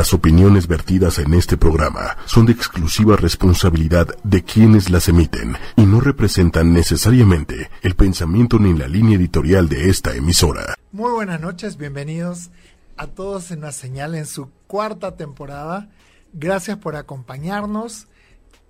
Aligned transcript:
Las 0.00 0.14
opiniones 0.14 0.66
vertidas 0.66 1.18
en 1.18 1.34
este 1.34 1.58
programa 1.58 2.16
son 2.24 2.46
de 2.46 2.52
exclusiva 2.52 3.16
responsabilidad 3.16 4.08
de 4.24 4.42
quienes 4.42 4.88
las 4.88 5.10
emiten 5.10 5.58
y 5.76 5.82
no 5.82 6.00
representan 6.00 6.72
necesariamente 6.72 7.68
el 7.82 7.94
pensamiento 7.96 8.58
ni 8.58 8.72
la 8.72 8.88
línea 8.88 9.18
editorial 9.18 9.68
de 9.68 9.90
esta 9.90 10.16
emisora. 10.16 10.74
Muy 10.90 11.12
buenas 11.12 11.38
noches, 11.42 11.76
bienvenidos 11.76 12.48
a 12.96 13.08
todos 13.08 13.50
en 13.50 13.60
la 13.60 13.72
señal 13.72 14.14
en 14.14 14.24
su 14.24 14.48
cuarta 14.66 15.16
temporada. 15.16 15.90
Gracias 16.32 16.78
por 16.78 16.96
acompañarnos. 16.96 18.08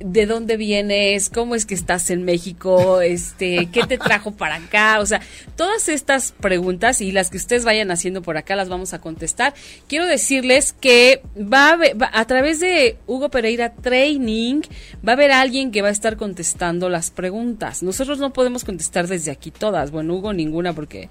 de 0.00 0.26
dónde 0.26 0.56
vienes, 0.56 1.30
cómo 1.30 1.54
es 1.54 1.66
que 1.66 1.74
estás 1.74 2.10
en 2.10 2.24
México, 2.24 3.00
este, 3.00 3.68
qué 3.72 3.82
te 3.86 3.98
trajo 3.98 4.32
para 4.32 4.56
acá, 4.56 4.98
o 5.00 5.06
sea, 5.06 5.20
todas 5.56 5.88
estas 5.88 6.32
preguntas 6.32 7.00
y 7.00 7.12
las 7.12 7.30
que 7.30 7.36
ustedes 7.36 7.64
vayan 7.64 7.90
haciendo 7.90 8.22
por 8.22 8.36
acá 8.36 8.56
las 8.56 8.68
vamos 8.68 8.94
a 8.94 9.00
contestar. 9.00 9.54
Quiero 9.88 10.06
decirles 10.06 10.72
que 10.72 11.22
va 11.36 11.70
a, 11.70 11.76
va, 11.76 12.10
a 12.12 12.24
través 12.26 12.60
de 12.60 12.96
Hugo 13.06 13.30
Pereira 13.30 13.74
Training 13.74 14.62
va 15.06 15.12
a 15.12 15.14
haber 15.14 15.32
alguien 15.32 15.70
que 15.70 15.82
va 15.82 15.88
a 15.88 15.92
estar 15.92 16.16
contestando 16.16 16.88
las 16.88 17.10
preguntas. 17.10 17.82
Nosotros 17.82 18.18
no 18.18 18.32
podemos 18.32 18.64
contestar 18.64 19.06
desde 19.06 19.30
aquí 19.30 19.50
todas, 19.50 19.90
bueno, 19.90 20.14
Hugo 20.14 20.32
ninguna 20.32 20.72
porque 20.72 21.08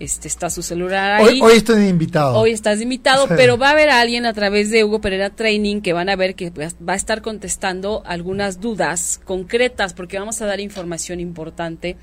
este 0.00 0.28
está 0.28 0.48
su 0.48 0.62
celular 0.62 1.20
ahí. 1.20 1.26
Hoy, 1.26 1.40
hoy 1.42 1.52
estoy 1.58 1.86
invitado. 1.86 2.38
Hoy 2.38 2.52
estás 2.52 2.80
invitado, 2.80 3.28
sí. 3.28 3.34
pero 3.36 3.58
va 3.58 3.68
a 3.68 3.72
haber 3.72 3.90
alguien 3.90 4.24
a 4.24 4.32
través 4.32 4.70
de 4.70 4.82
Hugo 4.82 5.00
Pereira 5.00 5.30
Training 5.30 5.82
que 5.82 5.92
van 5.92 6.08
a 6.08 6.16
ver 6.16 6.34
que 6.34 6.50
va 6.50 6.94
a 6.94 6.96
estar 6.96 7.20
contestando 7.20 8.02
algunas 8.06 8.60
dudas 8.60 9.20
concretas 9.24 9.92
porque 9.92 10.18
vamos 10.18 10.40
a 10.40 10.46
dar 10.46 10.58
información 10.58 11.20
importante 11.20 11.96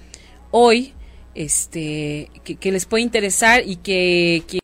hoy 0.52 0.94
este 1.34 2.30
que, 2.44 2.56
que 2.56 2.72
les 2.72 2.86
puede 2.86 3.04
interesar 3.04 3.64
y 3.66 3.78
que, 3.78 4.44
que 4.48 4.60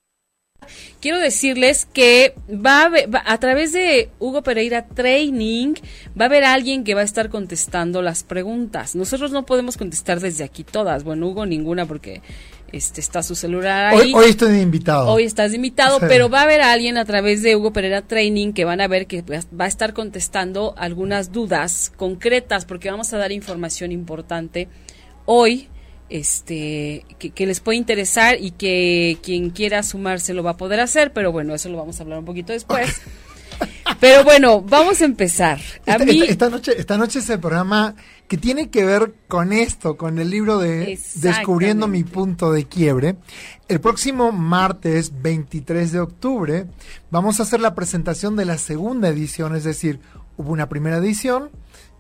quiero 1.04 1.20
decirles 1.20 1.86
que 1.92 2.36
va 2.50 2.84
a, 2.84 2.90
va 2.90 3.24
a, 3.26 3.38
través 3.40 3.74
de 3.74 4.10
Hugo 4.20 4.42
Pereira 4.42 4.88
Training 4.88 5.74
va 6.20 6.26
a 6.26 6.28
haber 6.28 6.44
alguien 6.44 6.84
que 6.84 6.96
va 6.96 7.02
a 7.02 7.04
estar 7.04 7.30
contestando 7.30 8.02
las 8.02 8.24
preguntas. 8.24 8.96
Nosotros 8.96 9.32
no 9.32 9.46
podemos 9.46 9.76
contestar 9.76 10.20
desde 10.20 10.44
aquí 10.44 10.64
todas. 10.64 11.04
Bueno, 11.04 11.28
Hugo 11.28 11.46
ninguna 11.46 11.86
porque 11.86 12.22
este 12.74 13.02
está 13.02 13.22
su 13.22 13.36
celular 13.36 13.94
ahí. 13.94 14.00
Hoy, 14.00 14.14
hoy 14.16 14.30
estoy 14.32 14.60
invitado. 14.60 15.08
Hoy 15.08 15.24
estás 15.24 15.54
invitado, 15.54 16.00
sí. 16.00 16.06
pero 16.10 16.28
va 16.28 16.40
a 16.40 16.44
haber 16.44 16.62
alguien 16.62 16.98
a 16.98 17.06
través 17.06 17.44
de 17.44 17.56
Hugo 17.56 17.72
Pereira 17.72 18.02
Training 18.02 18.52
que 18.52 18.66
van 18.66 18.82
a 18.82 18.88
ver 18.88 19.06
que 19.06 19.22
va 19.22 19.66
a 19.66 19.68
estar 19.68 19.94
contestando 19.94 20.74
algunas 20.76 21.32
dudas 21.32 21.94
concretas 21.96 22.66
porque 22.66 22.90
vamos 22.90 23.14
a 23.14 23.18
dar 23.18 23.32
información 23.32 23.92
importante 23.92 24.68
hoy 25.26 25.70
este 26.10 27.06
que, 27.20 27.30
que, 27.30 27.46
les 27.46 27.60
puede 27.60 27.78
interesar 27.78 28.38
y 28.42 28.52
que 28.52 29.18
quien 29.22 29.52
quiera 29.52 29.84
sumarse 29.84 30.34
lo 30.34 30.44
va 30.44 30.52
a 30.52 30.58
poder 30.58 30.80
hacer, 30.80 31.14
pero 31.14 31.32
bueno, 31.32 31.54
eso 31.54 31.70
lo 31.70 31.78
vamos 31.78 32.00
a 32.00 32.04
hablar 32.04 32.20
un 32.20 32.26
poquito 32.26 32.54
después. 32.54 33.02
Pero 34.00 34.24
bueno, 34.24 34.62
vamos 34.62 35.02
a 35.02 35.06
empezar. 35.06 35.60
A 35.86 35.94
esta, 35.94 36.06
mí... 36.06 36.24
esta, 36.28 36.50
noche, 36.50 36.74
esta 36.78 36.98
noche 36.98 37.20
es 37.20 37.30
el 37.30 37.40
programa 37.40 37.96
que 38.28 38.38
tiene 38.38 38.70
que 38.70 38.86
ver 38.86 39.14
con 39.28 39.54
esto, 39.54 39.98
con 39.98 40.20
el 40.20 40.30
libro 40.30 40.58
de 40.58 41.00
Descubriendo 41.16 41.88
mi 41.88 42.04
punto 42.04 42.52
de 42.52 42.66
quiebre. 42.66 43.16
El 43.68 43.80
próximo 43.80 44.32
martes 44.32 45.22
23 45.22 45.92
de 45.92 46.00
octubre 46.00 46.66
vamos 47.12 47.40
a 47.40 47.44
hacer 47.44 47.60
la 47.60 47.76
presentación 47.76 48.36
de 48.36 48.46
la 48.46 48.58
segunda 48.58 49.10
edición, 49.10 49.56
es 49.56 49.64
decir, 49.64 50.00
hubo 50.38 50.52
una 50.52 50.70
primera 50.70 50.98
edición 50.98 51.50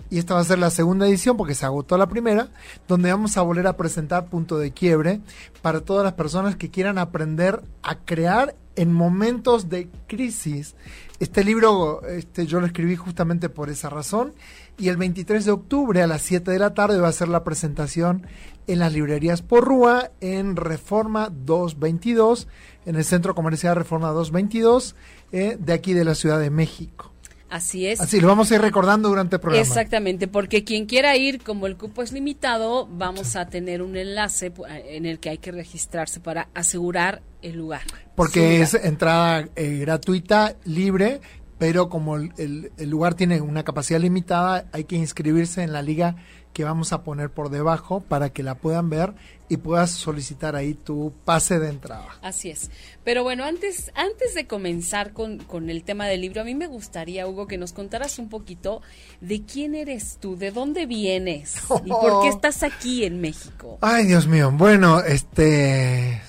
y 0.09 0.19
esta 0.19 0.35
va 0.35 0.41
a 0.41 0.45
ser 0.45 0.59
la 0.59 0.69
segunda 0.69 1.07
edición 1.07 1.37
porque 1.37 1.55
se 1.55 1.65
agotó 1.65 1.97
la 1.97 2.07
primera, 2.07 2.49
donde 2.87 3.11
vamos 3.11 3.35
a 3.37 3.41
volver 3.41 3.65
a 3.65 3.77
presentar 3.77 4.27
punto 4.27 4.59
de 4.59 4.71
quiebre 4.71 5.21
para 5.61 5.81
todas 5.81 6.03
las 6.03 6.13
personas 6.13 6.55
que 6.55 6.69
quieran 6.69 6.99
aprender 6.99 7.63
a 7.81 7.95
crear 7.95 8.55
en 8.75 8.93
momentos 8.93 9.69
de 9.69 9.89
crisis. 10.07 10.75
Este 11.19 11.43
libro 11.43 12.05
este, 12.07 12.45
yo 12.45 12.59
lo 12.59 12.67
escribí 12.67 12.95
justamente 12.95 13.49
por 13.49 13.69
esa 13.69 13.89
razón 13.89 14.33
y 14.77 14.89
el 14.89 14.97
23 14.97 15.45
de 15.45 15.51
octubre 15.51 16.01
a 16.01 16.07
las 16.07 16.21
7 16.23 16.51
de 16.51 16.59
la 16.59 16.73
tarde 16.73 16.99
va 16.99 17.07
a 17.07 17.13
ser 17.13 17.29
la 17.29 17.43
presentación 17.43 18.25
en 18.67 18.79
las 18.79 18.93
librerías 18.93 19.41
Porrúa 19.41 20.11
en 20.21 20.55
Reforma 20.55 21.29
222, 21.29 22.47
en 22.85 22.95
el 22.95 23.03
Centro 23.03 23.35
Comercial 23.35 23.75
Reforma 23.75 24.09
222 24.09 24.95
eh, 25.31 25.57
de 25.59 25.73
aquí 25.73 25.93
de 25.93 26.05
la 26.05 26.15
Ciudad 26.15 26.39
de 26.39 26.49
México. 26.49 27.13
Así 27.53 27.85
es. 27.85 28.01
Así 28.01 28.19
lo 28.19 28.27
vamos 28.27 28.51
a 28.51 28.55
ir 28.55 28.61
recordando 28.61 29.09
durante 29.09 29.35
el 29.35 29.39
programa. 29.39 29.61
Exactamente, 29.61 30.27
porque 30.27 30.63
quien 30.63 30.87
quiera 30.87 31.15
ir, 31.17 31.43
como 31.43 31.67
el 31.67 31.77
cupo 31.77 32.01
es 32.01 32.11
limitado, 32.11 32.87
vamos 32.87 33.35
a 33.35 33.45
tener 33.45 33.83
un 33.83 33.95
enlace 33.95 34.51
en 34.87 35.05
el 35.05 35.19
que 35.19 35.29
hay 35.29 35.37
que 35.37 35.51
registrarse 35.51 36.19
para 36.19 36.49
asegurar 36.55 37.21
el 37.43 37.57
lugar. 37.57 37.83
Porque 38.15 38.61
es 38.61 38.73
entrada 38.73 39.49
eh, 39.55 39.77
gratuita, 39.81 40.55
libre, 40.65 41.21
pero 41.57 41.89
como 41.89 42.17
el, 42.17 42.33
el, 42.37 42.71
el, 42.77 42.89
lugar 42.89 43.13
tiene 43.13 43.41
una 43.41 43.63
capacidad 43.63 43.99
limitada, 43.99 44.65
hay 44.71 44.83
que 44.85 44.95
inscribirse 44.95 45.63
en 45.63 45.73
la 45.73 45.81
liga 45.81 46.15
que 46.53 46.63
vamos 46.63 46.93
a 46.93 47.03
poner 47.03 47.31
por 47.31 47.49
debajo 47.49 48.01
para 48.01 48.29
que 48.29 48.43
la 48.43 48.55
puedan 48.55 48.89
ver 48.89 49.13
y 49.49 49.57
puedas 49.57 49.91
solicitar 49.91 50.55
ahí 50.55 50.73
tu 50.73 51.13
pase 51.25 51.59
de 51.59 51.69
entrada. 51.69 52.07
Así 52.21 52.49
es. 52.49 52.69
Pero 53.03 53.23
bueno, 53.23 53.43
antes, 53.43 53.91
antes 53.95 54.33
de 54.35 54.47
comenzar 54.47 55.13
con, 55.13 55.39
con, 55.39 55.69
el 55.69 55.83
tema 55.83 56.07
del 56.07 56.21
libro, 56.21 56.41
a 56.41 56.43
mí 56.43 56.55
me 56.55 56.67
gustaría, 56.67 57.27
Hugo, 57.27 57.47
que 57.47 57.57
nos 57.57 57.73
contaras 57.73 58.19
un 58.19 58.29
poquito 58.29 58.81
de 59.19 59.43
quién 59.43 59.75
eres 59.75 60.17
tú, 60.19 60.37
de 60.37 60.51
dónde 60.51 60.85
vienes 60.85 61.57
oh. 61.69 61.81
y 61.83 61.89
por 61.89 62.21
qué 62.21 62.27
estás 62.29 62.63
aquí 62.63 63.03
en 63.03 63.19
México. 63.19 63.79
Ay, 63.81 64.05
Dios 64.05 64.27
mío. 64.27 64.51
Bueno, 64.51 65.01
este... 65.01 66.21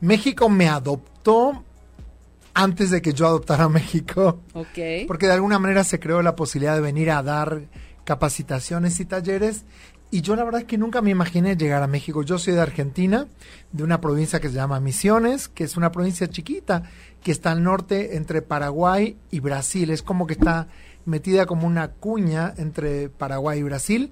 México 0.00 0.48
me 0.48 0.66
adoptó 0.66 1.64
antes 2.54 2.90
de 2.90 3.02
que 3.02 3.12
yo 3.12 3.26
adoptara 3.26 3.64
a 3.64 3.68
México. 3.70 4.40
Ok. 4.54 5.06
Porque 5.06 5.26
de 5.26 5.32
alguna 5.32 5.58
manera 5.58 5.84
se 5.84 6.00
creó 6.00 6.22
la 6.22 6.36
posibilidad 6.36 6.74
de 6.74 6.80
venir 6.80 7.10
a 7.10 7.22
dar 7.22 7.62
capacitaciones 8.04 8.98
y 9.00 9.04
talleres. 9.04 9.64
Y 10.12 10.22
yo 10.22 10.34
la 10.34 10.42
verdad 10.42 10.62
es 10.62 10.66
que 10.66 10.76
nunca 10.76 11.02
me 11.02 11.10
imaginé 11.10 11.56
llegar 11.56 11.82
a 11.82 11.86
México. 11.86 12.22
Yo 12.22 12.38
soy 12.38 12.54
de 12.54 12.60
Argentina, 12.60 13.28
de 13.70 13.84
una 13.84 14.00
provincia 14.00 14.40
que 14.40 14.48
se 14.48 14.56
llama 14.56 14.80
Misiones, 14.80 15.48
que 15.48 15.62
es 15.62 15.76
una 15.76 15.92
provincia 15.92 16.28
chiquita, 16.28 16.82
que 17.22 17.30
está 17.30 17.52
al 17.52 17.62
norte 17.62 18.16
entre 18.16 18.42
Paraguay 18.42 19.16
y 19.30 19.38
Brasil. 19.38 19.90
Es 19.90 20.02
como 20.02 20.26
que 20.26 20.32
está 20.32 20.66
metida 21.04 21.46
como 21.46 21.66
una 21.66 21.92
cuña 21.92 22.52
entre 22.56 23.08
Paraguay 23.08 23.60
y 23.60 23.62
Brasil. 23.62 24.10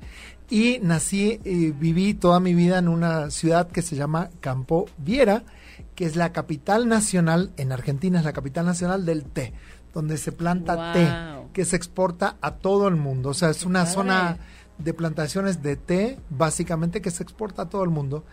Y 0.49 0.79
nací 0.83 1.41
y 1.45 1.73
viví 1.73 2.15
toda 2.15 2.39
mi 2.39 2.55
vida 2.55 2.79
en 2.79 2.87
una 2.89 3.31
ciudad 3.31 3.69
que 3.69 3.83
se 3.83 3.97
llama 3.97 4.31
Campo 4.41 4.87
Viera, 4.97 5.43
que 5.99 6.07
es 6.07 6.15
la 6.15 6.33
capital 6.33 6.87
nacional, 6.87 7.51
en 7.57 7.73
Argentina 7.73 8.21
es 8.21 8.25
la 8.25 8.33
capital 8.33 8.65
nacional 8.65 9.05
del 9.05 9.25
té, 9.25 9.53
donde 9.93 10.17
se 10.17 10.31
planta 10.31 10.93
té, 10.93 11.09
que 11.53 11.65
se 11.65 11.75
exporta 11.75 12.37
a 12.41 12.53
todo 12.53 12.87
el 12.87 12.95
mundo. 12.95 13.31
O 13.31 13.35
sea, 13.35 13.51
es 13.51 13.67
una 13.67 13.85
zona 13.85 14.39
de 14.79 14.95
plantaciones 14.95 15.61
de 15.61 15.75
té, 15.75 16.21
básicamente, 16.31 17.03
que 17.03 17.11
se 17.11 17.25
exporta 17.25 17.63
a 17.63 17.69
todo 17.69 17.83
el 17.83 17.91
mundo. 17.91 18.25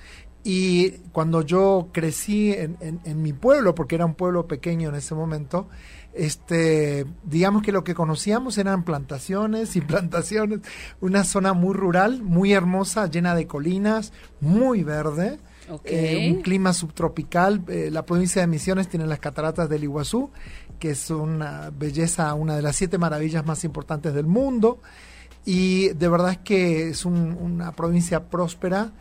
Y 0.44 0.92
cuando 1.12 1.42
yo 1.42 1.90
crecí 1.92 2.54
en, 2.54 2.78
en, 2.80 3.22
mi 3.24 3.34
pueblo, 3.34 3.74
porque 3.74 3.96
era 3.96 4.06
un 4.06 4.14
pueblo 4.14 4.48
pequeño 4.48 4.90
en 4.90 4.96
ese 4.96 5.16
momento, 5.16 5.68
este, 6.14 7.08
digamos 7.24 7.64
que 7.64 7.72
lo 7.72 7.84
que 7.84 7.96
conocíamos 7.96 8.60
eran 8.60 8.84
plantaciones 8.84 9.76
y 9.76 9.82
plantaciones, 9.82 10.60
una 11.02 11.24
zona 11.24 11.54
muy 11.54 11.74
rural, 11.74 12.22
muy 12.22 12.54
hermosa, 12.54 13.08
llena 13.10 13.34
de 13.34 13.48
colinas, 13.48 14.14
muy 14.40 14.84
verde, 14.84 15.40
eh, 15.86 16.32
un 16.34 16.42
clima 16.42 16.74
subtropical. 16.74 17.64
Eh, 17.68 17.90
la 17.92 18.06
provincia 18.06 18.42
de 18.42 18.48
Misiones 18.48 18.88
tiene 18.88 19.06
las 19.06 19.20
cataratas 19.20 19.70
del 19.70 19.84
Iguazú, 19.84 20.32
que 20.80 20.92
es 20.92 21.10
una 21.10 21.72
belleza, 21.72 22.34
una 22.34 22.56
de 22.56 22.62
las 22.62 22.76
siete 22.76 22.98
maravillas 22.98 23.46
más 23.46 23.64
importantes 23.64 24.14
del 24.14 24.28
mundo. 24.28 24.80
Y 25.46 25.90
de 25.90 26.08
verdad 26.08 26.32
es 26.32 26.38
que 26.40 26.90
es 26.90 27.06
una 27.06 27.72
provincia 27.74 28.30
próspera 28.30 28.92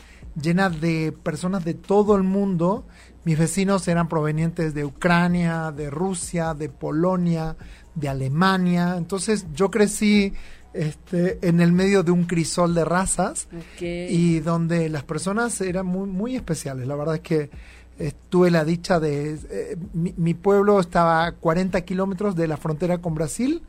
llena 0.41 0.69
de 0.69 1.13
personas 1.13 1.65
de 1.65 1.75
todo 1.75 2.17
el 2.17 2.23
mundo. 2.23 2.87
Mis 3.25 3.39
vecinos 3.39 3.89
eran 3.89 4.09
provenientes 4.09 4.75
de 4.75 4.85
Ucrania, 4.85 5.73
de 5.73 5.91
Rusia, 5.91 6.55
de 6.55 6.69
Polonia, 6.69 7.57
de 7.95 8.09
Alemania. 8.09 8.97
Entonces 8.99 9.47
yo 9.55 9.71
crecí 9.71 10.35
este, 10.75 11.39
en 11.47 11.61
el 11.61 11.73
medio 11.73 12.03
de 12.03 12.11
un 12.11 12.25
crisol 12.25 12.75
de 12.75 12.85
razas 12.85 13.49
y 13.81 14.41
donde 14.41 14.89
las 14.89 15.05
personas 15.05 15.61
eran 15.61 15.87
muy, 15.87 16.09
muy 16.09 16.37
especiales. 16.37 16.87
La 16.87 16.97
verdad 16.97 17.15
es 17.15 17.21
que 17.21 17.51
eh, 17.99 18.13
tuve 18.29 18.51
la 18.51 18.65
dicha 18.65 18.99
de... 18.99 19.39
Eh, 19.51 19.77
mi, 19.93 20.35
pueblo 20.35 20.81
estaba 20.81 21.27
a 21.27 21.33
40 21.33 21.81
kilómetros 21.83 22.35
de 22.35 22.49
la 22.49 22.57
frontera 22.57 22.99
con 22.99 23.15
Brasil. 23.15 23.63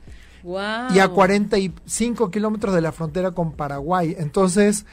Y 0.44 1.00
a 1.00 1.07
45 1.07 2.30
kilómetros 2.30 2.75
de 2.75 2.81
la 2.81 2.92
frontera 2.92 3.31
con 3.31 3.54
Paraguay. 3.54 4.16
Entonces, 4.19 4.86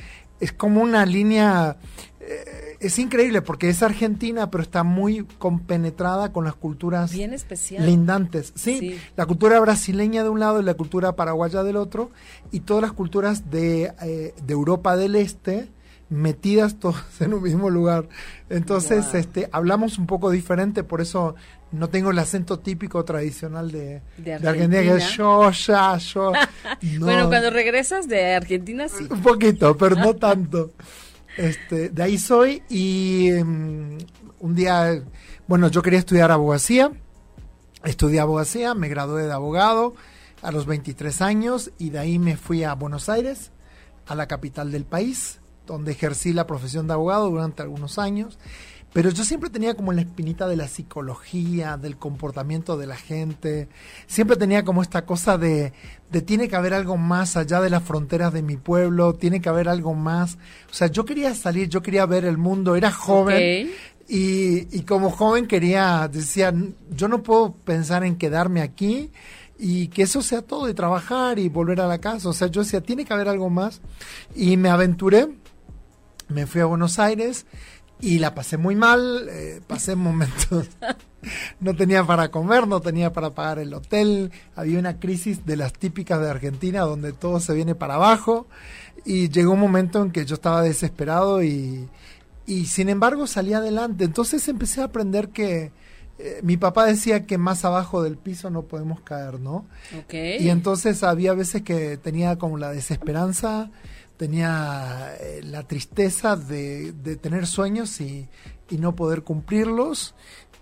es 0.43 0.53
como 0.53 0.83
una 0.83 1.07
línea, 1.07 1.77
eh, 2.21 2.77
es 2.81 2.99
increíble 2.99 3.43
porque 3.43 3.69
es 3.69 3.81
argentina, 3.81 4.51
pero 4.51 4.63
está 4.65 4.83
muy 4.83 5.25
compenetrada 5.39 6.33
con 6.33 6.45
las 6.45 6.57
culturas 6.57 7.13
Bien 7.13 7.33
especial. 7.33 7.87
lindantes. 7.87 8.53
¿sí? 8.57 8.99
la 9.17 9.25
cultura 9.25 9.61
brasileña 9.61 10.25
de 10.25 10.31
un 10.31 10.41
lado 10.41 10.61
y 10.61 10.65
la 10.65 10.75
cultura 10.75 11.15
paraguaya 11.15 11.63
del 11.63 11.77
otro, 11.77 12.11
y 12.51 12.61
todas 12.61 12.83
las 12.83 12.93
culturas 12.93 13.53
de, 13.53 13.93
eh, 14.03 14.35
de 14.45 14.53
Europa 14.53 14.97
del 14.97 15.15
Este 15.15 15.69
metidas 16.13 16.79
todas 16.79 17.05
en 17.21 17.35
un 17.35 17.43
mismo 17.43 17.71
lugar. 17.71 18.09
Entonces, 18.49 19.15
este, 19.15 19.49
hablamos 19.53 19.99
un 19.99 20.07
poco 20.07 20.31
diferente, 20.31 20.85
por 20.85 21.01
eso 21.01 21.35
no 21.73 21.89
tengo 21.89 22.11
el 22.11 22.19
acento 22.19 22.59
típico 22.59 23.05
tradicional 23.05 23.73
de, 23.73 24.03
Argentina. 24.35 24.83
que 24.83 24.97
es 24.97 25.17
yo, 25.17 25.51
ya, 25.51 25.97
yo. 25.97 26.33
bueno, 27.01 27.29
cuando 27.29 27.51
regresas 27.51 28.09
de 28.09 28.35
Argentina 28.35 28.89
sí. 28.89 29.07
Un 29.11 29.23
poquito, 29.23 29.77
pero 29.77 29.97
no 29.97 30.15
tanto. 30.15 30.73
Este, 31.37 31.89
de 31.89 32.03
ahí 32.03 32.19
soy 32.19 32.63
y 32.69 33.31
mm, 33.43 33.99
un 34.41 34.55
día, 34.55 35.03
bueno, 35.47 35.69
yo 35.69 35.81
quería 35.81 35.99
estudiar 35.99 36.31
abogacía, 36.31 36.93
estudié 37.85 38.21
abogacía, 38.21 38.75
me 38.75 38.89
gradué 38.89 39.25
de 39.25 39.33
abogado 39.33 39.95
a 40.43 40.53
los 40.53 40.67
23 40.67 41.23
años 41.23 41.71
y 41.79 41.89
de 41.89 42.01
ahí 42.01 42.19
me 42.19 42.37
fui 42.37 42.65
a 42.65 42.75
Buenos 42.75 43.09
Aires, 43.09 43.51
a 44.07 44.15
la 44.15 44.27
capital 44.27 44.73
del 44.73 44.85
país, 44.85 45.41
donde 45.67 45.93
ejercí 45.93 46.33
la 46.33 46.47
profesión 46.47 46.87
de 46.87 46.95
abogado 46.95 47.31
durante 47.31 47.63
algunos 47.63 47.99
años 47.99 48.39
pero 48.93 49.09
yo 49.11 49.25
siempre 49.25 49.49
tenía 49.49 49.75
como 49.75 49.93
la 49.93 50.03
espinita 50.03 50.47
de 50.47 50.57
la 50.57 50.69
psicología, 50.69 51.79
del 51.79 51.97
comportamiento 51.97 52.77
de 52.77 52.87
la 52.87 52.97
gente. 52.97 53.69
Siempre 54.07 54.37
tenía 54.37 54.65
como 54.65 54.83
esta 54.83 55.07
cosa 55.07 55.39
de, 55.39 55.73
de 56.11 56.21
tiene 56.21 56.47
que 56.47 56.57
haber 56.57 56.75
algo 56.75 56.99
más 56.99 57.39
allá 57.39 57.63
de 57.63 57.71
las 57.71 57.83
fronteras 57.83 58.35
de 58.35 58.43
mi 58.43 58.59
pueblo, 58.59 59.15
tiene 59.15 59.41
que 59.41 59.49
haber 59.49 59.69
algo 59.69 59.95
más. 59.95 60.37
O 60.71 60.75
sea, 60.75 60.89
yo 60.89 61.07
quería 61.07 61.35
salir, 61.35 61.71
yo 61.71 61.81
quería 61.81 62.05
ver 62.05 62.27
el 62.27 62.37
mundo, 62.37 62.77
era 62.77 62.93
joven. 62.93 63.71
Y, 64.09 64.77
y 64.77 64.83
como 64.83 65.11
joven 65.11 65.47
quería, 65.47 66.07
decía, 66.13 66.53
yo 66.91 67.09
no 67.09 67.23
puedo 67.23 67.53
pensar 67.53 68.05
en 68.05 68.17
quedarme 68.17 68.61
aquí 68.61 69.11
y 69.59 69.89
que 69.89 70.03
eso 70.03 70.21
sea 70.21 70.43
todo, 70.43 70.67
de 70.67 70.75
trabajar 70.75 71.39
y 71.39 71.49
volver 71.49 71.81
a 71.81 71.87
la 71.87 71.99
casa. 71.99 72.29
O 72.29 72.33
sea, 72.35 72.49
yo 72.49 72.63
decía, 72.63 72.83
tiene 72.83 73.07
que 73.07 73.15
haber 73.15 73.29
algo 73.29 73.49
más. 73.49 73.81
Y 74.35 74.59
me 74.59 74.69
aventuré, 74.69 75.29
me 76.33 76.47
fui 76.47 76.61
a 76.61 76.67
Buenos 76.67 76.99
Aires 76.99 77.47
y 78.01 78.19
la 78.19 78.35
pasé 78.35 78.57
muy 78.57 78.75
mal, 78.75 79.29
eh, 79.31 79.61
pasé 79.67 79.95
momentos, 79.95 80.69
no 81.61 81.77
tenía 81.77 82.05
para 82.05 82.31
comer, 82.31 82.67
no 82.67 82.81
tenía 82.81 83.13
para 83.13 83.31
pagar 83.31 83.61
el 83.61 83.73
hotel, 83.73 84.33
había 84.57 84.79
una 84.79 84.99
crisis 84.99 85.47
de 85.47 85.57
las 85.57 85.73
típicas 85.73 86.21
de 86.21 86.29
Argentina 86.29 86.81
donde 86.81 87.13
todo 87.13 87.39
se 87.39 87.55
viene 87.55 87.77
para 87.77 87.95
abajo 87.95 88.49
y 89.05 89.29
llegó 89.29 89.53
un 89.53 89.61
momento 89.61 90.03
en 90.03 90.11
que 90.11 90.27
yo 90.27 90.35
estaba 90.35 90.63
desesperado 90.63 91.43
y, 91.45 91.89
y 92.47 92.67
sin 92.67 92.89
embargo 92.89 93.27
salí 93.27 93.53
adelante. 93.53 94.05
Entonces 94.05 94.47
empecé 94.49 94.81
a 94.81 94.87
aprender 94.87 95.29
que 95.29 95.71
eh, 96.19 96.41
mi 96.43 96.57
papá 96.57 96.87
decía 96.87 97.27
que 97.27 97.39
más 97.39 97.65
abajo 97.65 98.03
del 98.03 98.17
piso 98.17 98.51
no 98.51 98.63
podemos 98.63 99.01
caer, 99.01 99.41
¿no? 99.41 99.67
Y 100.13 100.51
entonces 100.51 101.03
había 101.03 101.35
veces 101.35 101.63
que 101.63 101.97
tenía 101.97 102.37
como 102.37 102.59
la 102.59 102.71
desesperanza 102.71 103.71
tenía 104.23 105.17
eh, 105.19 105.41
la 105.43 105.65
tristeza 105.65 106.37
de, 106.37 106.93
tener 107.21 107.45
sueños 107.45 108.01
y, 108.01 108.29
no 108.71 108.95
poder 108.95 109.23
cumplirlos. 109.25 110.15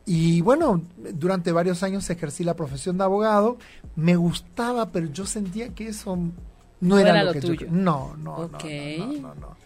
Y 0.07 0.41
bueno, 0.41 0.83
durante 0.97 1.53
varios 1.53 1.83
años 1.83 2.09
ejercí 2.09 2.43
la 2.43 2.57
profesión 2.57 2.97
de 2.97 3.05
abogado. 3.05 3.59
Me 3.97 4.17
gustaba, 4.17 4.91
pero 4.91 5.09
yo 5.13 5.27
sentía 5.27 5.75
que 5.75 5.89
eso 5.89 6.19
no, 6.81 6.99
era, 6.99 7.23
lo, 7.23 7.35
que 7.35 7.41
tuyo. 7.43 7.67
no, 7.71 8.17
no, 8.17 8.49
no, 8.49 9.35
no, 9.35 9.57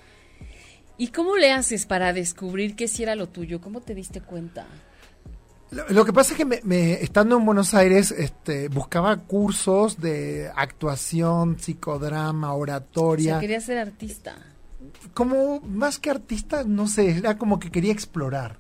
¿Y 0.99 1.09
cómo 1.09 1.37
le 1.37 1.53
haces 1.53 1.87
para 1.87 2.13
descubrir 2.13 2.75
que 2.75 2.89
sí 2.89 3.05
era 3.05 3.15
lo 3.15 3.29
tuyo? 3.29 3.61
¿Cómo 3.61 3.81
te 3.81 3.95
diste 3.95 4.21
cuenta? 4.21 4.67
Lo, 5.89 6.05
que 6.05 6.13
pasa 6.13 6.33
es 6.33 6.39
que 6.39 6.45
me, 6.45 6.93
estando 7.03 7.37
en 7.37 7.45
Buenos 7.45 7.75
Aires 7.75 8.13
este, 8.13 8.69
buscaba 8.69 9.17
cursos 9.17 10.01
de 10.01 10.51
actuación, 10.55 11.59
psicodrama, 11.59 12.55
oratoria. 12.55 13.39
O 13.39 13.41
quería 13.41 13.61
ser 13.61 13.79
artista. 13.79 14.37
Como 15.15 15.61
más 15.61 15.99
que 15.99 16.11
artista, 16.11 16.65
no 16.65 16.87
sé, 16.87 17.19
era 17.19 17.39
como 17.39 17.59
que 17.59 17.71
quería 17.71 17.93
explorar. 17.93 18.59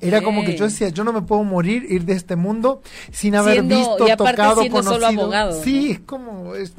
Era 0.00 0.22
como 0.22 0.44
que 0.44 0.56
yo 0.56 0.64
decía, 0.64 0.88
yo 0.88 1.04
no 1.04 1.12
me 1.12 1.22
puedo 1.22 1.44
morir, 1.44 1.86
ir 1.88 2.04
de 2.04 2.14
este 2.14 2.34
mundo 2.36 2.82
sin 3.12 3.36
haber 3.36 3.62
visto, 3.62 4.06
tocado, 4.16 4.56
conocido. 4.68 4.82
Solo 4.82 5.06
abogado, 5.06 5.62
sí, 5.62 5.92
es 5.92 6.00
como, 6.00 6.54
es, 6.54 6.74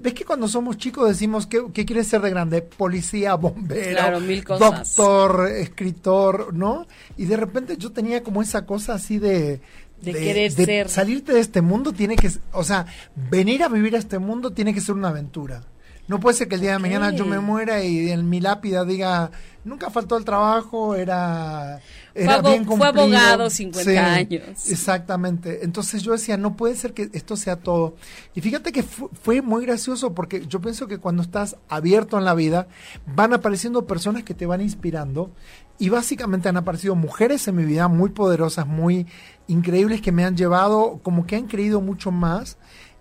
ves 0.00 0.14
que 0.14 0.24
cuando 0.24 0.48
somos 0.48 0.76
chicos 0.76 1.08
decimos, 1.08 1.46
¿qué, 1.46 1.62
qué 1.72 1.84
quieres 1.84 2.08
ser 2.08 2.22
de 2.22 2.30
grande? 2.30 2.62
Policía, 2.62 3.34
bombero, 3.34 4.20
doctor, 4.58 5.48
escritor, 5.48 6.52
¿no? 6.54 6.86
Y 7.16 7.26
de 7.26 7.36
repente 7.36 7.76
yo 7.76 7.92
tenía 7.92 8.22
como 8.22 8.42
esa 8.42 8.66
cosa 8.66 8.94
así 8.94 9.18
de... 9.18 9.60
De, 10.02 10.12
querer 10.12 10.52
ser. 10.52 10.88
Salirte 10.90 11.32
de 11.32 11.40
este 11.40 11.62
mundo 11.62 11.92
tiene 11.92 12.16
que, 12.16 12.30
o 12.52 12.62
sea, 12.62 12.84
venir 13.14 13.62
a 13.62 13.68
vivir 13.68 13.96
a 13.96 13.98
este 13.98 14.18
mundo 14.18 14.50
tiene 14.50 14.74
que 14.74 14.82
ser 14.82 14.94
una 14.96 15.08
aventura. 15.08 15.62
No 16.06 16.20
puede 16.20 16.36
ser 16.36 16.48
que 16.48 16.56
el 16.56 16.60
día 16.60 16.72
de 16.72 16.78
mañana 16.78 17.12
yo 17.12 17.24
me 17.24 17.38
muera 17.38 17.82
y 17.82 18.10
en 18.10 18.28
mi 18.28 18.38
lápida 18.38 18.84
diga, 18.84 19.30
nunca 19.64 19.88
faltó 19.88 20.18
el 20.18 20.24
trabajo, 20.24 20.94
era, 20.94 21.80
era 22.14 22.42
fue, 22.42 22.50
bien 22.50 22.66
Fue 22.66 22.86
abogado 22.86 23.48
50 23.48 24.14
años. 24.14 24.68
Exactamente. 24.68 25.64
Entonces 25.64 26.02
yo 26.02 26.12
decía, 26.12 26.36
no 26.36 26.56
puede 26.56 26.76
ser 26.76 26.92
que 26.92 27.08
esto 27.14 27.36
sea 27.36 27.56
todo. 27.56 27.96
Y 28.34 28.42
fíjate 28.42 28.70
que 28.70 28.82
fue 28.82 29.40
muy 29.40 29.64
gracioso 29.64 30.14
porque 30.14 30.46
yo 30.46 30.60
pienso 30.60 30.86
que 30.86 30.98
cuando 30.98 31.22
estás 31.22 31.56
abierto 31.68 32.18
en 32.18 32.24
la 32.24 32.34
vida, 32.34 32.68
van 33.06 33.32
apareciendo 33.32 33.86
personas 33.86 34.24
que 34.24 34.34
te 34.34 34.44
van 34.44 34.60
inspirando. 34.60 35.30
Y 35.78 35.88
básicamente 35.88 36.50
han 36.50 36.58
aparecido 36.58 36.94
mujeres 36.94 37.48
en 37.48 37.56
mi 37.56 37.64
vida 37.64 37.88
muy 37.88 38.10
poderosas, 38.10 38.66
muy 38.66 39.06
increíbles, 39.48 40.02
que 40.02 40.12
me 40.12 40.24
han 40.24 40.36
llevado, 40.36 41.00
como 41.02 41.26
que 41.26 41.36
han 41.36 41.46
creído 41.46 41.80
mucho 41.80 42.12
más 42.12 42.58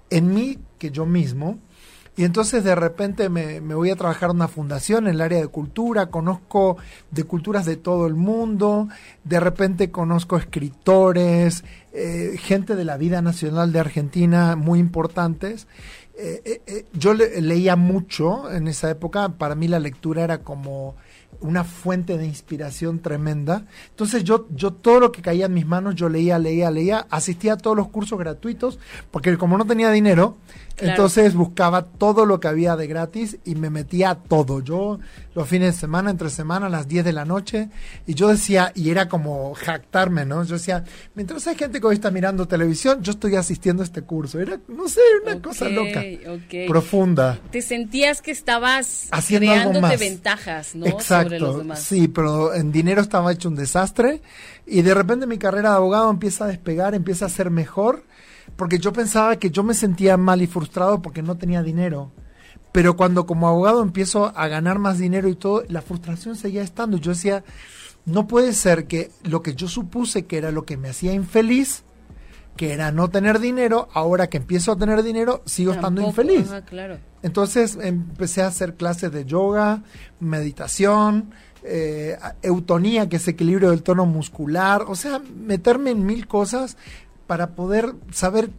en 0.09 0.33
mí 0.33 0.57
que 0.79 0.89
yo 0.89 1.05
mismo 1.05 1.59
y 2.15 2.25
entonces 2.25 2.63
de 2.63 2.75
repente 2.75 3.27
me, 3.29 3.59
voy 3.59 3.89
a 3.89 3.95
trabajar 3.95 4.29
en 4.29 4.35
una 4.35 4.47
fundación 4.47 5.07
en 5.07 5.15
el 5.15 5.21
área 5.21 5.39
de 5.39 5.47
cultura, 5.47 6.07
conozco 6.07 6.77
de 7.09 7.23
culturas 7.23 7.65
de 7.65 7.75
todo 7.75 8.05
el 8.05 8.13
mundo, 8.13 8.87
de 9.23 9.39
repente 9.39 9.89
conozco 9.89 10.37
escritores, 10.37 11.63
eh, 11.91 12.35
gente 12.37 12.75
de 12.75 12.85
la 12.85 12.97
vida 12.97 13.21
nacional 13.21 13.71
de 13.71 13.79
Argentina 13.79 14.55
muy 14.55 14.79
importantes. 14.79 15.67
Eh, 16.15 16.61
eh, 16.67 16.85
yo 16.93 17.15
leía 17.15 17.75
mucho 17.75 18.51
en 18.51 18.67
esa 18.67 18.91
época, 18.91 19.29
para 19.29 19.55
mí 19.55 19.67
la 19.67 19.79
lectura 19.79 20.23
era 20.23 20.43
como 20.43 20.95
una 21.41 21.63
fuente 21.63 22.17
de 22.17 22.25
inspiración 22.25 22.99
tremenda. 22.99 23.65
Entonces 23.89 24.23
yo, 24.23 24.47
yo 24.51 24.71
todo 24.71 24.99
lo 24.99 25.11
que 25.11 25.21
caía 25.21 25.47
en 25.47 25.53
mis 25.53 25.65
manos, 25.65 25.95
yo 25.95 26.09
leía, 26.09 26.39
leía, 26.39 26.71
leía, 26.71 27.05
asistía 27.09 27.53
a 27.53 27.57
todos 27.57 27.75
los 27.75 27.89
cursos 27.89 28.17
gratuitos, 28.17 28.79
porque 29.11 29.37
como 29.37 29.57
no 29.57 29.65
tenía 29.65 29.91
dinero, 29.91 30.37
Entonces 30.77 31.35
buscaba 31.35 31.83
todo 31.83 32.25
lo 32.25 32.39
que 32.39 32.47
había 32.47 32.75
de 32.75 32.87
gratis 32.87 33.37
y 33.45 33.55
me 33.55 33.69
metía 33.69 34.11
a 34.11 34.15
todo. 34.15 34.61
Yo 34.61 34.99
los 35.35 35.47
fines 35.47 35.75
de 35.75 35.79
semana, 35.79 36.09
entre 36.11 36.29
semana, 36.29 36.67
a 36.67 36.69
las 36.69 36.87
10 36.87 37.05
de 37.05 37.13
la 37.13 37.25
noche, 37.25 37.69
y 38.05 38.13
yo 38.13 38.27
decía, 38.27 38.71
y 38.75 38.89
era 38.89 39.07
como 39.07 39.53
jactarme, 39.55 40.25
¿no? 40.25 40.43
Yo 40.43 40.55
decía, 40.55 40.83
mientras 41.15 41.47
hay 41.47 41.55
gente 41.55 41.79
que 41.79 41.87
hoy 41.87 41.95
está 41.95 42.11
mirando 42.11 42.47
televisión, 42.47 43.01
yo 43.01 43.11
estoy 43.11 43.35
asistiendo 43.35 43.81
a 43.83 43.85
este 43.85 44.01
curso. 44.01 44.39
Era, 44.39 44.59
no 44.67 44.87
sé, 44.87 45.01
una 45.23 45.41
cosa 45.41 45.69
loca, 45.69 46.03
profunda. 46.67 47.39
Te 47.51 47.61
sentías 47.61 48.21
que 48.21 48.31
estabas 48.31 49.07
Haciendo 49.11 49.51
creándote 49.51 49.97
ventajas, 49.97 50.75
¿no? 50.75 50.85
Exacto, 50.85 51.63
sí, 51.75 52.07
pero 52.07 52.53
en 52.53 52.71
dinero 52.71 53.01
estaba 53.01 53.31
hecho 53.31 53.49
un 53.49 53.55
desastre, 53.55 54.21
y 54.65 54.81
de 54.81 54.93
repente 54.93 55.27
mi 55.27 55.37
carrera 55.37 55.71
de 55.71 55.75
abogado 55.77 56.09
empieza 56.09 56.45
a 56.45 56.47
despegar, 56.47 56.93
empieza 56.95 57.25
a 57.25 57.29
ser 57.29 57.49
mejor, 57.49 58.03
porque 58.55 58.79
yo 58.79 58.93
pensaba 58.93 59.37
que 59.37 59.49
yo 59.49 59.63
me 59.63 59.73
sentía 59.73 60.17
mal 60.17 60.41
y 60.41 60.47
frustrado 60.47 61.01
porque 61.01 61.21
no 61.21 61.37
tenía 61.37 61.63
dinero. 61.63 62.11
Pero 62.71 62.95
cuando 62.95 63.25
como 63.25 63.47
abogado 63.47 63.83
empiezo 63.83 64.31
a 64.35 64.47
ganar 64.47 64.79
más 64.79 64.97
dinero 64.97 65.29
y 65.29 65.35
todo, 65.35 65.63
la 65.69 65.81
frustración 65.81 66.35
seguía 66.35 66.63
estando. 66.63 66.97
Yo 66.97 67.11
decía, 67.11 67.43
no 68.05 68.27
puede 68.27 68.53
ser 68.53 68.87
que 68.87 69.11
lo 69.23 69.41
que 69.41 69.53
yo 69.53 69.67
supuse 69.67 70.25
que 70.25 70.37
era 70.37 70.51
lo 70.51 70.65
que 70.65 70.77
me 70.77 70.89
hacía 70.89 71.13
infeliz, 71.13 71.83
que 72.57 72.73
era 72.73 72.91
no 72.91 73.09
tener 73.09 73.39
dinero, 73.39 73.89
ahora 73.93 74.27
que 74.27 74.37
empiezo 74.37 74.71
a 74.71 74.77
tener 74.77 75.03
dinero, 75.03 75.41
sigo 75.45 75.71
estando 75.71 76.01
infeliz. 76.01 76.49
claro. 76.65 76.97
Entonces 77.21 77.77
empecé 77.81 78.41
a 78.41 78.47
hacer 78.47 78.75
clases 78.75 79.11
de 79.11 79.25
yoga, 79.25 79.83
meditación, 80.19 81.31
eh, 81.63 82.17
eutonía, 82.41 83.07
que 83.07 83.15
es 83.15 83.27
equilibrio 83.27 83.71
del 83.71 83.83
tono 83.83 84.05
muscular, 84.05 84.83
o 84.87 84.95
sea, 84.95 85.19
meterme 85.19 85.91
en 85.91 86.05
mil 86.05 86.27
cosas 86.27 86.77
para 87.27 87.51
poder 87.51 87.93
saber 88.11 88.49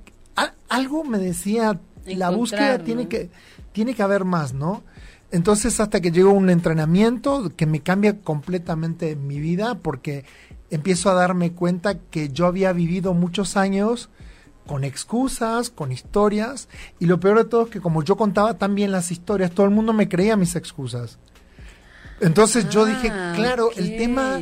algo 0.68 1.04
me 1.04 1.18
decía 1.18 1.78
la 2.06 2.30
búsqueda 2.30 2.78
tiene 2.78 3.08
que 3.08 3.30
tiene 3.72 3.94
que 3.94 4.02
haber 4.02 4.24
más 4.24 4.52
no 4.52 4.82
entonces 5.30 5.80
hasta 5.80 6.00
que 6.00 6.10
llegó 6.10 6.30
un 6.32 6.50
entrenamiento 6.50 7.52
que 7.56 7.66
me 7.66 7.80
cambia 7.80 8.20
completamente 8.20 9.16
mi 9.16 9.40
vida 9.40 9.76
porque 9.76 10.24
empiezo 10.70 11.10
a 11.10 11.14
darme 11.14 11.52
cuenta 11.52 11.98
que 11.98 12.28
yo 12.28 12.46
había 12.46 12.72
vivido 12.72 13.14
muchos 13.14 13.56
años 13.56 14.10
con 14.66 14.82
excusas, 14.82 15.68
con 15.70 15.92
historias, 15.92 16.68
y 16.98 17.04
lo 17.04 17.20
peor 17.20 17.38
de 17.38 17.44
todo 17.44 17.64
es 17.64 17.70
que 17.70 17.80
como 17.80 18.02
yo 18.02 18.16
contaba 18.16 18.54
tan 18.54 18.74
bien 18.74 18.92
las 18.92 19.10
historias, 19.10 19.50
todo 19.50 19.66
el 19.66 19.72
mundo 19.72 19.92
me 19.92 20.08
creía 20.08 20.36
mis 20.36 20.56
excusas. 20.56 21.18
Entonces 22.20 22.70
yo 22.70 22.86
dije, 22.86 23.10
ah, 23.10 23.34
claro, 23.36 23.70
el 23.76 23.96
tema 23.96 24.40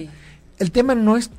el 0.58 0.70
tema 0.70 0.94
no 0.94 1.16
es 1.16 1.30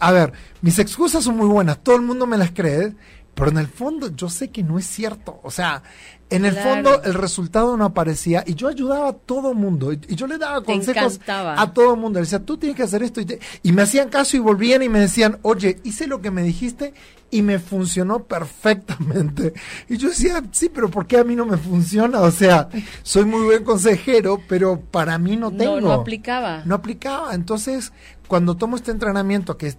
a 0.00 0.12
ver, 0.12 0.32
mis 0.62 0.78
excusas 0.78 1.22
son 1.22 1.36
muy 1.36 1.46
buenas, 1.46 1.78
todo 1.78 1.96
el 1.96 2.02
mundo 2.02 2.26
me 2.26 2.38
las 2.38 2.50
cree, 2.50 2.94
pero 3.34 3.50
en 3.50 3.58
el 3.58 3.68
fondo 3.68 4.14
yo 4.14 4.28
sé 4.28 4.48
que 4.48 4.62
no 4.62 4.78
es 4.78 4.86
cierto. 4.86 5.40
O 5.42 5.50
sea, 5.50 5.82
en 6.30 6.44
el 6.44 6.54
fondo 6.54 7.02
el 7.02 7.14
resultado 7.14 7.76
no 7.76 7.84
aparecía 7.84 8.44
y 8.46 8.54
yo 8.54 8.68
ayudaba 8.68 9.10
a 9.10 9.12
todo 9.12 9.50
el 9.50 9.56
mundo 9.56 9.92
y, 9.92 9.98
yo 10.14 10.26
le 10.26 10.38
daba 10.38 10.62
consejos 10.62 11.20
a 11.26 11.72
todo 11.72 11.94
el 11.94 12.00
mundo. 12.00 12.18
Le 12.18 12.24
decía, 12.24 12.44
tú 12.44 12.56
tienes 12.56 12.76
que 12.76 12.82
hacer 12.82 13.02
esto 13.02 13.20
y, 13.20 13.38
y 13.62 13.72
me 13.72 13.82
hacían 13.82 14.08
caso 14.08 14.36
y 14.36 14.40
volvían 14.40 14.82
y 14.82 14.88
me 14.88 15.00
decían, 15.00 15.38
oye, 15.42 15.80
hice 15.84 16.06
lo 16.06 16.20
que 16.20 16.30
me 16.30 16.42
dijiste 16.42 16.94
y 17.30 17.42
me 17.42 17.58
funcionó 17.58 18.24
perfectamente. 18.24 19.54
Y 19.88 19.96
yo 19.96 20.08
decía, 20.08 20.42
sí, 20.50 20.68
pero 20.68 20.90
¿por 20.90 21.06
qué 21.06 21.18
a 21.18 21.24
mí 21.24 21.36
no 21.36 21.46
me 21.46 21.56
funciona? 21.56 22.20
O 22.20 22.30
sea, 22.30 22.68
soy 23.02 23.24
muy 23.24 23.44
buen 23.44 23.64
consejero, 23.64 24.40
pero 24.48 24.80
para 24.80 25.18
mí 25.18 25.36
no 25.36 25.50
tengo. 25.50 25.80
No, 25.80 25.88
no 25.88 25.92
aplicaba. 25.92 26.62
No 26.64 26.74
aplicaba. 26.74 27.34
Entonces, 27.34 27.92
cuando 28.30 28.56
tomo 28.56 28.76
este 28.76 28.92
entrenamiento 28.92 29.56
que 29.56 29.66
es, 29.66 29.78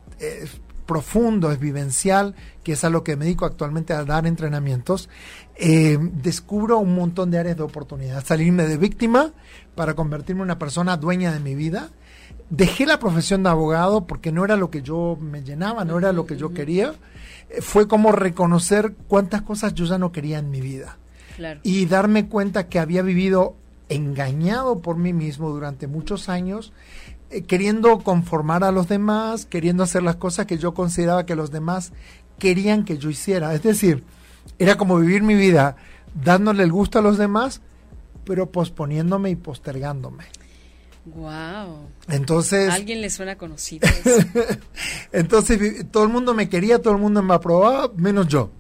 profundo, 0.86 1.54
es 1.54 1.60
vivencial, 1.62 2.36
que 2.64 2.74
es 2.74 2.84
a 2.84 2.90
lo 2.90 3.02
que 3.02 3.16
me 3.16 3.24
dedico 3.24 3.46
actualmente 3.46 3.94
a 3.94 4.04
dar 4.04 4.28
entrenamientos, 4.28 5.08
eh, 5.56 5.98
descubro 6.02 6.78
un 6.78 6.94
montón 6.94 7.32
de 7.32 7.40
áreas 7.40 7.56
de 7.56 7.64
oportunidad. 7.64 8.26
Salirme 8.26 8.66
de 8.66 8.76
víctima 8.76 9.32
para 9.74 9.94
convertirme 9.94 10.42
en 10.42 10.48
una 10.48 10.60
persona 10.60 10.98
dueña 10.98 11.32
de 11.32 11.40
mi 11.40 11.56
vida. 11.56 11.92
Dejé 12.50 12.86
la 12.86 13.00
profesión 13.00 13.42
de 13.42 13.50
abogado 13.52 14.06
porque 14.06 14.34
no 14.34 14.44
era 14.44 14.58
lo 14.58 14.70
que 14.70 14.82
yo 14.82 15.18
me 15.22 15.44
llenaba, 15.44 15.86
no 15.86 15.98
era 15.98 16.12
lo 16.12 16.26
que 16.26 16.36
yo 16.36 16.54
quería. 16.54 16.94
Eh, 17.52 17.62
fue 17.62 17.88
como 17.88 18.12
reconocer 18.12 18.96
cuántas 19.08 19.44
cosas 19.44 19.76
yo 19.76 19.86
ya 19.86 19.98
no 19.98 20.12
quería 20.12 20.40
en 20.40 20.52
mi 20.52 20.60
vida. 20.60 20.98
Y 21.64 21.86
darme 21.86 22.28
cuenta 22.28 22.68
que 22.68 22.80
había 22.80 23.02
vivido 23.02 23.56
engañado 23.88 24.80
por 24.80 24.98
mí 24.98 25.14
mismo 25.14 25.50
durante 25.50 25.88
muchos 25.88 26.30
años 26.30 26.72
eh, 27.32 27.44
queriendo 27.44 28.00
conformar 28.00 28.64
a 28.64 28.72
los 28.72 28.88
demás, 28.88 29.46
queriendo 29.46 29.84
hacer 29.84 30.04
las 30.04 30.18
cosas 30.18 30.46
que 30.46 30.58
yo 30.58 30.74
consideraba 30.74 31.26
que 31.26 31.36
los 31.36 31.52
demás 31.52 31.94
querían 32.40 32.86
que 32.86 32.98
yo 32.98 33.10
hiciera. 33.10 33.54
Es 33.54 33.64
decir, 33.64 34.04
era 34.60 34.76
como 34.76 34.98
vivir 34.98 35.24
mi 35.24 35.36
vida 35.36 35.76
dándole 36.14 36.64
el 36.64 36.72
gusto 36.72 37.00
a 37.00 37.02
los 37.02 37.18
demás, 37.18 37.62
pero 38.26 38.52
posponiéndome 38.52 39.30
y 39.30 39.36
postergándome. 39.36 40.26
Wow. 41.06 41.88
Entonces. 42.10 42.70
¿A 42.70 42.76
alguien 42.76 43.02
le 43.02 43.10
suena 43.10 43.38
conocido. 43.38 43.88
Entonces, 45.12 45.86
todo 45.90 46.04
el 46.04 46.10
mundo 46.10 46.34
me 46.34 46.50
quería, 46.50 46.82
todo 46.82 46.94
el 46.94 47.00
mundo 47.00 47.24
me 47.24 47.34
aprobaba, 47.34 47.92
menos 47.96 48.28
yo. 48.28 48.52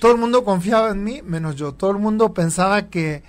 Todo 0.00 0.12
el 0.12 0.18
mundo 0.18 0.44
confiaba 0.44 0.90
en 0.90 1.02
mí, 1.02 1.20
menos 1.22 1.56
yo. 1.56 1.74
Todo 1.74 1.90
el 1.90 1.98
mundo 1.98 2.32
pensaba 2.32 2.88
que, 2.88 3.22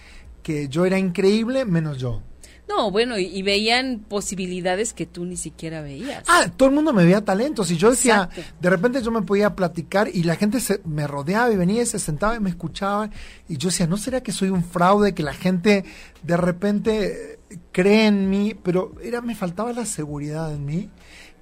que 0.44 0.70
yo 0.70 0.86
era 0.86 0.98
increíble, 0.98 1.66
menos 1.66 1.98
yo. 1.98 2.22
No, 2.68 2.90
bueno, 2.90 3.18
y, 3.20 3.42
veían 3.44 4.00
posibilidades 4.08 4.94
que 4.94 5.06
tú 5.06 5.24
ni 5.24 5.38
siquiera 5.38 5.82
veías. 5.82 6.24
Ah, 6.28 6.48
todo 6.56 6.70
el 6.70 6.76
mundo 6.76 6.94
me 6.94 7.04
veía 7.04 7.24
talentos 7.24 7.70
y 7.70 7.78
yo 7.78 7.92
decía, 7.92 8.30
de 8.60 8.70
repente 8.70 9.04
yo 9.04 9.12
me 9.12 9.22
podía 9.22 9.56
platicar 9.56 10.10
y 10.12 10.24
la 10.24 10.36
gente 10.36 10.60
se, 10.60 10.82
me 10.84 11.06
rodeaba 11.06 11.52
y 11.52 11.58
venía 11.58 11.84
y 11.84 11.86
se 11.86 12.00
sentaba 12.00 12.36
y 12.36 12.40
me 12.40 12.50
escuchaba 12.50 13.12
y 13.48 13.58
yo 13.58 13.70
decía, 13.70 13.86
¿no 13.86 13.98
será 13.98 14.22
que 14.22 14.32
soy 14.32 14.50
un 14.50 14.64
fraude, 14.64 15.14
que 15.14 15.22
la 15.22 15.34
gente 15.34 15.86
de 16.24 16.38
repente 16.38 17.40
cree 17.72 18.08
en 18.08 18.30
mí? 18.32 18.56
Pero 18.62 18.96
era, 19.04 19.22
me 19.22 19.36
faltaba 19.36 19.72
la 19.72 19.86
seguridad 19.86 20.52
en 20.52 20.66
mí, 20.66 20.90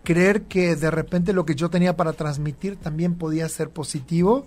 creer 0.04 0.44
que 0.44 0.76
de 0.76 0.92
repente 0.92 1.32
lo 1.32 1.46
que 1.46 1.56
yo 1.56 1.70
tenía 1.70 1.96
para 1.96 2.14
transmitir 2.14 2.76
también 2.76 3.16
podía 3.16 3.48
ser 3.48 3.70
positivo 3.70 4.46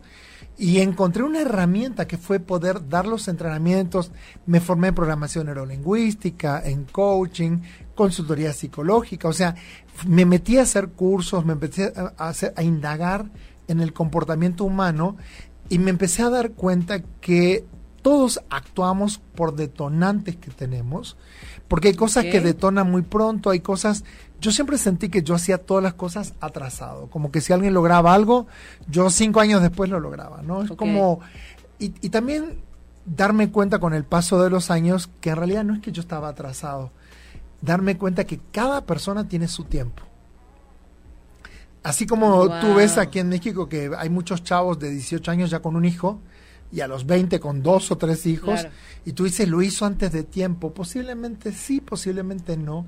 y 0.59 0.81
encontré 0.81 1.23
una 1.23 1.43
herramienta 1.43 2.07
que 2.07 2.17
fue 2.17 2.41
poder 2.41 2.89
dar 2.89 3.07
los 3.07 3.29
entrenamientos. 3.29 4.11
Me 4.47 4.61
formé 4.61 4.89
en 4.89 4.95
programación 4.95 5.47
neurolingüística, 5.47 6.63
en 6.65 6.85
coaching, 6.85 7.59
consultoría 7.95 8.53
psicológica. 8.53 9.29
O 9.29 9.33
sea, 9.33 9.55
me 10.07 10.25
metí 10.25 10.59
a 10.59 10.63
hacer 10.63 10.89
cursos, 10.89 11.45
me 11.45 11.53
empecé 11.53 11.93
a, 11.97 12.33
a 12.57 12.63
indagar 12.63 13.27
en 13.69 13.81
el 13.81 13.93
comportamiento 13.93 14.65
humano 14.65 15.17
y 15.69 15.79
me 15.79 15.91
empecé 15.91 16.23
a 16.23 16.31
dar 16.31 16.53
cuenta 16.53 17.03
que 17.21 17.67
todos 18.07 18.41
actuamos 18.51 19.19
por 19.35 19.57
detonantes 19.57 20.37
que 20.37 20.53
tenemos, 20.53 21.17
porque 21.67 21.89
hay 21.89 21.95
cosas 21.95 22.25
que 22.27 22.41
detonan 22.41 22.89
muy 22.89 23.03
pronto, 23.03 23.51
hay 23.51 23.59
cosas 23.59 24.05
yo 24.41 24.51
siempre 24.51 24.79
sentí 24.79 25.09
que 25.09 25.23
yo 25.23 25.35
hacía 25.35 25.59
todas 25.59 25.83
las 25.83 25.95
cosas 25.95 26.35
atrasado, 26.41 27.09
como 27.09 27.31
que 27.31 27.41
si 27.41 27.53
alguien 27.53 27.75
lograba 27.75 28.15
algo, 28.15 28.47
yo 28.89 29.11
cinco 29.11 29.41
años 29.41 29.63
después 29.63 29.91
lo 29.91 30.01
lograba, 30.01 30.43
¿no? 30.43 30.63
Es 30.63 30.71
como, 30.73 31.21
y, 31.79 31.95
y, 32.01 32.11
también 32.11 32.61
darme 33.05 33.51
cuenta 33.51 33.79
con 33.79 33.95
el 33.95 34.05
paso 34.05 34.43
de 34.43 34.51
los 34.51 34.71
años 34.71 35.09
que 35.21 35.31
en 35.31 35.37
realidad 35.37 35.65
no 35.65 35.75
es 35.75 35.81
que 35.81 35.93
yo 35.93 36.01
estaba 36.01 36.29
atrasado, 36.29 36.91
darme 37.61 37.97
cuenta 37.97 38.25
que 38.25 38.41
cada 38.53 38.85
persona 38.85 39.29
tiene 39.29 39.49
su 39.49 39.65
tiempo. 39.65 40.03
Así 41.83 42.05
como 42.07 42.49
tú 42.61 42.75
ves 42.75 42.99
aquí 42.99 43.21
en 43.21 43.29
México 43.29 43.69
que 43.69 43.93
hay 43.97 44.11
muchos 44.11 44.43
chavos 44.43 44.79
de 44.79 44.91
18 44.91 45.31
años 45.31 45.51
ya 45.51 45.61
con 45.61 45.77
un 45.77 45.85
hijo, 45.85 46.21
y 46.73 46.81
a 46.81 46.89
los 46.89 47.07
20 47.07 47.39
con 47.39 47.63
dos 47.63 47.91
o 47.93 47.97
tres 47.97 48.27
hijos, 48.27 48.67
y 49.05 49.13
tú 49.13 49.25
dices, 49.25 49.49
lo 49.49 49.63
hizo 49.63 49.87
antes 49.87 50.11
de 50.13 50.25
tiempo, 50.25 50.75
posiblemente 50.75 51.53
sí, 51.53 51.81
posiblemente 51.81 52.57
no 52.57 52.87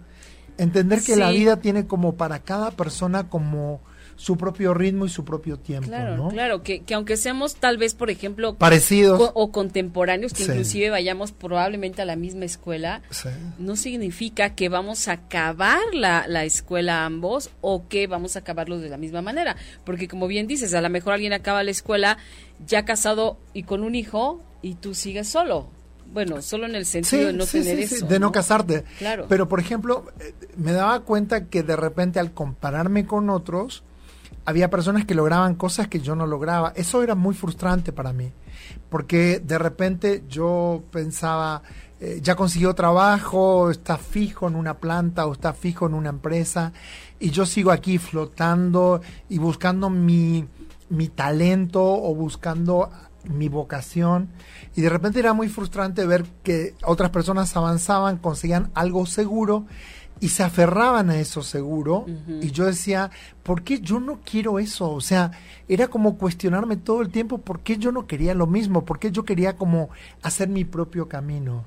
Entender 0.59 1.03
que 1.03 1.17
la 1.17 1.31
vida 1.31 1.61
tiene 1.61 1.87
como 1.87 2.17
para 2.17 2.41
cada 2.41 2.73
persona 2.73 3.29
como 3.29 3.81
su 4.19 4.37
propio 4.37 4.75
ritmo 4.75 5.07
y 5.07 5.09
su 5.09 5.25
propio 5.25 5.59
tiempo. 5.59 5.87
Claro, 5.87 6.29
claro, 6.29 6.63
que, 6.65 6.81
que, 6.81 6.95
aunque 6.95 7.17
seamos 7.17 7.55
tal 7.55 7.79
vez, 7.79 7.95
por 7.95 8.11
ejemplo, 8.11 8.57
parecidos. 8.57 9.31
o, 9.33 9.53
contemporáneos, 9.53 10.35
que 10.35 10.43
inclusive 10.43 10.91
vayamos 10.91 11.31
probablemente 11.31 12.03
a 12.03 12.05
la 12.05 12.17
misma 12.17 12.45
escuela, 12.45 13.01
no 13.59 13.77
significa 13.77 14.57
que 14.57 14.69
vamos 14.69 15.07
a 15.07 15.13
acabar 15.13 15.79
la, 15.93 16.27
la 16.27 16.45
escuela 16.45 17.05
ambos 17.05 17.51
o 17.61 17.87
que 17.87 18.09
vamos 18.09 18.35
a 18.35 18.41
acabarlo 18.41 18.81
de 18.81 18.89
la 18.89 18.97
misma 18.97 19.23
manera. 19.23 19.57
Porque 19.85 20.09
como 20.09 20.27
bien 20.27 20.49
dices, 20.49 20.75
a 20.75 20.81
lo 20.81 20.91
mejor 20.91 21.15
alguien 21.15 21.33
acaba 21.33 21.63
la 21.63 21.71
escuela 21.71 22.19
ya 22.67 22.85
casado 22.85 23.39
y 23.55 23.63
con 23.63 23.85
un 23.85 23.95
hijo 23.95 24.43
y 24.63 24.75
tú 24.75 24.97
sigues 24.97 25.29
solo 25.29 25.78
bueno, 26.13 26.41
solo 26.43 26.67
en 26.67 26.75
el 26.75 26.87
sentido 26.87 27.27
de 27.27 27.33
no 27.33 27.47
tener 27.47 27.79
eso. 27.79 28.07
de 28.07 28.19
no, 28.19 28.33
casarte. 28.33 28.85
Claro. 28.99 29.27
Pero, 29.29 29.49
por 29.49 29.61
ejemplo, 29.61 30.07
eh, 30.21 30.35
me 30.57 30.73
daba 30.73 31.01
cuenta 31.01 31.47
que 31.47 31.63
de 31.63 31.77
repente 31.77 32.19
al 32.19 32.33
compararme 32.33 33.07
con 33.07 33.31
otros, 33.31 33.83
había 34.49 34.71
personas 34.71 35.05
que 35.05 35.15
lograban 35.15 35.55
cosas 35.55 35.89
que 35.89 36.01
yo 36.01 36.15
no 36.15 36.27
lograba. 36.27 36.73
Eso 36.75 37.03
era 37.03 37.15
muy 37.15 37.35
frustrante 37.35 37.93
para 37.93 38.15
mí, 38.15 38.33
porque 38.89 39.41
de 39.45 39.59
repente 39.59 40.25
yo 40.29 40.83
pensaba, 40.91 41.63
eh, 42.01 42.21
ya 42.23 42.35
consiguió 42.35 42.75
trabajo, 42.75 43.71
está 43.71 43.99
fijo 43.99 44.49
en 44.49 44.57
una 44.57 44.79
planta 44.79 45.27
o 45.27 45.33
está 45.33 45.53
fijo 45.53 45.87
en 45.87 45.93
una 45.93 46.09
empresa, 46.09 46.73
y 47.21 47.31
yo 47.31 47.45
sigo 47.45 47.71
aquí 47.71 47.99
flotando 47.99 49.03
y 49.29 49.37
buscando 49.37 49.91
mi, 49.91 50.47
mi 50.89 51.09
talento 51.09 51.83
o 51.85 52.15
buscando 52.15 52.91
mi 53.25 53.49
vocación 53.49 54.29
y 54.77 54.81
de 54.81 54.89
repente 54.89 55.19
era 55.19 55.33
muy 55.33 55.49
frustrante 55.49 56.07
ver 56.07 56.25
que 56.43 56.75
otras 56.85 57.11
personas 57.11 57.57
avanzaban, 57.57 58.19
conseguían 58.19 58.71
algo 58.75 59.07
seguro 59.07 59.67
y 60.21 60.29
se 60.29 60.43
aferraban 60.43 61.11
a 61.11 61.19
eso 61.19 61.43
seguro 61.43 62.07
y 62.41 62.51
yo 62.51 62.67
decía, 62.67 63.11
¿por 63.43 63.63
qué 63.63 63.81
yo 63.81 64.01
no 64.01 64.21
quiero 64.25 64.59
eso? 64.59 64.91
O 64.91 65.01
sea, 65.01 65.31
era 65.69 65.89
como 65.89 66.17
cuestionarme 66.19 66.77
todo 66.77 67.03
el 67.03 67.11
tiempo 67.11 67.39
por 67.39 67.61
qué 67.61 67.79
yo 67.79 67.93
no 67.93 68.07
quería 68.07 68.35
lo 68.35 68.47
mismo, 68.47 68.85
por 68.85 68.99
qué 68.99 69.13
yo 69.13 69.25
quería 69.25 69.57
como 69.57 69.91
hacer 70.23 70.49
mi 70.49 70.65
propio 70.65 71.09
camino. 71.09 71.65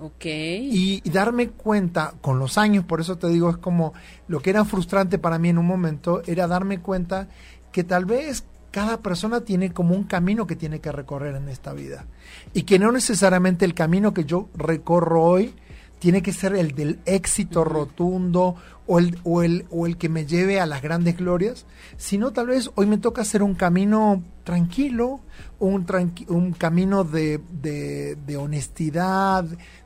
Ok. 0.00 0.24
Y, 0.24 1.00
y, 1.04 1.10
darme 1.10 1.50
cuenta 1.50 2.14
con 2.20 2.40
los 2.40 2.58
años, 2.58 2.84
por 2.84 3.00
eso 3.00 3.18
te 3.18 3.28
digo, 3.28 3.50
es 3.50 3.56
como 3.58 3.92
lo 4.26 4.40
que 4.40 4.50
era 4.50 4.64
frustrante 4.64 5.18
para 5.18 5.38
mí 5.38 5.50
en 5.50 5.58
un 5.58 5.66
momento, 5.66 6.22
era 6.26 6.48
darme 6.48 6.80
cuenta 6.80 7.28
que 7.70 7.84
tal 7.84 8.04
vez 8.04 8.44
cada 8.72 9.00
persona 9.00 9.42
tiene 9.42 9.72
como 9.72 9.94
un 9.94 10.04
camino 10.04 10.46
que 10.46 10.56
tiene 10.56 10.80
que 10.80 10.90
recorrer 10.90 11.36
en 11.36 11.48
esta 11.48 11.72
vida. 11.72 12.06
Y 12.54 12.62
que 12.62 12.80
no 12.80 12.90
necesariamente 12.90 13.64
el 13.64 13.74
camino 13.74 14.12
que 14.12 14.24
yo 14.24 14.48
recorro 14.56 15.22
hoy 15.22 15.54
tiene 16.00 16.22
que 16.22 16.32
ser 16.32 16.56
el 16.56 16.74
del 16.74 16.98
éxito 17.06 17.62
rotundo 17.62 18.56
o 18.88 18.98
el, 18.98 19.18
o, 19.22 19.44
el, 19.44 19.66
o 19.70 19.86
el 19.86 19.96
que 19.96 20.08
me 20.08 20.26
lleve 20.26 20.58
a 20.58 20.66
las 20.66 20.82
grandes 20.82 21.16
glorias, 21.16 21.64
sino 21.96 22.32
tal 22.32 22.48
vez 22.48 22.70
hoy 22.74 22.86
me 22.86 22.98
toca 22.98 23.22
hacer 23.22 23.42
un 23.42 23.54
camino 23.54 24.20
tranquilo, 24.42 25.20
un, 25.60 25.86
un 26.26 26.52
camino 26.54 27.04
de, 27.04 27.40
de, 27.52 28.16
de 28.16 28.36
honestidad, 28.36 29.44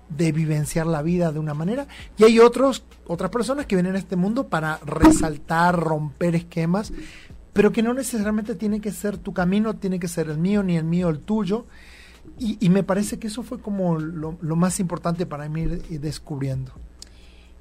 de 0.09 0.33
vivenciar 0.33 0.87
la 0.87 1.03
vida 1.03 1.33
de 1.33 1.39
una 1.39 1.55
manera. 1.55 1.87
Y 2.17 2.25
hay 2.25 2.39
otros, 2.39 2.85
otras 3.07 3.31
personas 3.31 3.67
que 3.67 3.77
vienen 3.77 3.97
a 3.97 3.99
este 3.99 4.17
mundo 4.17 4.49
para 4.49 4.79
resaltar, 4.85 5.79
romper 5.79 6.35
esquemas, 6.35 6.93
pero 7.57 7.73
que 7.73 7.83
no 7.83 7.95
necesariamente 7.95 8.55
tiene 8.55 8.83
que 8.83 8.93
ser 8.93 9.17
tu 9.17 9.33
camino, 9.33 9.77
tiene 9.77 9.99
que 9.99 10.09
ser 10.09 10.29
el 10.29 10.37
mío, 10.37 10.63
ni 10.63 10.77
el 10.77 10.85
mío 10.85 11.09
el 11.09 11.21
tuyo. 11.21 11.65
Y, 12.39 12.69
me 12.69 12.83
parece 12.83 13.19
que 13.19 13.29
eso 13.29 13.43
fue 13.43 13.61
como 13.61 13.99
lo, 13.99 14.37
más 14.57 14.79
importante 14.79 15.25
para 15.25 15.49
mí 15.49 15.63
ir 15.63 16.01
descubriendo. 16.01 16.73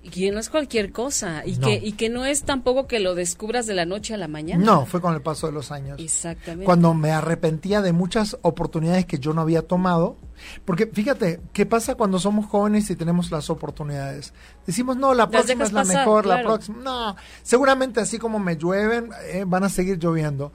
Y 0.06 0.10
que 0.10 0.32
no 0.32 0.40
es 0.40 0.50
cualquier 0.50 0.92
cosa, 0.92 1.42
y, 1.46 1.58
Que, 1.58 1.82
y 1.84 1.94
que 1.94 2.10
no 2.10 2.26
es 2.26 2.44
tampoco 2.44 2.86
que 2.86 3.00
lo 3.00 3.16
descubras 3.16 3.66
de 3.66 3.74
la 3.74 3.86
noche 3.86 4.14
a 4.14 4.18
la 4.18 4.28
mañana. 4.28 4.64
No, 4.64 4.86
fue 4.86 5.02
con 5.02 5.16
el 5.16 5.22
paso 5.24 5.48
de 5.48 5.54
los 5.54 5.72
años. 5.72 6.00
Exactamente. 6.00 6.64
Cuando 6.64 6.94
me 6.94 7.12
arrepentía 7.12 7.82
de 7.82 7.92
muchas 7.92 8.38
oportunidades 8.44 9.08
que 9.08 9.18
yo 9.18 9.34
no 9.34 9.42
había 9.42 9.64
tomado, 9.64 10.18
porque 10.64 10.86
fíjate, 10.86 11.42
¿qué 11.54 11.66
pasa 11.66 11.96
cuando 11.96 12.20
somos 12.20 12.46
jóvenes 12.46 12.88
y 12.92 12.96
tenemos 12.96 13.32
las 13.32 13.50
oportunidades? 13.50 14.32
Decimos, 14.68 14.96
no, 14.96 15.16
la 15.16 15.28
próxima 15.28 15.64
es 15.64 15.74
la 15.74 15.84
mejor, 15.84 16.28
la 16.28 16.44
próxima. 16.44 16.78
No, 16.84 17.16
seguramente 17.42 18.00
así 18.00 18.20
como 18.20 18.38
me 18.38 18.58
llueven, 18.58 19.10
eh, 19.32 19.44
van 19.48 19.64
a 19.64 19.70
seguir 19.70 19.98
lloviendo. 19.98 20.52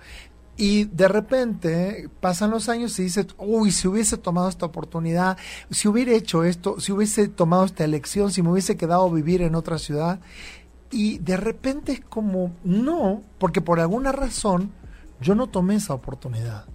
Y 0.60 0.84
de 0.84 1.08
repente 1.08 2.10
pasan 2.20 2.50
los 2.50 2.68
años 2.68 2.98
y 2.98 3.04
dices, 3.04 3.28
uy, 3.38 3.72
si 3.72 3.88
hubiese 3.88 4.18
tomado 4.18 4.50
esta 4.50 4.66
oportunidad, 4.66 5.38
si 5.70 5.88
hubiera 5.88 6.12
hecho 6.12 6.44
esto, 6.44 6.78
si 6.80 6.92
hubiese 6.92 7.28
tomado 7.28 7.64
esta 7.64 7.82
elección, 7.82 8.30
si 8.30 8.42
me 8.42 8.50
hubiese 8.50 8.76
quedado 8.76 9.06
a 9.06 9.14
vivir 9.14 9.40
en 9.40 9.54
otra 9.54 9.78
ciudad. 9.78 10.20
Y 10.90 11.16
de 11.16 11.38
repente 11.38 11.92
es 11.92 12.00
como, 12.00 12.52
no, 12.62 13.22
porque 13.38 13.62
por 13.62 13.80
alguna 13.80 14.12
razón 14.12 14.70
yo 15.22 15.34
no 15.34 15.46
tomé 15.46 15.76
esa 15.76 15.94
oportunidad. 15.94 16.66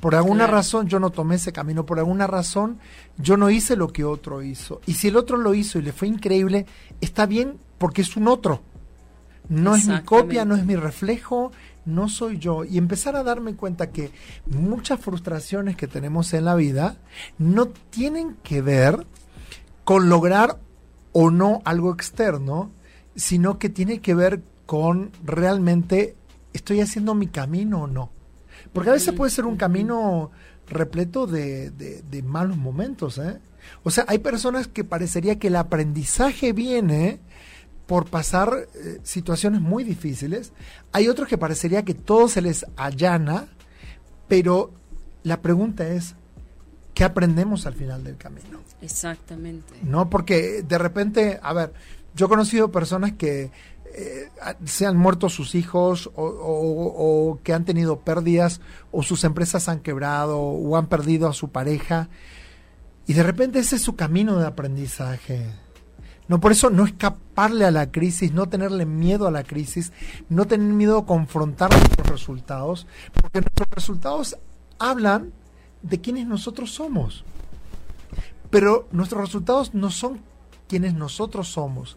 Por 0.00 0.14
alguna 0.14 0.46
razón 0.46 0.88
yo 0.88 0.98
no 0.98 1.10
tomé 1.10 1.34
ese 1.34 1.52
camino, 1.52 1.84
por 1.84 1.98
alguna 1.98 2.26
razón 2.26 2.78
yo 3.18 3.36
no 3.36 3.50
hice 3.50 3.76
lo 3.76 3.88
que 3.88 4.04
otro 4.04 4.40
hizo. 4.40 4.80
Y 4.86 4.94
si 4.94 5.08
el 5.08 5.18
otro 5.18 5.36
lo 5.36 5.52
hizo 5.52 5.78
y 5.78 5.82
le 5.82 5.92
fue 5.92 6.08
increíble, 6.08 6.64
está 7.02 7.26
bien 7.26 7.58
porque 7.76 8.00
es 8.00 8.16
un 8.16 8.26
otro. 8.26 8.62
No 9.50 9.74
es 9.74 9.86
mi 9.86 10.00
copia, 10.00 10.46
no 10.46 10.56
es 10.56 10.64
mi 10.64 10.76
reflejo, 10.76 11.52
no 11.84 12.08
soy 12.08 12.38
yo. 12.38 12.64
Y 12.64 12.78
empezar 12.78 13.16
a 13.16 13.22
darme 13.22 13.54
cuenta 13.54 13.90
que 13.90 14.10
muchas 14.46 15.00
frustraciones 15.00 15.76
que 15.76 15.86
tenemos 15.86 16.32
en 16.34 16.44
la 16.44 16.54
vida 16.54 16.96
no 17.38 17.68
tienen 17.68 18.36
que 18.42 18.62
ver 18.62 19.06
con 19.84 20.08
lograr 20.08 20.58
o 21.12 21.30
no 21.30 21.62
algo 21.64 21.92
externo, 21.92 22.70
sino 23.14 23.58
que 23.58 23.68
tiene 23.68 24.00
que 24.00 24.14
ver 24.14 24.42
con 24.66 25.12
realmente 25.22 26.16
estoy 26.52 26.80
haciendo 26.80 27.14
mi 27.14 27.28
camino 27.28 27.82
o 27.82 27.86
no. 27.86 28.10
Porque 28.72 28.90
a 28.90 28.94
veces 28.94 29.14
puede 29.14 29.30
ser 29.30 29.44
un 29.44 29.56
camino 29.56 30.30
repleto 30.68 31.26
de, 31.26 31.70
de, 31.70 32.22
malos 32.22 32.56
momentos. 32.56 33.18
¿eh? 33.18 33.38
O 33.82 33.90
sea, 33.90 34.04
hay 34.08 34.18
personas 34.18 34.66
que 34.68 34.84
parecería 34.84 35.38
que 35.38 35.48
el 35.48 35.56
aprendizaje 35.56 36.52
viene 36.52 37.20
por 37.86 38.06
pasar 38.06 38.68
eh, 38.74 39.00
situaciones 39.02 39.60
muy 39.60 39.84
difíciles. 39.84 40.52
Hay 40.92 41.08
otros 41.08 41.28
que 41.28 41.38
parecería 41.38 41.84
que 41.84 41.94
todo 41.94 42.28
se 42.28 42.40
les 42.40 42.64
allana, 42.76 43.46
pero 44.28 44.72
la 45.22 45.42
pregunta 45.42 45.86
es, 45.88 46.14
¿qué 46.94 47.04
aprendemos 47.04 47.66
al 47.66 47.74
final 47.74 48.04
del 48.04 48.16
camino? 48.16 48.60
Exactamente. 48.80 49.74
No, 49.82 50.08
porque 50.08 50.62
de 50.62 50.78
repente, 50.78 51.38
a 51.42 51.52
ver, 51.52 51.72
yo 52.14 52.26
he 52.26 52.28
conocido 52.28 52.70
personas 52.70 53.12
que 53.12 53.50
eh, 53.96 54.28
se 54.64 54.86
han 54.86 54.96
muerto 54.96 55.28
sus 55.28 55.54
hijos 55.54 56.10
o, 56.16 56.24
o, 56.24 57.38
que 57.42 57.52
han 57.52 57.64
tenido 57.64 58.00
pérdidas 58.00 58.60
o 58.90 59.02
sus 59.02 59.22
empresas 59.24 59.68
han 59.68 59.80
quebrado 59.80 60.40
o 60.40 60.76
han 60.76 60.88
perdido 60.88 61.28
a 61.28 61.32
su 61.32 61.50
pareja 61.50 62.08
y 63.06 63.12
de 63.12 63.22
repente 63.22 63.60
ese 63.60 63.76
es 63.76 63.82
su 63.82 63.94
camino 63.94 64.36
de 64.36 64.48
aprendizaje 64.48 65.46
no, 66.26 66.40
por 66.40 66.52
eso 66.52 66.70
no 66.70 66.84
escaparle 66.84 67.66
a 67.66 67.70
la 67.70 67.90
crisis, 67.90 68.32
no 68.32 68.48
tenerle 68.48 68.86
miedo 68.86 69.26
a 69.26 69.30
la 69.30 69.44
crisis, 69.44 69.92
no 70.28 70.46
tener 70.46 70.72
miedo 70.72 70.98
a 70.98 71.06
confrontar 71.06 71.70
nuestros 71.70 72.08
resultados, 72.08 72.86
porque 73.20 73.40
nuestros 73.40 73.68
resultados 73.70 74.38
hablan 74.78 75.32
de 75.82 76.00
quienes 76.00 76.26
nosotros 76.26 76.72
somos. 76.72 77.24
Pero 78.50 78.88
nuestros 78.90 79.20
resultados 79.20 79.74
no 79.74 79.90
son 79.90 80.20
quienes 80.68 80.94
nosotros 80.94 81.48
somos, 81.48 81.96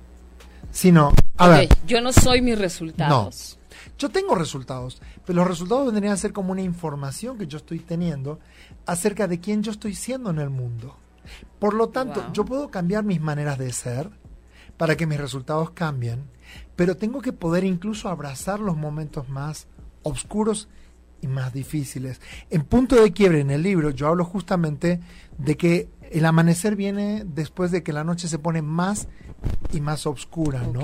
sino, 0.71 1.13
a 1.37 1.47
ver, 1.47 1.69
yo 1.85 2.01
no 2.01 2.11
soy 2.11 2.41
mis 2.41 2.59
resultados. 2.59 3.57
No, 3.57 3.57
yo 3.97 4.09
tengo 4.09 4.35
resultados, 4.35 5.01
pero 5.25 5.37
los 5.37 5.47
resultados 5.47 5.85
vendrían 5.85 6.13
a 6.13 6.17
ser 6.17 6.33
como 6.33 6.51
una 6.51 6.61
información 6.61 7.37
que 7.37 7.47
yo 7.47 7.57
estoy 7.57 7.79
teniendo 7.79 8.39
acerca 8.85 9.27
de 9.27 9.39
quién 9.39 9.63
yo 9.63 9.71
estoy 9.71 9.95
siendo 9.95 10.29
en 10.31 10.39
el 10.39 10.49
mundo. 10.49 10.97
Por 11.59 11.73
lo 11.73 11.89
tanto, 11.89 12.25
yo 12.33 12.45
puedo 12.45 12.69
cambiar 12.69 13.03
mis 13.03 13.21
maneras 13.21 13.57
de 13.57 13.71
ser 13.73 14.09
para 14.77 14.95
que 14.95 15.07
mis 15.07 15.19
resultados 15.19 15.71
cambien, 15.71 16.23
pero 16.75 16.97
tengo 16.97 17.21
que 17.21 17.33
poder 17.33 17.63
incluso 17.63 18.09
abrazar 18.09 18.59
los 18.59 18.77
momentos 18.77 19.27
más 19.27 19.67
oscuros 20.03 20.69
y 21.21 21.27
más 21.27 21.51
difíciles. 21.53 22.21
En 22.49 22.63
punto 22.63 23.01
de 23.01 23.11
quiebre 23.11 23.41
en 23.41 23.49
el 23.49 23.63
libro 23.63 23.89
yo 23.89 24.07
hablo 24.07 24.23
justamente 24.23 24.99
de 25.37 25.57
que 25.57 25.89
el 26.11 26.25
amanecer 26.25 26.75
viene 26.75 27.23
después 27.25 27.71
de 27.71 27.83
que 27.83 27.91
la 27.91 28.03
noche 28.03 28.27
se 28.27 28.39
pone 28.39 28.61
más 28.61 29.07
y 29.73 29.81
más 29.81 30.05
oscura, 30.05 30.61
¿no? 30.61 30.81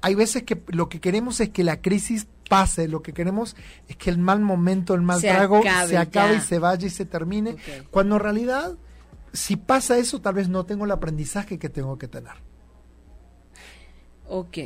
Hay 0.00 0.14
veces 0.14 0.44
que 0.44 0.62
lo 0.68 0.88
que 0.88 1.00
queremos 1.00 1.40
es 1.40 1.50
que 1.50 1.64
la 1.64 1.80
crisis 1.80 2.26
pase, 2.48 2.88
lo 2.88 3.02
que 3.02 3.12
queremos 3.12 3.56
es 3.88 3.96
que 3.96 4.10
el 4.10 4.18
mal 4.18 4.40
momento, 4.40 4.94
el 4.94 5.02
mal 5.02 5.20
trago 5.20 5.62
se 5.86 5.98
acabe 5.98 6.36
y 6.36 6.40
se 6.40 6.58
vaya 6.58 6.86
y 6.86 6.90
se 6.90 7.04
termine, 7.04 7.56
cuando 7.90 8.16
en 8.16 8.22
realidad 8.22 8.74
si 9.34 9.56
pasa 9.56 9.98
eso, 9.98 10.20
tal 10.20 10.34
vez 10.34 10.48
no 10.48 10.64
tengo 10.64 10.84
el 10.84 10.92
aprendizaje 10.92 11.58
que 11.58 11.68
tengo 11.68 11.98
que 11.98 12.08
tener. 12.08 12.32
Ok. 14.28 14.58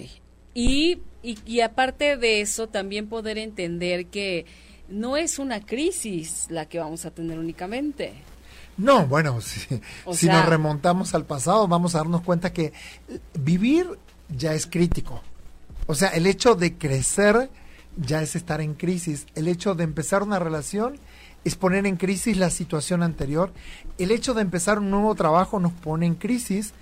Y, 0.54 1.00
y, 1.22 1.60
aparte 1.60 2.16
de 2.16 2.40
eso, 2.40 2.68
también 2.68 3.08
poder 3.08 3.38
entender 3.38 4.06
que 4.06 4.46
no 4.88 5.16
es 5.16 5.38
una 5.38 5.64
crisis 5.64 6.46
la 6.50 6.66
que 6.66 6.78
vamos 6.78 7.04
a 7.06 7.10
tener 7.10 7.38
únicamente. 7.38 8.12
No, 8.76 9.06
bueno, 9.06 9.40
si, 9.40 9.60
si 10.12 10.26
nos 10.26 10.46
remontamos 10.46 11.14
al 11.14 11.24
pasado, 11.24 11.66
vamos 11.66 11.94
a 11.94 11.98
darnos 11.98 12.22
cuenta 12.22 12.52
que 12.52 12.72
vivir 13.34 13.86
ya 14.28 14.54
es 14.54 14.66
crítico. 14.66 15.22
O 15.86 15.94
sea, 15.94 16.10
el 16.10 16.26
hecho 16.26 16.54
de 16.54 16.76
crecer 16.76 17.50
ya 17.96 18.20
es 18.20 18.36
estar 18.36 18.60
en 18.60 18.74
crisis. 18.74 19.26
El 19.34 19.48
hecho 19.48 19.74
de 19.74 19.84
empezar 19.84 20.22
una 20.22 20.38
relación 20.38 20.98
es 21.44 21.56
poner 21.56 21.86
en 21.86 21.96
crisis 21.96 22.36
la 22.36 22.50
situación 22.50 23.02
anterior. 23.02 23.52
El 23.98 24.10
hecho 24.10 24.34
de 24.34 24.42
empezar 24.42 24.78
un 24.78 24.90
nuevo 24.90 25.14
trabajo 25.14 25.60
nos 25.60 25.72
pone 25.72 26.06
en 26.06 26.14
crisis. 26.14 26.72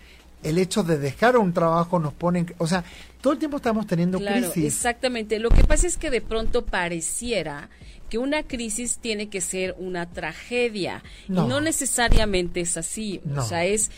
El 0.43 0.59
hecho 0.59 0.83
de 0.83 0.99
dejar 0.99 1.37
un 1.37 1.53
trabajo 1.53 1.99
nos 1.99 2.13
pone 2.13 2.41
en... 2.41 2.55
O 2.59 2.67
sea, 2.67 2.85
todo 3.21 3.33
el 3.33 3.39
tiempo 3.39 3.57
estamos 3.57 3.87
teniendo 3.87 4.19
claro, 4.19 4.51
crisis. 4.51 4.77
Exactamente. 4.77 5.39
Lo 5.39 5.51
que 5.51 5.65
pasa 5.65 5.87
es 5.87 5.97
que 5.97 6.11
de 6.11 6.21
pronto 6.21 6.65
pareciera 6.65 7.69
que 8.09 8.19
una 8.19 8.43
crisis 8.45 8.99
tiene 8.99 9.29
que 9.29 9.41
ser 9.41 9.75
una 9.79 10.07
tragedia. 10.07 11.03
Y 11.29 11.33
no 11.33 11.61
necesariamente 11.61 12.61
es 12.61 12.77
así. 12.77 13.21
O 13.37 13.43
sea, 13.43 13.65
es 13.65 13.91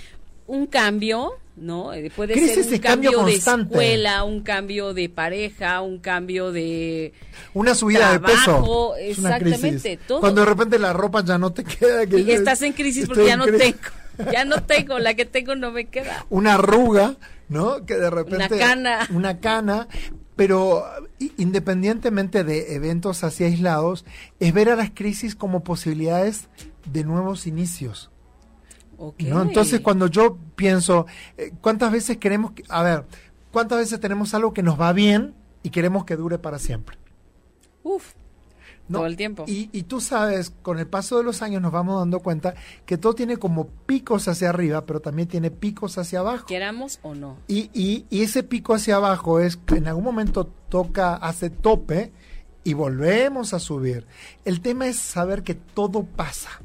un 0.48 0.66
cambio, 0.66 1.34
¿no? 1.56 1.92
Eh, 1.92 2.10
puede 2.14 2.34
ser 2.34 2.66
un 2.66 2.78
cambio, 2.78 3.24
de 3.24 3.34
escuela, 3.34 4.24
un 4.24 4.40
cambio 4.40 4.94
de 4.94 5.08
pareja, 5.08 5.80
un 5.82 5.98
cambio 5.98 6.50
de 6.50 7.12
una 7.54 7.74
subida 7.74 8.12
de 8.12 8.20
peso. 8.20 8.96
Exactamente, 8.96 9.98
todo. 10.08 10.20
Cuando 10.20 10.40
de 10.40 10.46
repente 10.46 10.78
la 10.78 10.92
ropa 10.92 11.22
ya 11.22 11.38
no 11.38 11.52
te 11.52 11.62
queda. 11.64 12.06
Que 12.06 12.20
y 12.20 12.30
estás 12.32 12.62
en 12.62 12.72
crisis 12.72 13.06
porque 13.06 13.26
ya 13.26 13.36
no 13.36 13.46
tengo. 13.46 13.78
Ya 14.32 14.44
no 14.44 14.64
tengo, 14.64 14.98
la 14.98 15.14
que 15.14 15.26
tengo 15.26 15.54
no 15.54 15.70
me 15.70 15.84
queda. 15.84 16.26
Una 16.28 16.54
arruga, 16.54 17.14
¿no? 17.48 17.86
Que 17.86 17.94
de 17.94 18.10
repente. 18.10 18.36
Una 18.36 18.48
cana. 18.48 19.08
Una 19.12 19.38
cana. 19.38 19.86
Pero 20.34 20.84
independientemente 21.36 22.42
de 22.42 22.74
eventos 22.74 23.22
así 23.22 23.44
aislados, 23.44 24.04
es 24.40 24.52
ver 24.52 24.70
a 24.70 24.76
las 24.76 24.90
crisis 24.90 25.34
como 25.34 25.62
posibilidades 25.62 26.48
de 26.84 27.04
nuevos 27.04 27.46
inicios. 27.46 28.10
¿No? 28.98 29.42
Entonces, 29.42 29.80
cuando 29.80 30.06
yo 30.06 30.36
pienso, 30.56 31.06
eh, 31.36 31.52
¿cuántas 31.60 31.92
veces 31.92 32.16
queremos, 32.16 32.52
que, 32.52 32.64
a 32.68 32.82
ver, 32.82 33.04
cuántas 33.52 33.78
veces 33.78 34.00
tenemos 34.00 34.34
algo 34.34 34.52
que 34.52 34.62
nos 34.62 34.80
va 34.80 34.92
bien 34.92 35.34
y 35.62 35.70
queremos 35.70 36.04
que 36.04 36.16
dure 36.16 36.38
para 36.38 36.58
siempre? 36.58 36.98
Uf, 37.82 38.12
todo 38.90 39.06
el 39.06 39.16
tiempo. 39.16 39.44
Y, 39.46 39.68
y, 39.72 39.82
tú 39.84 40.00
sabes, 40.00 40.50
con 40.62 40.78
el 40.78 40.86
paso 40.86 41.18
de 41.18 41.24
los 41.24 41.42
años 41.42 41.60
nos 41.60 41.72
vamos 41.72 41.98
dando 41.98 42.20
cuenta 42.20 42.54
que 42.86 42.96
todo 42.96 43.14
tiene 43.14 43.36
como 43.36 43.68
picos 43.68 44.28
hacia 44.28 44.48
arriba, 44.48 44.86
pero 44.86 45.00
también 45.00 45.28
tiene 45.28 45.50
picos 45.50 45.98
hacia 45.98 46.20
abajo. 46.20 46.46
Queramos 46.46 46.98
o 47.02 47.14
no. 47.14 47.36
Y, 47.46 47.70
y, 47.74 48.06
y 48.10 48.22
ese 48.22 48.42
pico 48.42 48.74
hacia 48.74 48.96
abajo 48.96 49.40
es 49.40 49.56
que 49.56 49.76
en 49.76 49.88
algún 49.88 50.04
momento 50.04 50.46
toca, 50.68 51.14
hace 51.14 51.50
tope 51.50 52.12
y 52.64 52.74
volvemos 52.74 53.54
a 53.54 53.58
subir. 53.58 54.06
El 54.44 54.60
tema 54.60 54.86
es 54.86 54.98
saber 54.98 55.42
que 55.42 55.54
todo 55.54 56.04
pasa. 56.04 56.60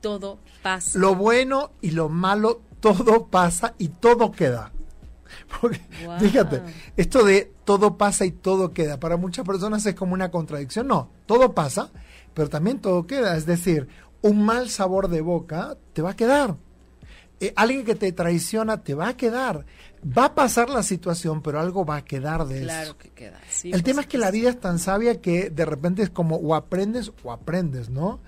Todo 0.00 0.38
pasa. 0.62 0.98
Lo 0.98 1.14
bueno 1.14 1.72
y 1.80 1.90
lo 1.90 2.08
malo, 2.08 2.62
todo 2.80 3.26
pasa 3.26 3.74
y 3.78 3.88
todo 3.88 4.32
queda. 4.32 4.72
Fíjate, 6.18 6.62
esto 6.96 7.24
de 7.24 7.52
todo 7.64 7.96
pasa 7.96 8.24
y 8.24 8.32
todo 8.32 8.72
queda, 8.72 8.98
para 8.98 9.16
muchas 9.16 9.46
personas 9.46 9.84
es 9.86 9.94
como 9.94 10.14
una 10.14 10.30
contradicción. 10.30 10.86
No, 10.86 11.10
todo 11.26 11.54
pasa, 11.54 11.90
pero 12.34 12.48
también 12.48 12.80
todo 12.80 13.06
queda. 13.06 13.36
Es 13.36 13.46
decir, 13.46 13.88
un 14.22 14.44
mal 14.44 14.68
sabor 14.70 15.08
de 15.08 15.20
boca 15.20 15.76
te 15.92 16.02
va 16.02 16.10
a 16.10 16.16
quedar. 16.16 16.56
Eh, 17.42 17.54
alguien 17.56 17.86
que 17.86 17.94
te 17.94 18.12
traiciona 18.12 18.82
te 18.82 18.94
va 18.94 19.08
a 19.08 19.16
quedar. 19.16 19.64
Va 20.06 20.26
a 20.26 20.34
pasar 20.34 20.68
la 20.68 20.82
situación, 20.82 21.42
pero 21.42 21.58
algo 21.58 21.86
va 21.86 21.96
a 21.96 22.04
quedar 22.04 22.46
de 22.46 22.62
claro 22.62 22.98
que 22.98 23.10
queda. 23.10 23.40
El 23.64 23.82
tema 23.82 24.02
es 24.02 24.06
que 24.06 24.18
la 24.18 24.30
vida 24.30 24.50
es 24.50 24.60
tan 24.60 24.78
sabia 24.78 25.20
que 25.22 25.48
de 25.48 25.64
repente 25.64 26.02
es 26.02 26.10
como 26.10 26.36
o 26.36 26.54
aprendes 26.54 27.12
o 27.22 27.32
aprendes, 27.32 27.88
¿no? 27.88 28.20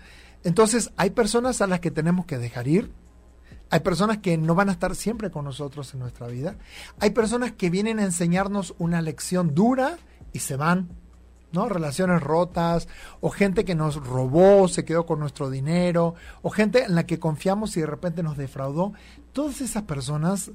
Entonces 0.44 0.90
hay 0.96 1.10
personas 1.10 1.60
a 1.60 1.66
las 1.66 1.80
que 1.80 1.90
tenemos 1.90 2.26
que 2.26 2.38
dejar 2.38 2.68
ir, 2.68 2.90
hay 3.72 3.80
personas 3.80 4.18
que 4.18 4.36
no 4.36 4.54
van 4.54 4.68
a 4.68 4.72
estar 4.72 4.94
siempre 4.94 5.30
con 5.30 5.46
nosotros 5.46 5.94
en 5.94 6.00
nuestra 6.00 6.26
vida. 6.26 6.56
Hay 7.00 7.10
personas 7.10 7.52
que 7.52 7.70
vienen 7.70 8.00
a 8.00 8.04
enseñarnos 8.04 8.74
una 8.78 9.00
lección 9.00 9.54
dura 9.54 9.96
y 10.34 10.40
se 10.40 10.56
van, 10.56 10.90
¿no? 11.52 11.70
Relaciones 11.70 12.22
rotas, 12.22 12.86
o 13.22 13.30
gente 13.30 13.64
que 13.64 13.74
nos 13.74 13.96
robó, 13.96 14.68
se 14.68 14.84
quedó 14.84 15.06
con 15.06 15.20
nuestro 15.20 15.48
dinero, 15.48 16.14
o 16.42 16.50
gente 16.50 16.84
en 16.84 16.94
la 16.94 17.06
que 17.06 17.18
confiamos 17.18 17.74
y 17.78 17.80
de 17.80 17.86
repente 17.86 18.22
nos 18.22 18.36
defraudó. 18.36 18.92
Todas 19.32 19.62
esas 19.62 19.84
personas 19.84 20.50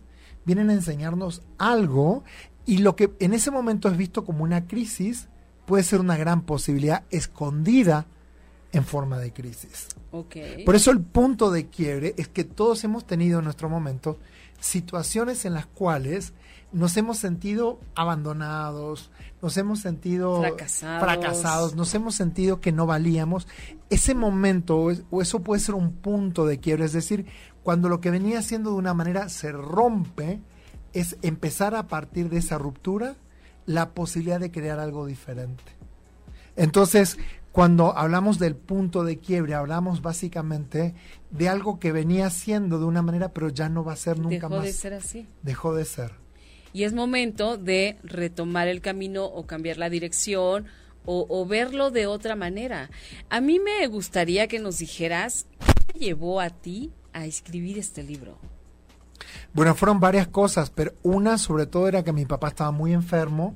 vienen 0.46 0.70
a 0.70 0.74
enseñarnos 0.74 1.42
algo 1.58 2.24
y 2.68 2.78
lo 2.78 2.96
que 2.96 3.16
en 3.20 3.34
ese 3.34 3.50
momento 3.50 3.90
es 3.90 3.98
visto 3.98 4.26
como 4.26 4.44
una 4.44 4.68
crisis 4.68 5.28
puede 5.66 5.82
ser 5.82 6.02
una 6.02 6.18
gran 6.18 6.42
posibilidad 6.42 7.04
escondida 7.10 8.06
en 8.72 8.84
forma 8.84 9.20
de 9.20 9.34
crisis. 9.34 9.88
Por 10.12 10.76
eso 10.76 10.92
el 10.92 11.02
punto 11.02 11.52
de 11.52 11.68
quiebre 11.68 12.14
es 12.18 12.28
que 12.28 12.44
todos 12.44 12.84
hemos 12.84 13.06
tenido 13.06 13.40
en 13.40 13.46
nuestro 13.46 13.70
momento 13.70 14.20
situaciones 14.60 15.46
en 15.46 15.54
las 15.54 15.66
cuales 15.68 16.34
nos 16.72 16.98
hemos 16.98 17.18
sentido 17.18 17.80
abandonados, 17.96 19.12
nos 19.42 19.56
hemos 19.58 19.80
sentido 19.80 20.42
fracasados, 20.42 21.76
nos 21.76 21.94
hemos 21.94 22.16
sentido 22.16 22.60
que 22.60 22.72
no 22.72 22.86
valíamos. 22.86 23.48
Ese 23.90 24.16
momento 24.16 24.78
o 25.10 25.22
eso 25.22 25.40
puede 25.42 25.62
ser 25.62 25.76
un 25.76 25.94
punto 25.94 26.46
de 26.46 26.60
quiebre, 26.60 26.86
es 26.86 26.94
decir, 26.94 27.26
cuando 27.64 27.90
lo 27.90 28.02
que 28.02 28.12
venía 28.12 28.42
siendo 28.42 28.72
de 28.72 28.78
una 28.78 28.94
manera 28.94 29.30
se 29.30 29.52
rompe, 29.52 30.42
es 30.94 31.18
empezar 31.22 31.76
a 31.76 31.88
partir 31.88 32.30
de 32.30 32.38
esa 32.38 32.58
ruptura 32.58 33.16
la 33.66 33.90
posibilidad 33.92 34.40
de 34.40 34.52
crear 34.52 34.80
algo 34.80 35.06
diferente. 35.06 35.64
Entonces, 36.56 37.18
cuando 37.58 37.98
hablamos 37.98 38.38
del 38.38 38.56
punto 38.56 39.04
de 39.04 39.18
quiebre, 39.18 39.56
hablamos 39.56 40.04
básicamente 40.04 40.94
de 41.32 41.50
algo 41.50 41.80
que 41.80 41.92
venía 41.92 42.30
siendo 42.30 42.78
de 42.78 42.86
una 42.86 43.02
manera, 43.02 43.34
pero 43.34 43.50
ya 43.50 43.68
no 43.68 43.84
va 43.84 43.94
a 43.94 43.96
ser 43.96 44.20
nunca 44.20 44.48
más. 44.48 44.62
Dejó 44.62 44.64
de 44.64 44.74
ser 44.74 44.94
así. 44.94 45.28
Dejó 45.42 45.74
de 45.74 45.86
ser. 45.86 46.12
Y 46.72 46.84
es 46.84 46.94
momento 46.94 47.58
de 47.58 47.98
retomar 48.04 48.68
el 48.68 48.80
camino 48.82 49.26
o 49.26 49.48
cambiar 49.48 49.78
la 49.78 49.90
dirección 49.90 50.68
o, 51.04 51.46
verlo 51.48 51.90
de 51.90 52.06
otra 52.06 52.36
manera. 52.36 52.92
A 53.32 53.42
mí 53.42 53.58
me 53.58 53.88
gustaría 53.88 54.48
que 54.48 54.60
nos 54.60 54.78
dijeras 54.78 55.48
qué 55.58 55.94
te 55.94 56.00
llevó 56.00 56.42
a 56.42 56.52
ti 56.52 56.92
a 57.12 57.26
escribir 57.26 57.80
este 57.80 58.04
libro. 58.04 58.38
Bueno, 59.54 59.74
fueron 59.74 60.00
varias 60.00 60.28
cosas, 60.28 60.70
pero 60.70 60.94
una 61.02 61.40
sobre 61.40 61.66
todo 61.66 61.88
era 61.88 62.04
que 62.04 62.14
mi 62.14 62.28
papá 62.28 62.50
estaba 62.50 62.70
muy 62.70 62.94
enfermo 62.94 63.56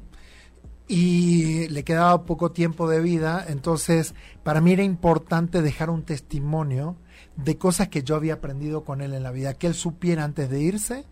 y 0.94 1.70
le 1.70 1.86
quedaba 1.86 2.26
poco 2.26 2.52
tiempo 2.52 2.90
de 2.90 3.00
vida, 3.00 3.46
entonces 3.48 4.14
para 4.44 4.60
mí 4.60 4.74
era 4.74 4.84
importante 4.84 5.62
dejar 5.62 5.90
un 5.90 6.04
testimonio 6.04 6.98
de 7.38 7.58
cosas 7.58 7.88
que 7.88 8.04
yo 8.04 8.18
había 8.18 8.34
aprendido 8.34 8.84
con 8.84 9.00
él 9.00 9.14
en 9.14 9.24
la 9.24 9.32
vida, 9.32 9.54
que 9.54 9.68
él 9.68 9.74
supiera 9.74 10.26
antes 10.26 10.50
de 10.50 10.60
irse 10.60 11.06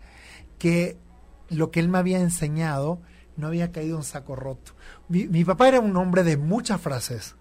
que 0.58 0.98
lo 1.48 1.70
que 1.70 1.80
él 1.80 1.88
me 1.88 1.96
había 1.96 2.20
enseñado 2.20 3.00
no 3.38 3.46
había 3.46 3.72
caído 3.72 3.96
en 3.96 4.02
saco 4.02 4.36
roto. 4.36 4.72
Mi, 5.08 5.44
papá 5.46 5.68
era 5.68 5.80
un 5.80 5.96
hombre 5.96 6.24
de 6.24 6.36
muchas 6.36 6.78
frases, 6.78 7.36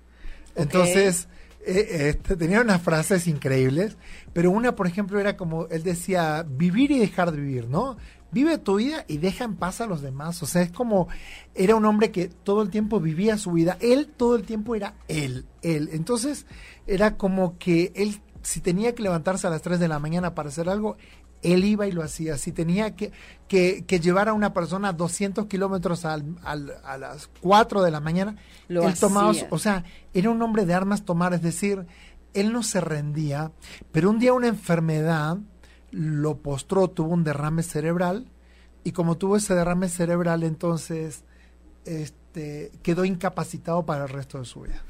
entonces 0.55 1.27
eh, 1.65 2.07
este, 2.07 2.37
tenía 2.37 2.61
unas 2.61 2.81
frases 2.81 3.27
increíbles, 3.27 3.97
pero 4.31 4.49
una, 4.49 4.77
por 4.77 4.87
ejemplo, 4.87 5.19
era 5.19 5.35
como, 5.35 5.67
él 5.67 5.83
decía, 5.83 6.45
vivir 6.47 6.91
y 6.91 6.99
dejar 6.99 7.33
de 7.33 7.41
vivir, 7.41 7.67
¿no? 7.67 7.97
Vive 8.31 8.57
tu 8.57 8.75
vida 8.75 9.05
y 9.07 9.17
deja 9.17 9.43
en 9.45 9.55
paz 9.55 9.81
a 9.81 9.87
los 9.87 10.01
demás. 10.01 10.41
O 10.43 10.45
sea, 10.45 10.61
es 10.61 10.71
como, 10.71 11.07
era 11.55 11.75
un 11.75 11.85
hombre 11.85 12.11
que 12.11 12.27
todo 12.27 12.61
el 12.61 12.69
tiempo 12.69 12.99
vivía 12.99 13.37
su 13.37 13.51
vida. 13.51 13.77
Él 13.79 14.07
todo 14.15 14.35
el 14.35 14.43
tiempo 14.43 14.75
era 14.75 14.95
él, 15.07 15.45
él. 15.61 15.89
Entonces, 15.91 16.45
era 16.87 17.17
como 17.17 17.57
que 17.57 17.91
él, 17.95 18.21
si 18.41 18.61
tenía 18.61 18.95
que 18.95 19.03
levantarse 19.03 19.47
a 19.47 19.49
las 19.49 19.61
3 19.61 19.79
de 19.79 19.87
la 19.87 19.99
mañana 19.99 20.35
para 20.35 20.49
hacer 20.49 20.69
algo, 20.69 20.97
él 21.41 21.63
iba 21.63 21.87
y 21.87 21.91
lo 21.91 22.03
hacía. 22.03 22.37
Si 22.37 22.51
tenía 22.51 22.95
que, 22.95 23.11
que, 23.47 23.99
llevar 23.99 24.29
a 24.29 24.33
una 24.33 24.53
persona 24.53 24.93
200 24.93 25.45
kilómetros 25.45 26.05
al, 26.05 26.35
a 26.43 26.97
las 26.97 27.27
4 27.41 27.81
de 27.81 27.91
la 27.91 27.99
mañana, 27.99 28.35
lo 28.67 28.87
él 28.87 28.93
tomaba, 28.99 29.33
o 29.49 29.59
sea, 29.59 29.83
era 30.13 30.29
un 30.29 30.41
hombre 30.41 30.65
de 30.65 30.73
armas 30.73 31.03
tomar, 31.03 31.33
es 31.33 31.41
decir, 31.41 31.85
él 32.33 32.51
no 32.51 32.63
se 32.63 32.81
rendía, 32.81 33.51
pero 33.91 34.09
un 34.09 34.19
día 34.19 34.33
una 34.33 34.47
enfermedad 34.47 35.37
lo 35.91 36.37
postró, 36.37 36.89
tuvo 36.89 37.13
un 37.13 37.23
derrame 37.23 37.63
cerebral 37.63 38.27
y 38.83 38.91
como 38.91 39.17
tuvo 39.17 39.37
ese 39.37 39.55
derrame 39.55 39.89
cerebral 39.89 40.43
entonces 40.43 41.23
este, 41.85 42.71
quedó 42.83 43.05
incapacitado 43.05 43.85
para 43.85 44.03
el 44.03 44.09
resto 44.09 44.39
de 44.39 44.45
su 44.45 44.61
vida. 44.61 44.83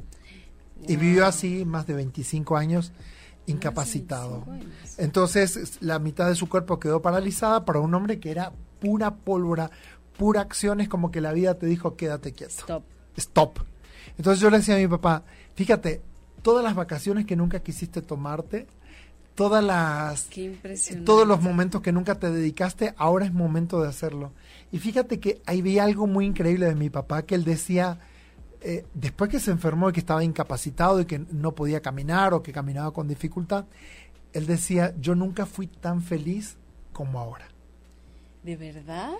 Y 0.87 0.95
vivió 0.95 1.25
así 1.25 1.65
más 1.65 1.87
de 1.87 1.93
25 1.93 2.55
años 2.55 2.93
incapacitado. 3.47 4.45
Entonces 4.97 5.77
la 5.81 5.99
mitad 5.99 6.27
de 6.27 6.35
su 6.35 6.47
cuerpo 6.47 6.79
quedó 6.79 7.01
paralizada 7.01 7.65
para 7.65 7.79
un 7.79 7.93
hombre 7.93 8.19
que 8.19 8.31
era 8.31 8.51
pura 8.79 9.15
pólvora, 9.15 9.71
pura 10.17 10.41
acción, 10.41 10.81
es 10.81 10.89
como 10.89 11.11
que 11.11 11.21
la 11.21 11.33
vida 11.33 11.55
te 11.55 11.65
dijo 11.65 11.95
quédate 11.95 12.31
quieto. 12.31 12.53
Stop. 12.59 12.83
Stop. 13.17 13.59
Entonces 14.17 14.41
yo 14.41 14.49
le 14.49 14.57
decía 14.57 14.75
a 14.75 14.79
mi 14.79 14.87
papá, 14.87 15.23
fíjate, 15.55 16.01
todas 16.41 16.63
las 16.63 16.75
vacaciones 16.75 17.25
que 17.25 17.35
nunca 17.35 17.59
quisiste 17.61 18.01
tomarte, 18.01 18.67
todas 19.39 19.63
las 19.63 20.29
todos 21.05 21.25
los 21.25 21.41
momentos 21.41 21.81
que 21.81 21.93
nunca 21.93 22.15
te 22.15 22.29
dedicaste, 22.29 22.93
ahora 22.97 23.25
es 23.25 23.31
momento 23.31 23.81
de 23.81 23.87
hacerlo. 23.87 24.33
Y 24.69 24.79
fíjate 24.79 25.21
que 25.21 25.41
ahí 25.45 25.61
vi 25.61 25.79
algo 25.79 26.07
muy 26.07 26.25
increíble 26.25 26.65
de 26.65 26.75
mi 26.75 26.89
papá 26.89 27.21
que 27.21 27.35
él 27.35 27.45
decía 27.45 27.99
eh, 28.59 28.85
después 28.93 29.29
que 29.31 29.39
se 29.39 29.51
enfermó 29.51 29.89
y 29.89 29.93
que 29.93 30.01
estaba 30.01 30.25
incapacitado 30.25 30.99
y 30.99 31.05
que 31.05 31.19
no 31.19 31.55
podía 31.55 31.81
caminar 31.81 32.33
o 32.33 32.43
que 32.43 32.51
caminaba 32.51 32.91
con 32.91 33.07
dificultad, 33.07 33.63
él 34.33 34.45
decía, 34.45 34.93
"Yo 34.99 35.15
nunca 35.15 35.45
fui 35.45 35.67
tan 35.67 36.01
feliz 36.01 36.57
como 36.91 37.17
ahora." 37.17 37.47
¿De 38.43 38.57
verdad? 38.57 39.13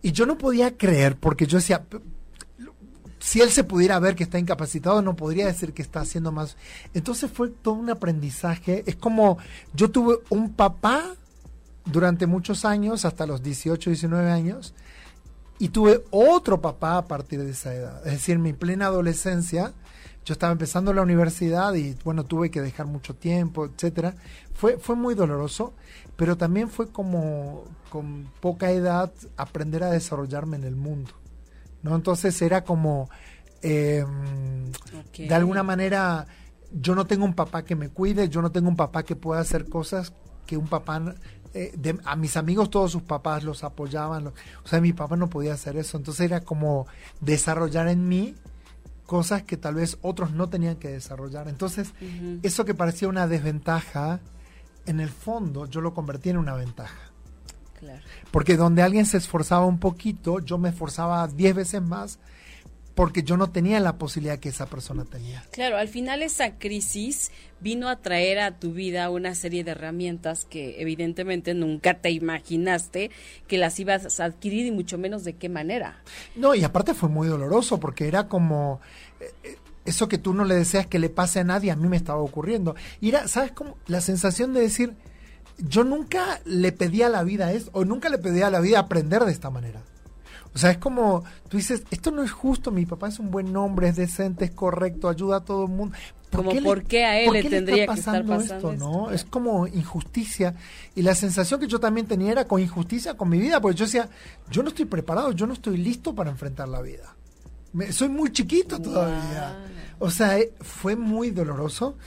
Y 0.00 0.12
yo 0.12 0.24
no 0.24 0.38
podía 0.38 0.78
creer 0.78 1.18
porque 1.18 1.46
yo 1.46 1.58
decía, 1.58 1.84
si 3.18 3.40
él 3.40 3.50
se 3.50 3.64
pudiera 3.64 3.98
ver 3.98 4.14
que 4.14 4.24
está 4.24 4.38
incapacitado, 4.38 5.02
no 5.02 5.16
podría 5.16 5.46
decir 5.46 5.72
que 5.72 5.82
está 5.82 6.00
haciendo 6.00 6.32
más. 6.32 6.56
Entonces 6.94 7.30
fue 7.30 7.48
todo 7.48 7.74
un 7.74 7.90
aprendizaje. 7.90 8.84
Es 8.86 8.96
como 8.96 9.38
yo 9.74 9.90
tuve 9.90 10.18
un 10.28 10.52
papá 10.52 11.14
durante 11.84 12.26
muchos 12.26 12.64
años, 12.64 13.04
hasta 13.04 13.26
los 13.26 13.42
18, 13.42 13.90
19 13.90 14.30
años, 14.30 14.74
y 15.58 15.70
tuve 15.70 16.04
otro 16.10 16.60
papá 16.60 16.98
a 16.98 17.06
partir 17.06 17.42
de 17.42 17.50
esa 17.50 17.74
edad. 17.74 18.06
Es 18.06 18.12
decir, 18.12 18.38
mi 18.38 18.52
plena 18.52 18.86
adolescencia, 18.86 19.72
yo 20.24 20.32
estaba 20.32 20.52
empezando 20.52 20.92
la 20.92 21.02
universidad 21.02 21.72
y 21.74 21.96
bueno, 22.04 22.24
tuve 22.24 22.50
que 22.50 22.60
dejar 22.60 22.86
mucho 22.86 23.14
tiempo, 23.14 23.64
etcétera. 23.64 24.14
Fue, 24.54 24.76
fue 24.78 24.96
muy 24.96 25.14
doloroso, 25.14 25.72
pero 26.16 26.36
también 26.36 26.68
fue 26.68 26.90
como 26.90 27.64
con 27.90 28.28
poca 28.40 28.70
edad 28.72 29.12
aprender 29.36 29.84
a 29.84 29.90
desarrollarme 29.90 30.56
en 30.56 30.64
el 30.64 30.76
mundo. 30.76 31.12
¿No? 31.86 31.96
Entonces 31.96 32.40
era 32.42 32.64
como, 32.64 33.08
em, 33.62 34.70
de 35.16 35.34
alguna 35.34 35.62
manera, 35.62 36.26
yo 36.72 36.94
no 36.94 37.06
tengo 37.06 37.24
un 37.24 37.34
papá 37.34 37.64
que 37.64 37.76
me 37.76 37.88
cuide, 37.88 38.28
yo 38.28 38.42
no 38.42 38.50
tengo 38.50 38.68
un 38.68 38.76
papá 38.76 39.04
que 39.04 39.16
pueda 39.16 39.40
hacer 39.40 39.68
cosas 39.68 40.12
que 40.44 40.56
un 40.56 40.68
papá 40.68 41.14
eh, 41.54 41.98
a 42.04 42.16
mis 42.16 42.36
amigos 42.36 42.68
todos 42.70 42.92
sus 42.92 43.02
papás 43.02 43.42
los 43.44 43.64
apoyaban, 43.64 44.26
o 44.26 44.32
sea, 44.64 44.80
mi 44.80 44.92
papá 44.92 45.16
no 45.16 45.30
podía 45.30 45.54
hacer 45.54 45.76
eso, 45.76 45.96
entonces 45.96 46.26
era 46.26 46.40
como 46.42 46.86
desarrollar 47.20 47.88
en 47.88 48.08
mí 48.08 48.34
cosas 49.06 49.42
que 49.42 49.56
tal 49.56 49.76
vez 49.76 49.98
otros 50.02 50.32
no 50.32 50.48
tenían 50.48 50.76
que 50.76 50.88
desarrollar. 50.88 51.48
Entonces, 51.48 51.94
eso 52.42 52.64
que 52.64 52.74
parecía 52.74 53.08
una 53.08 53.28
desventaja, 53.28 54.20
en 54.84 55.00
el 55.00 55.08
fondo 55.08 55.66
yo 55.66 55.80
lo 55.80 55.94
convertí 55.94 56.30
en 56.30 56.38
una 56.38 56.54
ventaja. 56.54 57.12
Porque 58.30 58.56
donde 58.56 58.82
alguien 58.82 59.06
se 59.06 59.16
esforzaba 59.16 59.66
un 59.66 59.78
poquito, 59.78 60.40
yo 60.40 60.58
me 60.58 60.70
esforzaba 60.70 61.26
diez 61.28 61.54
veces 61.54 61.82
más 61.82 62.18
porque 62.96 63.22
yo 63.22 63.36
no 63.36 63.50
tenía 63.50 63.78
la 63.78 63.98
posibilidad 63.98 64.38
que 64.38 64.48
esa 64.48 64.66
persona 64.66 65.04
tenía. 65.04 65.44
Claro, 65.52 65.76
al 65.76 65.86
final 65.86 66.22
esa 66.22 66.58
crisis 66.58 67.30
vino 67.60 67.90
a 67.90 67.96
traer 67.96 68.38
a 68.38 68.58
tu 68.58 68.72
vida 68.72 69.10
una 69.10 69.34
serie 69.34 69.64
de 69.64 69.72
herramientas 69.72 70.46
que 70.46 70.80
evidentemente 70.80 71.52
nunca 71.52 72.00
te 72.00 72.10
imaginaste 72.10 73.10
que 73.46 73.58
las 73.58 73.78
ibas 73.78 74.18
a 74.18 74.24
adquirir 74.24 74.64
y 74.64 74.70
mucho 74.70 74.96
menos 74.96 75.24
de 75.24 75.34
qué 75.34 75.50
manera. 75.50 76.00
No, 76.36 76.54
y 76.54 76.64
aparte 76.64 76.94
fue 76.94 77.10
muy 77.10 77.28
doloroso 77.28 77.78
porque 77.78 78.08
era 78.08 78.28
como 78.28 78.80
eh, 79.20 79.30
eh, 79.44 79.56
eso 79.84 80.08
que 80.08 80.16
tú 80.16 80.32
no 80.32 80.46
le 80.46 80.54
deseas 80.54 80.86
que 80.86 80.98
le 80.98 81.10
pase 81.10 81.40
a 81.40 81.44
nadie, 81.44 81.70
a 81.70 81.76
mí 81.76 81.88
me 81.88 81.98
estaba 81.98 82.20
ocurriendo. 82.20 82.76
Y 83.02 83.10
era, 83.10 83.28
¿sabes 83.28 83.52
cómo? 83.52 83.76
La 83.86 84.00
sensación 84.00 84.54
de 84.54 84.60
decir, 84.60 84.94
yo 85.58 85.84
nunca 85.84 86.40
le 86.44 86.72
pedí 86.72 87.02
a 87.02 87.08
la 87.08 87.22
vida 87.22 87.52
eso, 87.52 87.70
o 87.72 87.84
nunca 87.84 88.08
le 88.08 88.18
pedí 88.18 88.42
a 88.42 88.50
la 88.50 88.60
vida 88.60 88.78
aprender 88.78 89.24
de 89.24 89.32
esta 89.32 89.50
manera. 89.50 89.80
O 90.54 90.58
sea, 90.58 90.70
es 90.70 90.78
como, 90.78 91.22
tú 91.48 91.58
dices, 91.58 91.82
esto 91.90 92.10
no 92.10 92.22
es 92.22 92.30
justo, 92.30 92.70
mi 92.70 92.86
papá 92.86 93.08
es 93.08 93.18
un 93.18 93.30
buen 93.30 93.54
hombre, 93.56 93.88
es 93.88 93.96
decente, 93.96 94.46
es 94.46 94.52
correcto, 94.52 95.10
ayuda 95.10 95.36
a 95.36 95.40
todo 95.40 95.64
el 95.64 95.70
mundo. 95.70 95.94
como, 96.30 96.50
¿por 96.62 96.82
qué 96.84 97.04
a 97.04 97.20
él 97.20 97.30
le 97.30 97.44
tendría 97.44 97.86
que 97.86 97.92
estar 97.92 98.24
pasando 98.24 98.40
esto, 98.40 98.72
no? 98.72 99.10
Es 99.10 99.24
como 99.24 99.66
injusticia. 99.66 100.54
Y 100.94 101.02
la 101.02 101.14
sensación 101.14 101.60
que 101.60 101.66
yo 101.66 101.78
también 101.78 102.06
tenía 102.06 102.32
era 102.32 102.46
con 102.46 102.58
injusticia 102.60 103.14
con 103.18 103.28
mi 103.28 103.38
vida, 103.38 103.60
porque 103.60 103.76
yo 103.76 103.84
decía, 103.84 104.08
yo 104.50 104.62
no 104.62 104.70
estoy 104.70 104.86
preparado, 104.86 105.32
yo 105.32 105.46
no 105.46 105.52
estoy 105.52 105.76
listo 105.76 106.14
para 106.14 106.30
enfrentar 106.30 106.68
la 106.68 106.80
vida. 106.80 107.14
soy 107.90 108.08
muy 108.08 108.32
chiquito 108.32 108.80
todavía. 108.80 109.58
O 109.98 110.10
sea, 110.10 110.38
eh, 110.38 110.52
fue 110.62 110.96
muy 110.96 111.32
doloroso, 111.32 111.98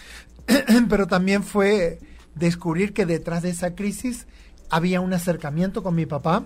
pero 0.89 1.05
también 1.05 1.43
fue 1.43 1.99
descubrir 2.39 2.93
que 2.93 3.05
detrás 3.05 3.43
de 3.43 3.49
esa 3.49 3.75
crisis 3.75 4.27
había 4.69 5.01
un 5.01 5.13
acercamiento 5.13 5.83
con 5.83 5.95
mi 5.95 6.05
papá 6.05 6.45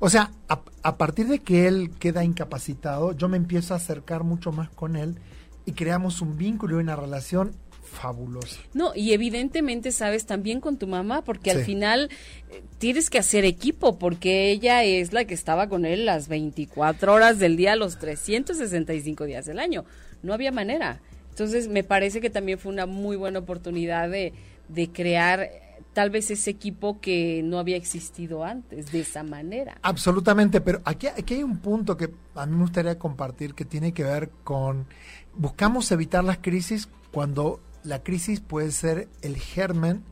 o 0.00 0.10
sea, 0.10 0.32
a, 0.48 0.96
partir 0.96 1.28
de 1.28 1.38
que 1.38 1.66
él 1.66 1.90
queda 1.98 2.24
incapacitado, 2.24 3.16
yo 3.16 3.28
me 3.28 3.36
empiezo 3.36 3.74
a 3.74 3.76
acercar 3.76 4.24
mucho 4.24 4.52
más 4.52 4.68
con 4.70 4.96
él 4.96 5.16
y 5.64 5.72
creamos 5.72 6.20
un 6.20 6.36
vínculo 6.36 6.76
y 6.76 6.82
una 6.82 6.96
relación 6.96 7.52
fabulosa. 7.82 8.58
No, 8.74 8.92
y 8.94 9.12
evidentemente 9.12 9.92
sabes 9.92 10.26
también 10.26 10.60
con 10.60 10.76
tu 10.76 10.86
mamá, 10.86 11.22
porque 11.22 11.50
al 11.50 11.64
final 11.64 12.10
eh, 12.50 12.62
tienes 12.78 13.10
que 13.10 13.18
hacer 13.18 13.44
equipo, 13.44 13.98
porque 13.98 14.50
ella 14.50 14.82
es 14.82 15.12
la 15.12 15.24
que 15.24 15.34
estaba 15.34 15.68
con 15.68 15.84
él 15.84 16.06
las 16.06 16.26
24 16.26 17.12
horas 17.12 17.38
del 17.38 17.56
día, 17.56 17.76
los 17.76 17.98
365 17.98 19.24
días 19.24 19.44
del 19.44 19.58
año. 19.58 19.84
No 20.22 20.32
había 20.32 20.50
manera. 20.52 21.00
Entonces, 21.30 21.68
me 21.68 21.84
parece 21.84 22.20
que 22.20 22.30
también 22.30 22.58
fue 22.58 22.72
una 22.72 22.86
muy 22.86 23.16
buena 23.16 23.38
oportunidad 23.38 24.08
de, 24.08 24.32
de 24.72 24.90
crear 24.90 25.50
tal 25.92 26.10
vez 26.10 26.30
ese 26.30 26.50
equipo 26.50 27.00
que 27.00 27.42
no 27.44 27.58
había 27.58 27.76
existido 27.76 28.44
antes 28.44 28.90
de 28.92 29.00
esa 29.00 29.22
manera. 29.22 29.76
Absolutamente, 29.82 30.60
pero 30.60 30.80
aquí, 30.84 31.06
aquí 31.08 31.34
hay 31.34 31.42
un 31.42 31.58
punto 31.58 31.96
que 31.96 32.10
a 32.34 32.46
mí 32.46 32.56
me 32.56 32.62
gustaría 32.62 32.98
compartir 32.98 33.54
que 33.54 33.64
tiene 33.64 33.92
que 33.92 34.04
ver 34.04 34.30
con, 34.44 34.86
buscamos 35.34 35.90
evitar 35.92 36.24
las 36.24 36.38
crisis 36.38 36.88
cuando 37.12 37.60
la 37.84 38.02
crisis 38.02 38.40
puede 38.40 38.70
ser 38.70 39.08
el 39.22 39.36
germen 39.36 40.02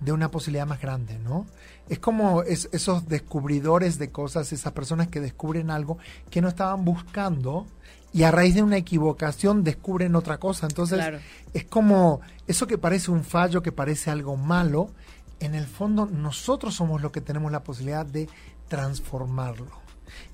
de 0.00 0.12
una 0.12 0.30
posibilidad 0.30 0.66
más 0.66 0.80
grande, 0.80 1.18
¿no? 1.18 1.46
Es 1.88 1.98
como 1.98 2.42
esos 2.42 3.08
descubridores 3.08 3.98
de 3.98 4.10
cosas, 4.10 4.52
esas 4.52 4.72
personas 4.72 5.08
que 5.08 5.20
descubren 5.20 5.70
algo 5.70 5.98
que 6.30 6.42
no 6.42 6.48
estaban 6.48 6.84
buscando 6.84 7.66
y 8.16 8.22
a 8.22 8.30
raíz 8.30 8.54
de 8.54 8.62
una 8.62 8.78
equivocación 8.78 9.62
descubren 9.62 10.16
otra 10.16 10.38
cosa. 10.38 10.66
Entonces, 10.66 10.98
es 11.52 11.66
como 11.66 12.22
eso 12.46 12.66
que 12.66 12.78
parece 12.78 13.10
un 13.10 13.22
fallo, 13.22 13.60
que 13.60 13.72
parece 13.72 14.10
algo 14.10 14.38
malo, 14.38 14.88
en 15.38 15.54
el 15.54 15.66
fondo 15.66 16.06
nosotros 16.06 16.74
somos 16.74 17.02
los 17.02 17.12
que 17.12 17.20
tenemos 17.20 17.52
la 17.52 17.62
posibilidad 17.62 18.06
de 18.06 18.26
transformarlo. 18.68 19.82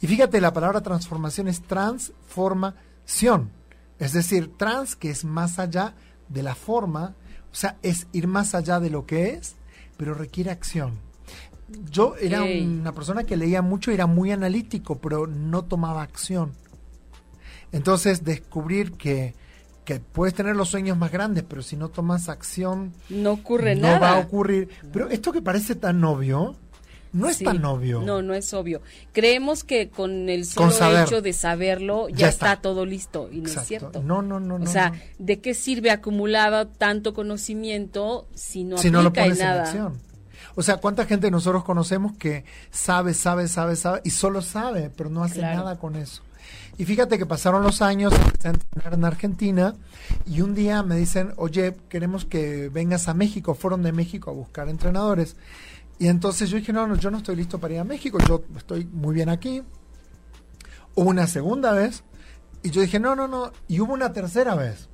Y 0.01 0.07
fíjate, 0.07 0.41
la 0.41 0.53
palabra 0.53 0.81
transformación 0.81 1.49
es 1.49 1.61
transformación. 1.63 3.51
Es 3.99 4.13
decir, 4.13 4.57
trans, 4.57 4.95
que 4.95 5.11
es 5.11 5.25
más 5.25 5.59
allá 5.59 5.95
de 6.29 6.45
la 6.45 6.55
forma, 6.55 7.17
o 7.51 7.55
sea, 7.57 7.79
es 7.83 8.07
ir 8.13 8.29
más 8.29 8.55
allá 8.55 8.79
de 8.79 8.91
lo 8.91 9.07
que 9.07 9.31
es, 9.31 9.57
pero 9.97 10.15
requiere 10.15 10.53
acción. 10.53 11.01
Yo 11.91 12.15
era 12.15 12.45
una 12.45 12.93
persona 12.93 13.25
que 13.25 13.37
leía 13.37 13.61
mucho 13.61 13.91
era 13.91 14.07
muy 14.07 14.31
analítico, 14.31 15.01
pero 15.01 15.27
no 15.27 15.65
tomaba 15.65 16.03
acción. 16.03 16.53
Entonces, 17.73 18.25
descubrir 18.25 18.93
que 18.93 19.35
que 19.85 19.99
puedes 19.99 20.35
tener 20.35 20.55
los 20.55 20.69
sueños 20.69 20.97
más 20.97 21.11
grandes, 21.11 21.45
pero 21.49 21.63
si 21.63 21.77
no 21.77 21.89
tomas 21.89 22.29
acción, 22.29 22.93
no 23.09 23.33
ocurre 23.33 23.75
nada. 23.75 23.95
No 23.95 24.01
va 24.01 24.11
a 24.13 24.19
ocurrir. 24.21 24.69
Pero 24.93 25.09
esto 25.11 25.33
que 25.33 25.43
parece 25.43 25.75
tan 25.75 26.05
obvio, 26.05 26.55
no 27.13 27.29
es 27.29 27.39
tan 27.41 27.65
obvio. 27.65 28.01
No, 28.01 28.23
no 28.23 28.35
es 28.35 28.53
obvio. 28.55 28.81
Creemos 29.13 29.65
que 29.65 29.91
con 29.91 30.29
el 30.29 30.47
solo 30.47 30.73
hecho 30.99 31.21
de 31.21 31.33
saberlo 31.33 32.09
ya, 32.09 32.29
está. 32.29 32.61
todo 32.61 32.87
listo 32.87 33.29
y 33.31 33.41
no 33.41 33.49
es 33.49 33.67
cierto. 33.67 34.03
No, 34.03 34.23
no, 34.23 34.41
no. 34.41 34.57
O 34.57 34.67
sea, 34.67 34.93
¿de 35.19 35.41
qué 35.41 35.55
sirve 35.55 35.91
acumulado 35.91 36.69
tanto 36.69 37.13
conocimiento 37.13 38.29
si 38.35 38.65
no 38.65 38.77
aplica 38.77 39.03
lo 39.03 39.13
pones 39.13 39.39
nada? 39.39 39.63
En 39.63 39.67
acción. 39.67 40.13
O 40.55 40.63
sea, 40.63 40.77
¿cuánta 40.79 41.07
gente 41.07 41.31
nosotros 41.31 41.65
conocemos 41.65 42.13
que 42.13 42.45
sabe, 42.71 43.15
sabe, 43.15 43.49
sabe, 43.49 43.75
sabe 43.77 44.01
y 44.05 44.11
solo 44.11 44.43
sabe, 44.43 44.91
pero 44.95 45.09
no 45.11 45.25
hace 45.25 45.41
nada 45.41 45.79
con 45.79 45.97
eso? 45.97 46.23
Y 46.79 46.85
fíjate 46.85 47.19
que 47.19 47.27
pasaron 47.27 47.63
los 47.63 47.83
años, 47.83 48.13
empecé 48.15 48.49
a 48.49 48.53
entrenar 48.53 48.95
en 48.95 49.05
Argentina 49.05 49.75
y 50.27 50.41
un 50.41 50.55
día 50.55 50.83
me 50.83 50.97
dicen, 50.97 51.33
oye, 51.37 51.77
queremos 51.89 52.25
que 52.25 52.71
vengas 52.71 53.09
a 53.09 53.15
México, 53.15 53.55
fueron 53.55 53.83
de 53.83 53.93
México 53.93 54.31
a 54.31 54.35
buscar 54.35 54.69
entrenadores. 54.69 55.37
Y 55.99 56.09
entonces 56.09 56.49
yo 56.51 56.57
dije, 56.57 56.73
no, 56.73 56.87
no, 56.87 56.97
yo 56.97 57.11
no 57.11 57.19
estoy 57.19 57.37
listo 57.37 57.59
para 57.59 57.75
ir 57.75 57.81
a 57.81 57.85
México, 57.85 58.19
yo 58.27 58.43
estoy 58.57 58.87
muy 58.87 59.15
bien 59.15 59.29
aquí. 59.29 59.63
Hubo 60.95 61.11
una 61.11 61.27
segunda 61.27 61.73
vez 61.73 62.05
y 62.63 62.71
yo 62.71 62.81
dije, 62.81 62.99
no, 62.99 63.15
no, 63.15 63.29
no, 63.29 63.53
y 63.69 63.81
hubo 63.81 63.93
una 63.93 64.13
tercera 64.13 64.55
vez. 64.55 64.89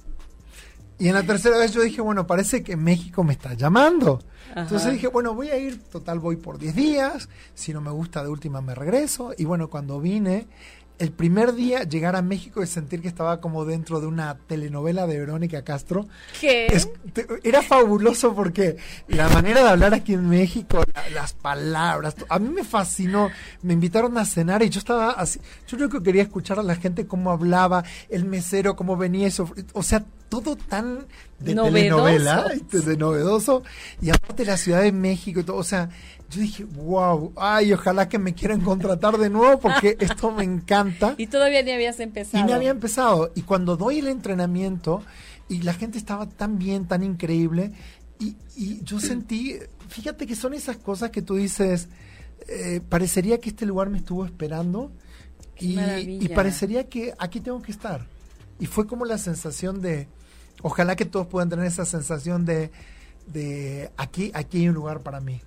Y 0.99 1.07
en 1.07 1.15
la 1.15 1.23
tercera 1.23 1.59
vez 1.59 1.73
yo 1.73 1.81
dije, 1.81 2.01
bueno, 2.01 2.27
parece 2.27 2.65
que 2.65 2.77
México 2.77 3.23
me 3.23 3.33
está 3.33 3.55
llamando. 3.55 4.21
Entonces 4.57 4.93
dije, 4.93 5.07
bueno, 5.07 5.33
voy 5.33 5.51
a 5.51 5.57
ir, 5.57 5.81
total 5.85 6.19
voy 6.19 6.37
por 6.37 6.59
10 6.59 6.75
días, 6.75 7.29
si 7.55 7.73
no 7.73 7.81
me 7.81 7.91
gusta 7.91 8.23
de 8.25 8.29
última 8.29 8.61
me 8.61 8.75
regreso. 8.75 9.33
Y 9.39 9.45
bueno, 9.45 9.71
cuando 9.71 10.01
vine, 10.01 10.49
el 10.99 11.13
primer 11.13 11.55
día 11.55 11.85
llegar 11.85 12.17
a 12.17 12.23
México 12.23 12.63
y 12.63 12.67
sentir 12.67 13.01
que 13.01 13.09
estaba 13.09 13.41
como 13.41 13.65
dentro 13.65 14.01
de 14.01 14.07
una 14.07 14.37
telenovela 14.47 15.07
de 15.07 15.19
Verónica 15.19 15.63
Castro. 15.63 16.07
¿Qué? 16.41 16.67
era 17.45 17.63
fabuloso 17.63 18.35
porque 18.35 18.77
la 19.09 19.29
manera 19.29 19.63
de 19.63 19.69
hablar 19.69 19.95
aquí 19.95 20.15
en 20.15 20.29
México, 20.29 20.83
las 21.15 21.33
palabras, 21.35 22.17
a 22.29 22.39
mí 22.39 22.49
me 22.49 22.65
fascinó. 22.65 23.31
Me 23.63 23.75
invitaron 23.75 24.19
a 24.19 24.25
cenar 24.25 24.63
y 24.63 24.71
yo 24.71 24.79
estaba 24.79 25.11
así. 25.13 25.41
Yo 25.67 25.77
creo 25.77 25.89
que 25.89 26.03
quería 26.03 26.23
escuchar 26.23 26.59
a 26.59 26.63
la 26.63 26.77
gente 26.77 27.07
cómo 27.07 27.31
hablaba, 27.31 27.85
el 28.09 28.25
mesero, 28.25 28.77
cómo 28.77 28.97
venía 28.97 29.27
eso. 29.27 29.51
O 29.73 29.83
sea, 29.83 30.05
todo 30.29 30.57
tan 30.57 31.07
de 31.39 31.55
telenovela, 31.55 32.53
de 32.71 32.97
novedoso. 32.97 33.63
Y 34.01 34.11
aparte 34.11 34.45
la 34.45 34.57
Ciudad 34.57 34.83
de 34.83 34.93
México 34.93 35.41
y 35.41 35.45
todo. 35.45 35.57
O 35.57 35.65
sea, 35.65 35.89
yo 36.31 36.41
dije, 36.41 36.65
wow, 36.65 37.33
ay, 37.37 37.73
ojalá 37.73 38.09
que 38.09 38.19
me 38.19 38.35
quieran 38.35 38.61
contratar 38.61 39.17
de 39.19 39.31
nuevo 39.31 39.59
porque 39.61 39.97
esto 40.01 40.31
me 40.31 40.45
encanta. 40.45 41.15
Y 41.17 41.29
todavía 41.29 41.63
ni 41.63 41.73
habías 41.73 42.01
empezado. 42.01 42.45
Y 42.45 42.47
ni 42.47 42.53
había 42.53 42.71
empezado. 42.71 43.33
Y 43.35 43.43
cuando 43.43 43.77
doy 43.77 43.99
el 43.99 44.09
entrenamiento 44.09 45.03
y 45.49 45.63
la 45.63 45.73
gente 45.73 45.99
estaba 45.99 46.29
tan 46.29 46.59
bien, 46.59 46.87
tan 46.87 47.03
increíble, 47.03 47.73
y, 48.21 48.37
yo 48.85 49.01
sentí, 49.01 49.57
fíjate 49.89 50.27
que 50.27 50.37
son 50.37 50.55
esas 50.55 50.77
cosas 50.77 51.11
que 51.11 51.23
tú 51.23 51.37
dices, 51.37 51.89
eh, 52.49 52.81
parecería 52.87 53.39
que 53.39 53.51
este 53.51 53.67
lugar 53.67 53.89
me 53.89 53.99
estuvo 53.99 54.25
esperando 54.25 54.93
y, 55.59 55.79
y 55.79 56.29
parecería 56.29 56.89
que 56.89 57.15
aquí 57.19 57.41
tengo 57.41 57.63
que 57.63 57.73
estar. 57.73 58.07
Y 58.61 58.67
fue 58.67 58.87
como 58.87 59.05
la 59.05 59.19
sensación 59.19 59.81
de, 59.81 60.09
ojalá 60.63 60.97
que 60.97 61.05
todos 61.05 61.27
puedan 61.27 61.49
tener 61.49 61.67
esa 61.67 61.85
sensación 61.85 62.45
de, 62.45 62.71
de 63.27 63.91
aquí, 63.97 64.31
aquí 64.35 64.59
hay 64.59 64.69
un 64.69 64.75
lugar 64.75 65.01
para 65.01 65.21
mí. 65.21 65.41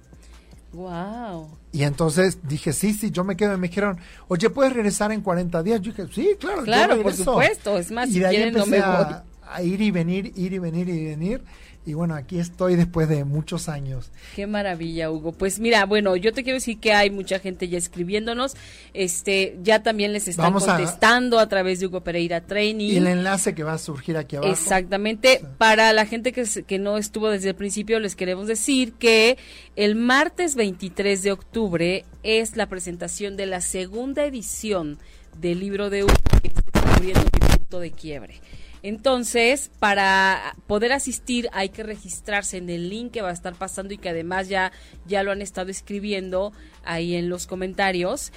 Wow. 0.73 1.49
Y 1.73 1.83
entonces 1.83 2.39
dije, 2.43 2.71
sí, 2.71 2.93
sí, 2.93 3.11
yo 3.11 3.23
me 3.23 3.35
quedo. 3.35 3.53
Y 3.53 3.57
me 3.57 3.67
dijeron, 3.67 3.97
oye, 4.27 4.49
¿puedes 4.49 4.73
regresar 4.73 5.11
en 5.11 5.21
40 5.21 5.63
días? 5.63 5.81
Yo 5.81 5.91
dije, 5.91 6.07
sí, 6.13 6.35
claro. 6.39 6.63
Claro, 6.63 7.01
por 7.01 7.13
supuesto. 7.13 7.77
Es 7.77 7.91
más, 7.91 8.09
y 8.09 8.19
de 8.19 8.27
ahí 8.27 8.35
empecé 8.37 8.79
a, 8.79 9.23
ir 9.61 9.81
y 9.81 9.91
venir, 9.91 10.31
ir 10.35 10.53
y 10.53 10.59
venir 10.59 10.87
y 10.87 11.05
venir. 11.05 11.43
Y 11.83 11.93
bueno, 11.95 12.13
aquí 12.13 12.37
estoy 12.37 12.75
después 12.75 13.09
de 13.09 13.25
muchos 13.25 13.67
años. 13.67 14.11
Qué 14.35 14.45
maravilla, 14.45 15.09
Hugo. 15.09 15.31
Pues 15.31 15.59
mira, 15.59 15.85
bueno, 15.85 16.15
yo 16.15 16.31
te 16.31 16.43
quiero 16.43 16.57
decir 16.57 16.79
que 16.79 16.93
hay 16.93 17.09
mucha 17.09 17.39
gente 17.39 17.67
ya 17.69 17.79
escribiéndonos, 17.79 18.55
este, 18.93 19.57
ya 19.63 19.81
también 19.81 20.13
les 20.13 20.27
están 20.27 20.53
contestando 20.53 21.39
a, 21.39 21.49
través 21.49 21.79
de 21.79 21.87
Hugo 21.87 22.01
Pereira 22.01 22.41
Training. 22.41 22.89
Y 22.91 22.97
el 22.97 23.07
enlace 23.07 23.55
que 23.55 23.63
va 23.63 23.73
a 23.73 23.77
surgir 23.79 24.15
aquí 24.15 24.35
abajo. 24.35 24.51
Exactamente. 24.51 25.41
Para 25.57 25.91
la 25.91 26.05
gente 26.05 26.31
que, 26.33 26.45
que 26.67 26.77
no 26.77 26.97
estuvo 26.97 27.29
desde 27.29 27.49
el 27.49 27.55
principio, 27.55 27.99
les 27.99 28.15
queremos 28.15 28.45
decir 28.45 28.93
que 28.93 29.39
el 29.75 29.95
martes 29.95 30.53
23 30.55 31.23
de 31.23 31.31
octubre 31.31 32.05
es 32.21 32.57
la 32.57 32.69
presentación 32.69 33.35
de 33.37 33.47
la 33.47 33.59
segunda 33.61 34.23
edición 34.25 34.99
del 35.39 35.59
libro 35.59 35.89
de 35.89 36.03
Hugo, 36.03 36.13
que 36.43 36.49
está 36.49 36.99
mi 36.99 37.13
punto 37.13 37.79
de 37.79 37.89
quiebre. 37.89 38.39
Entonces, 38.83 39.69
para 39.79 40.55
poder 40.65 40.91
asistir 40.91 41.49
hay 41.53 41.69
que 41.69 41.83
registrarse 41.83 42.57
en 42.57 42.69
el 42.69 42.89
link 42.89 43.11
que 43.11 43.21
va 43.21 43.29
a 43.29 43.33
estar 43.33 43.53
pasando 43.55 43.93
y 43.93 43.97
que 43.97 44.09
además 44.09 44.49
ya, 44.49 44.71
ya 45.05 45.23
lo 45.23 45.31
han 45.31 45.41
estado 45.41 45.69
escribiendo 45.69 46.51
ahí 46.83 47.15
en 47.15 47.29
los 47.29 47.45
comentarios. 47.45 48.31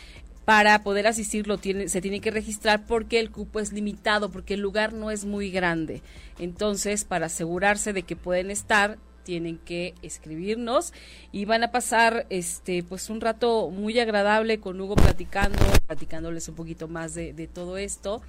Para 0.44 0.82
poder 0.82 1.06
asistir 1.06 1.46
se 1.86 2.00
tiene 2.02 2.20
que 2.20 2.30
registrar 2.30 2.84
porque 2.84 3.18
el 3.18 3.30
cupo 3.30 3.60
es 3.60 3.72
limitado, 3.72 4.30
porque 4.30 4.54
el 4.54 4.60
lugar 4.60 4.92
no 4.92 5.10
es 5.10 5.24
muy 5.24 5.50
grande. 5.50 6.02
Entonces, 6.38 7.04
para 7.04 7.26
asegurarse 7.26 7.94
de 7.94 8.02
que 8.02 8.14
pueden 8.14 8.50
estar, 8.50 8.98
tienen 9.22 9.56
que 9.56 9.94
escribirnos 10.02 10.92
y 11.32 11.46
van 11.46 11.64
a 11.64 11.70
pasar 11.72 12.26
este 12.28 12.82
pues 12.82 13.08
un 13.08 13.22
rato 13.22 13.70
muy 13.70 13.98
agradable 13.98 14.60
con 14.60 14.78
Hugo 14.78 14.96
platicando, 14.96 15.58
platicándoles 15.86 16.46
un 16.50 16.54
poquito 16.56 16.88
más 16.88 17.14
de 17.14 17.48
todo 17.50 17.78
esto 17.78 18.20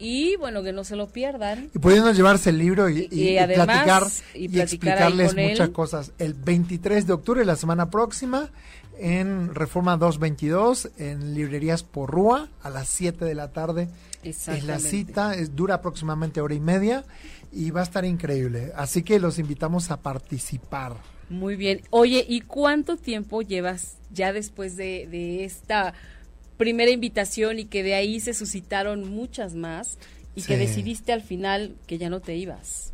y 0.00 0.36
bueno, 0.36 0.62
que 0.62 0.72
no 0.72 0.82
se 0.82 0.96
lo 0.96 1.08
pierdan. 1.08 1.70
Y 1.74 1.78
pudiendo 1.78 2.10
llevarse 2.12 2.50
el 2.50 2.58
libro 2.58 2.88
y, 2.88 3.06
platicar 3.06 4.04
y, 4.34 4.58
explicarles 4.58 5.36
muchas 5.36 5.68
cosas. 5.68 6.12
El 6.18 6.34
23 6.34 7.06
de 7.06 7.12
octubre, 7.12 7.44
la 7.44 7.54
semana 7.54 7.90
próxima, 7.90 8.48
en 8.98 9.54
Reforma 9.54 9.98
222, 9.98 10.90
en 10.96 11.34
Librerías 11.34 11.82
Porrúa, 11.82 12.48
a 12.62 12.70
las 12.70 12.88
7 12.88 13.24
de 13.24 13.34
la 13.34 13.52
tarde. 13.52 13.88
Es 14.22 14.64
la 14.64 14.78
cita, 14.78 15.34
es, 15.34 15.54
dura 15.54 15.76
aproximadamente 15.76 16.40
hora 16.40 16.54
y 16.54 16.60
media 16.60 17.04
y 17.52 17.70
va 17.70 17.80
a 17.80 17.84
estar 17.84 18.04
increíble. 18.04 18.72
Así 18.76 19.02
que 19.02 19.20
los 19.20 19.38
invitamos 19.38 19.90
a 19.90 19.98
participar. 19.98 20.94
Muy 21.28 21.56
bien. 21.56 21.82
Oye, 21.90 22.24
¿y 22.26 22.40
cuánto 22.40 22.96
tiempo 22.96 23.42
llevas 23.42 23.96
ya 24.12 24.32
después 24.32 24.76
de, 24.76 25.06
de 25.10 25.44
esta 25.44 25.94
primera 26.60 26.90
invitación 26.90 27.58
y 27.58 27.64
que 27.64 27.82
de 27.82 27.94
ahí 27.94 28.20
se 28.20 28.34
suscitaron 28.34 29.08
muchas 29.08 29.54
más 29.54 29.96
y 30.34 30.42
que 30.42 30.58
decidiste 30.58 31.10
al 31.10 31.22
final 31.22 31.74
que 31.86 31.96
ya 31.96 32.10
no 32.10 32.20
te 32.20 32.36
ibas. 32.36 32.92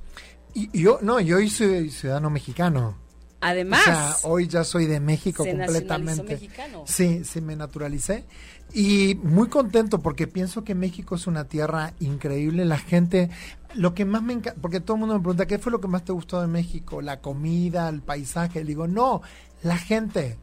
Y 0.55 0.71
yo, 0.79 1.01
no, 1.03 1.19
yo 1.19 1.39
soy 1.49 1.91
ciudadano 1.91 2.31
mexicano. 2.31 2.97
Además. 3.41 3.81
O 3.81 3.85
sea, 3.85 4.17
hoy 4.23 4.47
ya 4.47 4.63
soy 4.63 4.87
de 4.87 5.01
México 5.01 5.45
completamente. 5.45 6.35
Mexicano. 6.35 6.85
Sí, 6.87 7.25
sí, 7.25 7.41
me 7.41 7.57
naturalicé. 7.57 8.25
Y 8.73 9.17
muy 9.17 9.49
contento 9.49 10.01
porque 10.01 10.29
pienso 10.29 10.63
que 10.63 10.77
México 10.77 11.17
es 11.17 11.27
una 11.27 11.49
tierra 11.49 11.93
increíble. 11.99 12.65
La 12.67 12.79
gente, 12.79 13.31
lo 13.75 13.95
que 13.95 14.05
más 14.05 14.23
me 14.23 14.35
encanta, 14.35 14.61
porque 14.63 14.79
todo 14.79 14.95
el 14.95 15.01
mundo 15.01 15.17
me 15.17 15.21
pregunta, 15.23 15.47
¿qué 15.47 15.59
fue 15.59 15.73
lo 15.73 15.81
que 15.81 15.89
más 15.89 16.05
te 16.05 16.13
gustó 16.13 16.41
de 16.41 16.47
México? 16.47 17.03
La 17.03 17.21
comida, 17.21 17.89
el 17.89 18.01
paisaje. 18.01 18.61
Le 18.61 18.67
digo, 18.67 18.87
no, 18.87 19.23
la 19.65 19.77
gente. 19.77 20.39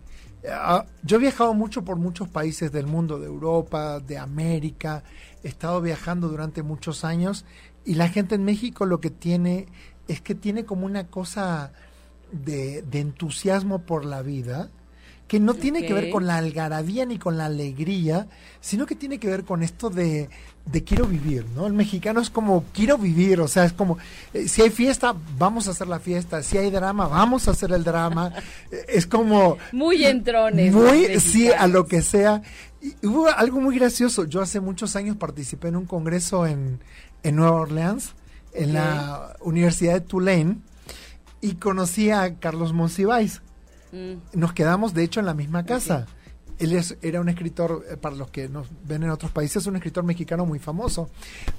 Ah, 0.49 0.85
yo 1.03 1.17
he 1.17 1.19
viajado 1.19 1.53
mucho 1.53 1.85
por 1.85 1.95
muchos 1.95 2.27
países 2.27 2.71
del 2.71 2.85
mundo, 2.85 3.19
de 3.19 3.27
Europa, 3.27 3.99
de 3.99 4.17
América, 4.17 5.03
he 5.43 5.47
estado 5.47 5.81
viajando 5.81 6.27
durante 6.27 6.63
muchos 6.63 7.05
años 7.05 7.45
y 7.85 7.95
la 7.95 8.09
gente 8.09 8.35
en 8.35 8.43
México 8.43 8.85
lo 8.85 8.99
que 8.99 9.09
tiene 9.09 9.67
es 10.07 10.21
que 10.21 10.35
tiene 10.35 10.65
como 10.65 10.85
una 10.85 11.07
cosa 11.07 11.71
de, 12.31 12.81
de 12.81 12.99
entusiasmo 12.99 13.79
por 13.79 14.03
la 14.03 14.21
vida 14.21 14.69
que 15.33 15.39
no 15.39 15.55
tiene 15.55 15.83
que 15.83 15.95
ver 15.95 16.11
con 16.11 16.27
la 16.27 16.37
algarabía 16.37 17.07
ni 17.07 17.17
con 17.17 17.39
la 17.39 17.47
alegría, 17.47 18.27
sino 18.61 18.85
que 18.85 18.93
tiene 18.93 19.17
que 19.17 19.27
ver 19.27 19.45
con 19.45 19.63
esto 19.63 19.89
de, 19.89 20.29
de 20.63 20.83
quiero 20.83 21.07
vivir, 21.07 21.43
¿no? 21.55 21.65
El 21.65 21.73
mexicano 21.73 22.21
es 22.21 22.29
como 22.29 22.65
quiero 22.71 22.99
vivir, 22.99 23.41
o 23.41 23.47
sea, 23.47 23.65
es 23.65 23.73
como 23.73 23.97
eh, 24.31 24.47
si 24.47 24.61
hay 24.61 24.69
fiesta, 24.69 25.15
vamos 25.39 25.67
a 25.67 25.71
hacer 25.71 25.87
la 25.87 25.99
fiesta, 25.99 26.43
si 26.43 26.59
hay 26.59 26.69
drama, 26.69 27.07
vamos 27.07 27.47
a 27.47 27.51
hacer 27.51 27.71
el 27.71 27.83
drama, 27.83 28.31
eh, 28.71 28.85
es 28.89 29.07
como 29.07 29.57
muy 29.71 30.05
entrones, 30.05 30.71
muy 30.71 31.19
sí 31.19 31.49
a 31.49 31.65
lo 31.65 31.87
que 31.87 32.03
sea. 32.03 32.43
Y 32.79 32.93
hubo 33.03 33.27
algo 33.27 33.59
muy 33.59 33.75
gracioso. 33.79 34.25
Yo 34.25 34.39
hace 34.39 34.59
muchos 34.59 34.95
años 34.95 35.17
participé 35.17 35.69
en 35.69 35.77
un 35.77 35.85
congreso 35.85 36.45
en, 36.45 36.79
en 37.23 37.35
Nueva 37.37 37.61
Orleans, 37.61 38.13
en 38.53 38.75
la 38.75 39.35
Universidad 39.41 39.93
de 39.93 40.01
Tulane, 40.01 40.57
y 41.41 41.55
conocí 41.55 42.11
a 42.11 42.35
Carlos 42.35 42.71
Monsiváis 42.71 43.41
Mm. 43.93 44.39
Nos 44.39 44.53
quedamos, 44.53 44.93
de 44.93 45.03
hecho, 45.03 45.19
en 45.19 45.27
la 45.27 45.35
misma 45.35 45.63
casa. 45.65 46.07
Él 46.59 46.73
es, 46.73 46.97
era 47.01 47.21
un 47.21 47.29
escritor, 47.29 47.85
eh, 47.89 47.97
para 47.97 48.15
los 48.15 48.29
que 48.29 48.49
nos 48.49 48.67
ven 48.85 49.03
en 49.03 49.11
otros 49.11 49.31
países, 49.31 49.65
un 49.67 49.75
escritor 49.75 50.03
mexicano 50.03 50.45
muy 50.45 50.59
famoso. 50.59 51.09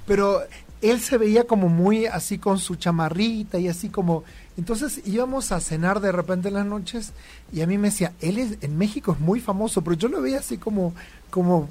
Pero 0.05 0.41
él 0.81 0.99
se 0.99 1.17
veía 1.17 1.45
como 1.45 1.69
muy 1.69 2.05
así 2.05 2.37
con 2.37 2.59
su 2.59 2.75
chamarrita 2.75 3.57
y 3.57 3.67
así 3.67 3.89
como... 3.89 4.23
Entonces 4.57 5.01
íbamos 5.05 5.51
a 5.51 5.59
cenar 5.59 5.99
de 5.99 6.11
repente 6.11 6.49
en 6.49 6.55
las 6.55 6.65
noches 6.65 7.13
y 7.51 7.61
a 7.61 7.67
mí 7.67 7.77
me 7.77 7.89
decía, 7.89 8.13
él 8.21 8.37
es, 8.37 8.57
en 8.61 8.77
México 8.77 9.13
es 9.13 9.19
muy 9.19 9.39
famoso, 9.39 9.81
pero 9.81 9.95
yo 9.95 10.07
lo 10.07 10.21
veía 10.21 10.39
así 10.39 10.57
como, 10.57 10.93
como, 11.29 11.67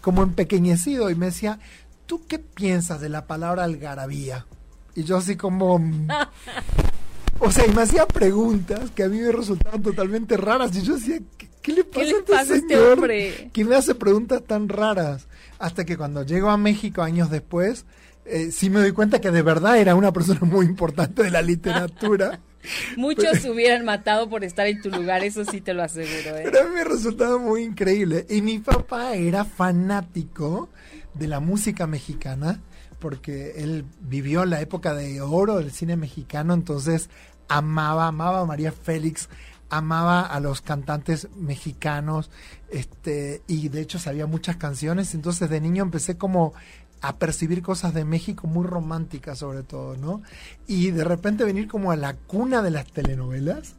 como 0.00 0.22
empequeñecido 0.22 1.10
y 1.10 1.16
me 1.16 1.26
decía, 1.26 1.58
¿tú 2.06 2.22
qué 2.28 2.38
piensas 2.38 3.00
de 3.00 3.08
la 3.08 3.26
palabra 3.26 3.64
algarabía? 3.64 4.46
Y 4.94 5.04
yo 5.04 5.16
así 5.16 5.36
como... 5.36 5.80
O 7.40 7.52
sea, 7.52 7.66
y 7.66 7.70
me 7.70 7.82
hacía 7.82 8.06
preguntas 8.06 8.90
que 8.94 9.04
a 9.04 9.08
mí 9.08 9.18
me 9.18 9.32
resultaban 9.32 9.82
totalmente 9.82 10.36
raras. 10.36 10.74
Y 10.76 10.82
yo 10.82 10.94
decía, 10.96 11.20
¿qué, 11.62 11.72
le 11.72 11.84
pasa, 11.84 12.06
a 12.36 12.42
este, 12.42 12.56
este 12.56 12.78
hombre? 12.78 13.50
Que 13.52 13.64
me 13.64 13.76
hace 13.76 13.94
preguntas 13.94 14.42
tan 14.46 14.68
raras. 14.68 15.26
Hasta 15.58 15.84
que 15.84 15.96
cuando 15.96 16.24
llego 16.24 16.50
a 16.50 16.56
México 16.56 17.02
años 17.02 17.30
después, 17.30 17.84
eh, 18.24 18.50
sí 18.52 18.70
me 18.70 18.80
doy 18.80 18.92
cuenta 18.92 19.20
que 19.20 19.30
de 19.30 19.42
verdad 19.42 19.78
era 19.78 19.94
una 19.94 20.12
persona 20.12 20.40
muy 20.42 20.66
importante 20.66 21.22
de 21.22 21.30
la 21.30 21.42
literatura. 21.42 22.40
Muchos 22.96 23.38
se 23.38 23.50
hubieran 23.50 23.84
matado 23.84 24.28
por 24.28 24.44
estar 24.44 24.66
en 24.66 24.82
tu 24.82 24.90
lugar, 24.90 25.24
eso 25.24 25.44
sí 25.44 25.60
te 25.60 25.74
lo 25.74 25.82
aseguro. 25.82 26.36
¿eh? 26.36 26.42
Pero 26.44 26.60
a 26.60 26.64
mí 26.64 26.74
me 26.74 26.84
resultaba 26.84 27.38
muy 27.38 27.62
increíble. 27.62 28.26
Y 28.28 28.42
mi 28.42 28.58
papá 28.58 29.14
era 29.14 29.44
fanático 29.44 30.68
de 31.14 31.28
la 31.28 31.40
música 31.40 31.86
mexicana 31.86 32.60
porque 32.98 33.54
él 33.58 33.84
vivió 34.00 34.44
la 34.44 34.60
época 34.60 34.94
de 34.94 35.20
oro 35.20 35.58
del 35.58 35.72
cine 35.72 35.96
mexicano, 35.96 36.54
entonces 36.54 37.10
amaba, 37.48 38.06
amaba 38.06 38.40
a 38.40 38.44
María 38.44 38.72
Félix, 38.72 39.28
amaba 39.70 40.22
a 40.22 40.40
los 40.40 40.60
cantantes 40.60 41.28
mexicanos, 41.36 42.30
este, 42.70 43.42
y 43.46 43.68
de 43.68 43.80
hecho 43.80 43.98
sabía 43.98 44.26
muchas 44.26 44.56
canciones, 44.56 45.14
entonces 45.14 45.48
de 45.50 45.60
niño 45.60 45.82
empecé 45.82 46.16
como 46.16 46.54
a 47.00 47.16
percibir 47.16 47.62
cosas 47.62 47.94
de 47.94 48.04
México 48.04 48.46
muy 48.46 48.66
románticas 48.66 49.38
sobre 49.38 49.62
todo, 49.62 49.96
¿no? 49.96 50.22
Y 50.66 50.90
de 50.90 51.04
repente 51.04 51.44
venir 51.44 51.68
como 51.68 51.92
a 51.92 51.96
la 51.96 52.14
cuna 52.14 52.60
de 52.62 52.70
las 52.70 52.86
telenovelas 52.86 53.76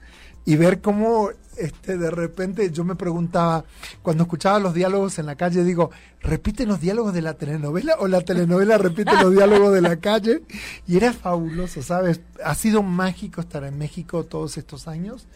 y 0.49 0.55
ver 0.55 0.81
cómo 0.81 1.29
este, 1.57 1.95
de 1.95 2.09
repente 2.09 2.71
yo 2.71 2.83
me 2.83 2.95
preguntaba, 2.95 3.65
cuando 4.01 4.23
escuchaba 4.23 4.57
los 4.57 4.73
diálogos 4.73 5.19
en 5.19 5.27
la 5.27 5.35
calle, 5.35 5.63
digo, 5.63 5.91
¿repiten 6.21 6.69
los 6.69 6.81
diálogos 6.81 7.13
de 7.13 7.21
la 7.21 7.35
telenovela 7.35 7.97
o 7.99 8.07
la 8.07 8.21
telenovela 8.21 8.79
repite 8.79 9.11
los 9.21 9.31
diálogos 9.31 9.71
de 9.75 9.81
la 9.81 9.97
calle? 9.97 10.41
Y 10.87 10.97
era 10.97 11.13
fabuloso, 11.13 11.83
¿sabes? 11.83 12.21
Ha 12.43 12.55
sido 12.55 12.81
mágico 12.81 13.41
estar 13.41 13.63
en 13.63 13.77
México 13.77 14.23
todos 14.23 14.57
estos 14.57 14.87
años. 14.87 15.27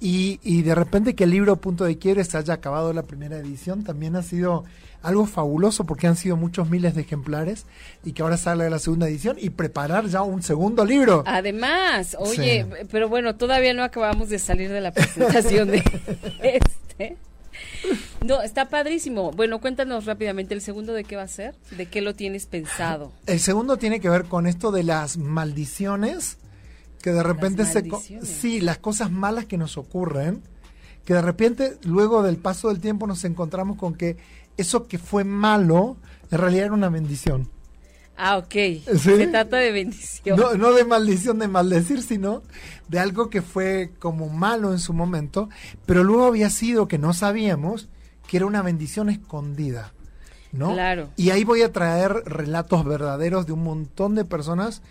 Y, 0.00 0.40
y 0.42 0.62
de 0.62 0.74
repente 0.74 1.14
que 1.14 1.24
el 1.24 1.30
libro 1.30 1.56
Punto 1.56 1.84
de 1.84 1.98
Quiebre 1.98 2.24
se 2.24 2.38
haya 2.38 2.54
acabado 2.54 2.92
la 2.92 3.02
primera 3.02 3.36
edición 3.36 3.84
también 3.84 4.16
ha 4.16 4.22
sido 4.22 4.64
algo 5.02 5.26
fabuloso 5.26 5.84
porque 5.84 6.06
han 6.06 6.16
sido 6.16 6.36
muchos 6.36 6.68
miles 6.68 6.94
de 6.94 7.02
ejemplares 7.02 7.66
y 8.04 8.12
que 8.12 8.22
ahora 8.22 8.36
sale 8.36 8.68
la 8.68 8.78
segunda 8.78 9.08
edición 9.08 9.36
y 9.40 9.50
preparar 9.50 10.06
ya 10.06 10.22
un 10.22 10.42
segundo 10.42 10.84
libro. 10.84 11.22
Además, 11.26 12.16
oye, 12.18 12.66
pero 12.90 13.08
bueno, 13.08 13.36
todavía 13.36 13.74
no 13.74 13.82
acabamos 13.82 14.28
de 14.28 14.38
salir 14.38 14.70
de 14.70 14.80
la 14.80 14.92
presentación 14.92 15.68
de 15.68 15.82
este. 16.42 17.16
No, 18.24 18.42
está 18.42 18.68
padrísimo. 18.68 19.30
Bueno, 19.32 19.60
cuéntanos 19.60 20.04
rápidamente 20.04 20.52
el 20.52 20.60
segundo 20.60 20.92
de 20.92 21.04
qué 21.04 21.16
va 21.16 21.22
a 21.22 21.28
ser, 21.28 21.54
de 21.70 21.86
qué 21.86 22.02
lo 22.02 22.14
tienes 22.14 22.46
pensado. 22.46 23.12
El 23.26 23.40
segundo 23.40 23.78
tiene 23.78 24.00
que 24.00 24.10
ver 24.10 24.24
con 24.26 24.46
esto 24.46 24.70
de 24.70 24.82
las 24.82 25.16
maldiciones, 25.16 26.36
que 27.02 27.12
de 27.12 27.22
repente 27.22 27.64
se 27.64 27.84
sí, 28.22 28.60
las 28.60 28.78
cosas 28.78 29.10
malas 29.10 29.46
que 29.46 29.58
nos 29.58 29.78
ocurren, 29.78 30.42
que 31.04 31.14
de 31.14 31.22
repente 31.22 31.78
luego 31.84 32.22
del 32.22 32.36
paso 32.36 32.68
del 32.68 32.80
tiempo 32.80 33.06
nos 33.06 33.24
encontramos 33.24 33.76
con 33.78 33.94
que 33.94 34.16
eso 34.56 34.86
que 34.86 34.98
fue 34.98 35.24
malo, 35.24 35.96
en 36.30 36.38
realidad 36.38 36.66
era 36.66 36.74
una 36.74 36.88
bendición. 36.88 37.48
Ah, 38.16 38.36
ok. 38.36 38.54
Se 38.98 39.26
trata 39.28 39.56
de 39.56 39.72
bendición. 39.72 40.38
No, 40.38 40.54
no 40.54 40.72
de 40.72 40.84
maldición, 40.84 41.38
de 41.38 41.48
maldecir, 41.48 42.02
sino 42.02 42.42
de 42.88 42.98
algo 42.98 43.30
que 43.30 43.40
fue 43.40 43.92
como 43.98 44.28
malo 44.28 44.72
en 44.72 44.78
su 44.78 44.92
momento, 44.92 45.48
pero 45.86 46.04
luego 46.04 46.26
había 46.26 46.50
sido 46.50 46.86
que 46.86 46.98
no 46.98 47.14
sabíamos 47.14 47.88
que 48.28 48.36
era 48.36 48.46
una 48.46 48.60
bendición 48.60 49.08
escondida. 49.08 49.94
¿no? 50.52 50.74
Claro. 50.74 51.08
Y 51.16 51.30
ahí 51.30 51.44
voy 51.44 51.62
a 51.62 51.72
traer 51.72 52.12
relatos 52.26 52.84
verdaderos 52.84 53.46
de 53.46 53.52
un 53.52 53.62
montón 53.62 54.14
de 54.14 54.24
personas 54.24 54.82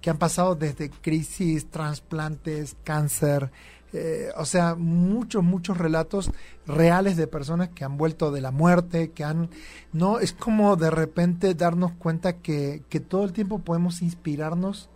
que 0.00 0.10
han 0.10 0.18
pasado 0.18 0.54
desde 0.54 0.90
crisis, 0.90 1.70
trasplantes, 1.70 2.76
cáncer, 2.84 3.50
eh, 3.92 4.28
o 4.36 4.44
sea, 4.44 4.74
muchos, 4.74 5.42
muchos 5.42 5.78
relatos 5.78 6.30
reales 6.66 7.16
de 7.16 7.26
personas 7.26 7.70
que 7.70 7.84
han 7.84 7.96
vuelto 7.96 8.30
de 8.30 8.42
la 8.42 8.50
muerte, 8.50 9.12
que 9.12 9.24
han, 9.24 9.48
no, 9.92 10.18
es 10.20 10.32
como 10.32 10.76
de 10.76 10.90
repente 10.90 11.54
darnos 11.54 11.92
cuenta 11.92 12.34
que, 12.34 12.82
que 12.90 13.00
todo 13.00 13.24
el 13.24 13.32
tiempo 13.32 13.60
podemos 13.60 14.02
inspirarnos 14.02 14.90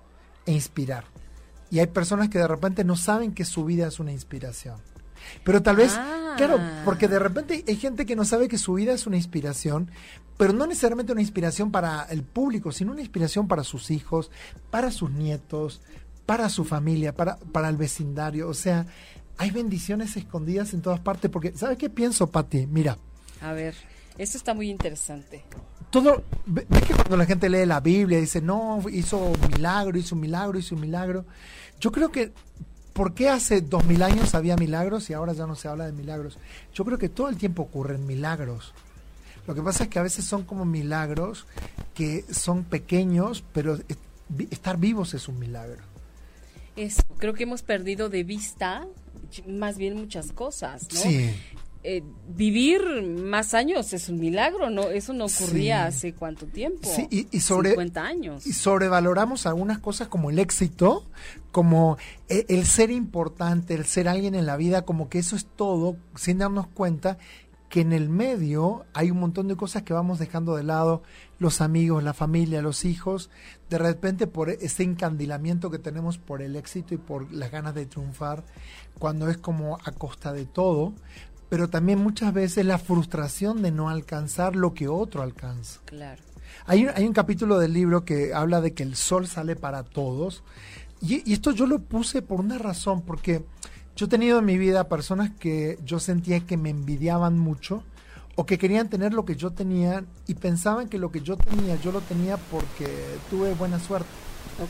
e 0.45 0.53
inspirar. 0.53 1.05
Y 1.71 1.79
hay 1.79 1.87
personas 1.87 2.29
que 2.29 2.39
de 2.39 2.49
repente 2.49 2.85
no 2.85 2.97
saben 2.97 3.33
que 3.33 3.47
su 3.47 3.65
vida 3.65 3.87
es 3.87 3.99
una 3.99 4.13
inspiración. 4.13 4.77
Pero 5.45 5.63
tal 5.63 5.77
vez, 5.77 5.95
ah. 5.97 6.35
claro, 6.37 6.59
porque 6.85 7.09
de 7.09 7.19
repente 7.19 7.65
hay 7.67 7.77
gente 7.77 8.07
que 8.07 8.17
no 8.17 8.25
sabe 8.25 8.49
que 8.49 8.59
su 8.59 8.75
vida 8.75 8.93
es 8.93 9.07
una 9.07 9.17
inspiración, 9.17 9.91
pero 10.37 10.53
no 10.53 10.67
necesariamente 10.67 11.13
una 11.13 11.21
inspiración 11.21 11.71
para 11.71 12.05
el 12.05 12.23
público, 12.23 12.73
sino 12.73 12.93
una 12.93 13.01
inspiración 13.01 13.49
para 13.49 13.65
sus 13.65 13.91
hijos, 13.91 14.31
para 14.71 14.91
sus 14.91 15.11
nietos, 15.11 15.81
para 16.27 16.49
su 16.49 16.65
familia, 16.65 17.15
para, 17.15 17.37
para 17.37 17.69
el 17.69 17.77
vecindario. 17.77 18.49
O 18.49 18.55
sea, 18.55 18.87
hay 19.39 19.51
bendiciones 19.51 20.17
escondidas 20.17 20.75
en 20.75 20.83
todas 20.83 21.01
partes, 21.01 21.31
porque, 21.31 21.53
¿sabes 21.57 21.79
qué 21.79 21.91
pienso, 21.91 22.29
Pati? 22.29 22.67
Mira. 22.67 22.99
A 23.41 23.53
ver, 23.53 23.75
esto 24.19 24.37
está 24.39 24.55
muy 24.55 24.71
interesante. 24.71 25.45
Todo, 25.91 26.25
ves 26.47 26.67
que 26.87 26.95
cuando 26.95 27.17
la 27.17 27.27
gente 27.27 27.51
lee 27.51 27.67
la 27.67 27.81
Biblia 27.81 28.19
dice, 28.19 28.41
no, 28.41 28.81
hizo 28.91 29.19
un 29.19 29.51
milagro, 29.53 29.99
hizo 29.99 30.15
un 30.15 30.21
milagro, 30.21 30.59
hizo 30.59 30.75
un 30.75 30.81
milagro. 30.81 31.27
Yo 31.81 31.93
creo 31.93 32.11
que 32.11 32.33
¿Por 32.93 33.15
qué 33.15 33.29
hace 33.29 33.61
dos 33.61 33.85
mil 33.85 34.03
años 34.03 34.35
había 34.35 34.57
milagros 34.57 35.09
y 35.09 35.15
ahora 35.15 35.33
ya 35.33 35.47
no 35.47 35.55
se 35.55 35.69
habla 35.69 35.87
de 35.87 35.93
milagros? 35.93 36.39
Yo 36.75 36.85
creo 36.85 36.99
que 36.99 37.09
todo 37.09 37.29
el 37.29 37.37
tiempo 37.37 37.63
ocurren 37.63 38.07
milagros. 38.07 38.75
Lo 39.47 39.55
que 39.55 39.63
pasa 39.63 39.85
es 39.85 39.91
que 39.91 39.99
a 39.99 40.03
veces 40.03 40.25
son 40.25 40.45
como 40.45 40.65
milagros 40.65 41.47
que 41.95 42.25
son 42.31 42.65
pequeños, 42.65 43.43
pero 43.53 43.79
estar 44.51 44.77
vivos 44.77 45.15
es 45.15 45.29
un 45.29 45.39
milagro. 45.39 45.83
Es, 46.77 47.03
creo 47.19 47.35
que 47.35 47.43
hemos 47.43 47.63
perdido 47.63 48.09
de 48.09 48.25
vista 48.25 48.87
más 49.47 49.79
bien 49.79 49.97
muchas 49.97 50.33
cosas, 50.33 50.89
¿no? 50.93 51.01
Sí. 51.01 51.31
Eh, 51.85 52.05
vivir 52.29 52.81
más 53.03 53.55
años 53.55 53.93
es 53.93 54.09
un 54.09 54.21
milagro, 54.21 54.71
¿no? 54.71 54.91
Eso 54.91 55.13
no 55.13 55.25
ocurría 55.25 55.87
hace 55.87 56.15
cuánto 56.15 56.47
tiempo. 56.47 56.89
Sí, 56.89 57.09
y, 57.11 57.41
sobre, 57.41 57.71
50 57.71 58.03
años. 58.03 58.47
Y 58.47 58.53
sobrevaloramos 58.53 59.47
algunas 59.47 59.81
cosas 59.81 60.07
como 60.07 60.31
el 60.31 60.39
éxito, 60.39 61.05
como 61.51 61.97
el, 62.29 62.47
el 62.49 62.67
ser 62.67 62.93
importante, 62.93 63.75
el 63.75 63.85
ser 63.85 64.09
alguien 64.09 64.37
en 64.37 64.47
la 64.47 64.57
vida, 64.57 64.83
como 64.83 65.09
que 65.09 65.19
eso 65.19 65.35
es 65.35 65.47
todo, 65.47 65.97
sin 66.15 66.39
darnos 66.39 66.69
cuenta 66.69 67.19
que 67.73 67.81
en 67.81 67.95
el 67.95 68.11
medio 68.11 68.85
hay 68.93 69.11
un 69.11 69.19
montón 69.19 69.49
de 69.49 69.57
cosas 69.57 69.83
que 69.83 69.95
vamos 69.95 70.19
dejando 70.19 70.57
de 70.57 70.63
lado, 70.63 71.03
los 71.39 71.63
amigos, 71.63 72.05
la 72.05 72.13
familia, 72.13 72.61
los 72.61 72.85
hijos, 72.85 73.31
de 73.71 73.79
repente 73.79 74.27
por 74.27 74.51
ese 74.51 74.83
encandilamiento 74.83 75.71
que 75.71 75.79
tenemos 75.79 76.19
por 76.19 76.43
el 76.43 76.55
éxito 76.55 76.93
y 76.93 76.99
por 76.99 77.33
las 77.33 77.51
ganas 77.51 77.75
de 77.75 77.87
triunfar, 77.87 78.45
cuando 78.99 79.31
es 79.31 79.39
como 79.39 79.79
a 79.85 79.93
costa 79.93 80.35
de 80.35 80.45
todo, 80.45 80.93
pero 81.53 81.69
también 81.69 81.99
muchas 81.99 82.33
veces 82.33 82.65
la 82.65 82.79
frustración 82.79 83.61
de 83.61 83.71
no 83.71 83.91
alcanzar 83.91 84.57
lo 84.57 84.73
que 84.73 84.89
otro 84.89 85.21
alcanza. 85.21 85.81
Claro. 85.85 86.23
Hay, 86.65 86.87
hay 86.87 87.07
un 87.07 87.13
capítulo 87.13 87.59
del 87.59 87.75
libro 87.75 88.07
que 88.07 88.33
habla 88.33 88.63
de 88.63 88.73
que 88.73 88.83
el 88.83 88.97
sol 88.97 89.27
sale 89.27 89.55
para 89.55 89.83
todos, 89.83 90.43
y, 91.03 91.31
y 91.31 91.35
esto 91.35 91.51
yo 91.51 91.67
lo 91.67 91.81
puse 91.81 92.23
por 92.23 92.41
una 92.41 92.57
razón, 92.57 93.03
porque 93.03 93.45
yo 93.95 94.07
he 94.07 94.09
tenido 94.09 94.39
en 94.39 94.47
mi 94.47 94.57
vida 94.57 94.89
personas 94.89 95.31
que 95.39 95.79
yo 95.85 96.01
sentía 96.01 96.41
que 96.41 96.57
me 96.57 96.71
envidiaban 96.71 97.39
mucho 97.39 97.85
o 98.35 98.47
que 98.47 98.57
querían 98.57 98.89
tener 98.89 99.13
lo 99.13 99.27
que 99.27 99.37
yo 99.37 99.51
tenía 99.51 100.07
y 100.27 100.37
pensaban 100.37 100.89
que 100.89 100.97
lo 100.97 101.13
que 101.13 101.21
yo 101.21 101.37
tenía 101.37 101.77
yo 101.77 101.93
lo 101.93 102.01
tenía 102.01 102.39
porque 102.39 102.89
tuve 103.29 103.53
buena 103.53 103.79
suerte. 103.79 104.09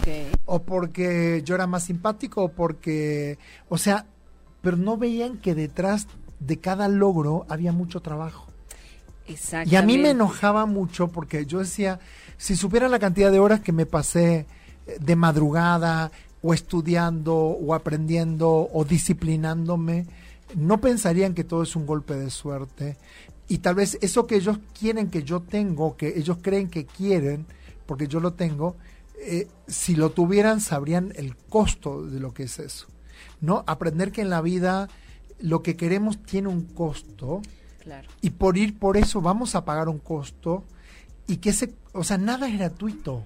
Okay. 0.01 0.33
O 0.47 0.63
porque 0.63 1.43
yo 1.45 1.55
era 1.55 1.69
más 1.69 1.85
simpático 1.85 2.43
o 2.43 2.49
porque, 2.49 3.39
o 3.69 3.79
sea, 3.79 4.07
pero 4.63 4.77
no 4.77 4.97
veían 4.97 5.39
que 5.39 5.55
detrás 5.55 6.09
de 6.47 6.59
cada 6.59 6.89
logro 6.89 7.47
había 7.49 7.73
mucho 7.73 8.01
trabajo. 8.01 8.47
Y 9.67 9.77
a 9.77 9.83
mí 9.83 9.99
me 9.99 10.11
enojaba 10.11 10.67
mucho 10.67 11.09
porque 11.09 11.47
yo 11.47 11.61
decía, 11.61 12.01
si 12.37 12.57
supiera 12.57 12.89
la 12.89 12.99
cantidad 12.99 13.31
de 13.31 13.39
horas 13.39 13.61
que 13.61 13.73
me 13.73 13.87
pasé 13.87 14.47
de 15.01 15.17
madrugada, 15.17 16.11
o 16.43 16.53
estudiando 16.53 17.35
o 17.35 17.75
aprendiendo 17.75 18.69
o 18.73 18.85
disciplinándome, 18.85 20.07
no 20.57 20.81
pensarían 20.81 21.35
que 21.35 21.45
todo 21.45 21.63
es 21.63 21.77
un 21.77 21.87
golpe 21.87 22.15
de 22.15 22.31
suerte. 22.31 22.97
Y 23.49 23.59
tal 23.59 23.77
vez 23.77 23.97
eso 24.01 24.27
que 24.27 24.37
ellos 24.37 24.59
quieren 24.79 25.09
que 25.09 25.23
yo 25.23 25.41
tengo, 25.41 25.97
que 25.97 26.19
ellos 26.19 26.39
creen 26.43 26.69
que 26.69 26.85
quieren, 26.85 27.47
porque 27.87 28.09
yo 28.09 28.21
lo 28.21 28.33
tengo, 28.33 28.77
eh, 29.21 29.47
si 29.69 29.95
lo 29.95 30.11
tuvieran 30.11 30.61
sabrían 30.61 31.13
el 31.17 31.37
costo 31.37 32.05
de 32.05 32.19
lo 32.19 32.35
que 32.35 32.45
es 32.45 32.59
eso. 32.59 32.87
¿No? 33.41 33.63
Aprender 33.67 34.11
que 34.13 34.23
en 34.23 34.31
la 34.31 34.41
vida 34.41 34.89
lo 35.43 35.63
que 35.63 35.77
queremos 35.77 36.23
tiene 36.23 36.49
un 36.49 36.63
costo. 36.63 37.43
Claro. 37.83 38.09
Y 38.23 38.31
por 38.31 38.57
ir 38.57 38.79
por 38.79 38.97
eso 38.97 39.21
vamos 39.21 39.55
a 39.55 39.65
pagar 39.65 39.89
un 39.89 39.99
costo. 39.99 40.65
Y 41.27 41.37
que 41.37 41.51
ese, 41.51 41.75
o 41.93 42.05
sea, 42.05 42.17
nada 42.17 42.49
es 42.49 42.57
gratuito 42.57 43.25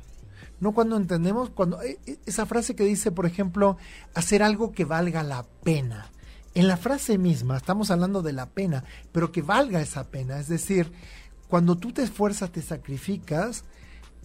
no 0.61 0.73
cuando 0.73 0.97
entendemos, 0.97 1.51
cuando 1.51 1.83
eh, 1.83 1.99
eh, 2.07 2.19
esa 2.27 2.47
frase 2.47 2.75
que 2.75 2.85
dice, 2.85 3.13
por 3.13 3.27
ejemplo, 3.27 3.77
hacer 4.15 4.43
algo 4.43 4.73
que 4.73 4.85
valga 4.85 5.23
la 5.23 5.45
pena. 5.63 6.11
En 6.55 6.69
la 6.69 6.79
frase 6.79 7.19
misma 7.19 7.59
estamos 7.59 7.91
hablando 7.91 8.23
de 8.23 8.33
la 8.33 8.47
pena, 8.47 8.85
pero 9.13 9.33
que 9.33 9.43
valga 9.43 9.81
esa 9.81 10.05
pena. 10.05 10.39
Es 10.39 10.49
decir, 10.49 10.91
cuando 11.49 11.77
tú 11.77 11.93
te 11.93 12.03
esfuerzas, 12.03 12.51
te 12.51 12.63
sacrificas, 12.63 13.65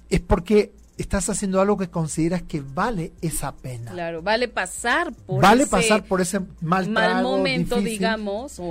es 0.10 0.22
porque 0.22 0.74
estás 1.02 1.30
haciendo 1.30 1.60
algo 1.62 1.78
que 1.78 1.90
consideras 1.90 2.44
que 2.44 2.62
vale 2.62 3.14
esa 3.22 3.54
pena. 3.56 3.92
Claro, 3.92 4.22
vale 4.22 4.48
pasar 4.48 5.14
por 5.14 5.42
vale 5.42 5.64
ese 5.64 5.72
pasar 5.72 6.04
por 6.06 6.22
ese 6.22 6.42
mal, 6.62 6.90
mal 6.90 7.24
momento, 7.24 7.80
digamos, 7.82 8.62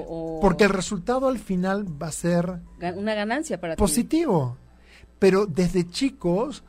porque 0.41 0.65
el 0.65 0.71
resultado 0.71 1.29
al 1.29 1.39
final 1.39 1.87
va 2.01 2.09
a 2.09 2.13
ser 2.13 2.61
una 2.97 3.15
ganancia 3.15 3.61
para 3.61 3.77
positivo. 3.77 4.57
Pero 5.19 5.45
desde 5.45 5.87
chicos 5.89 6.63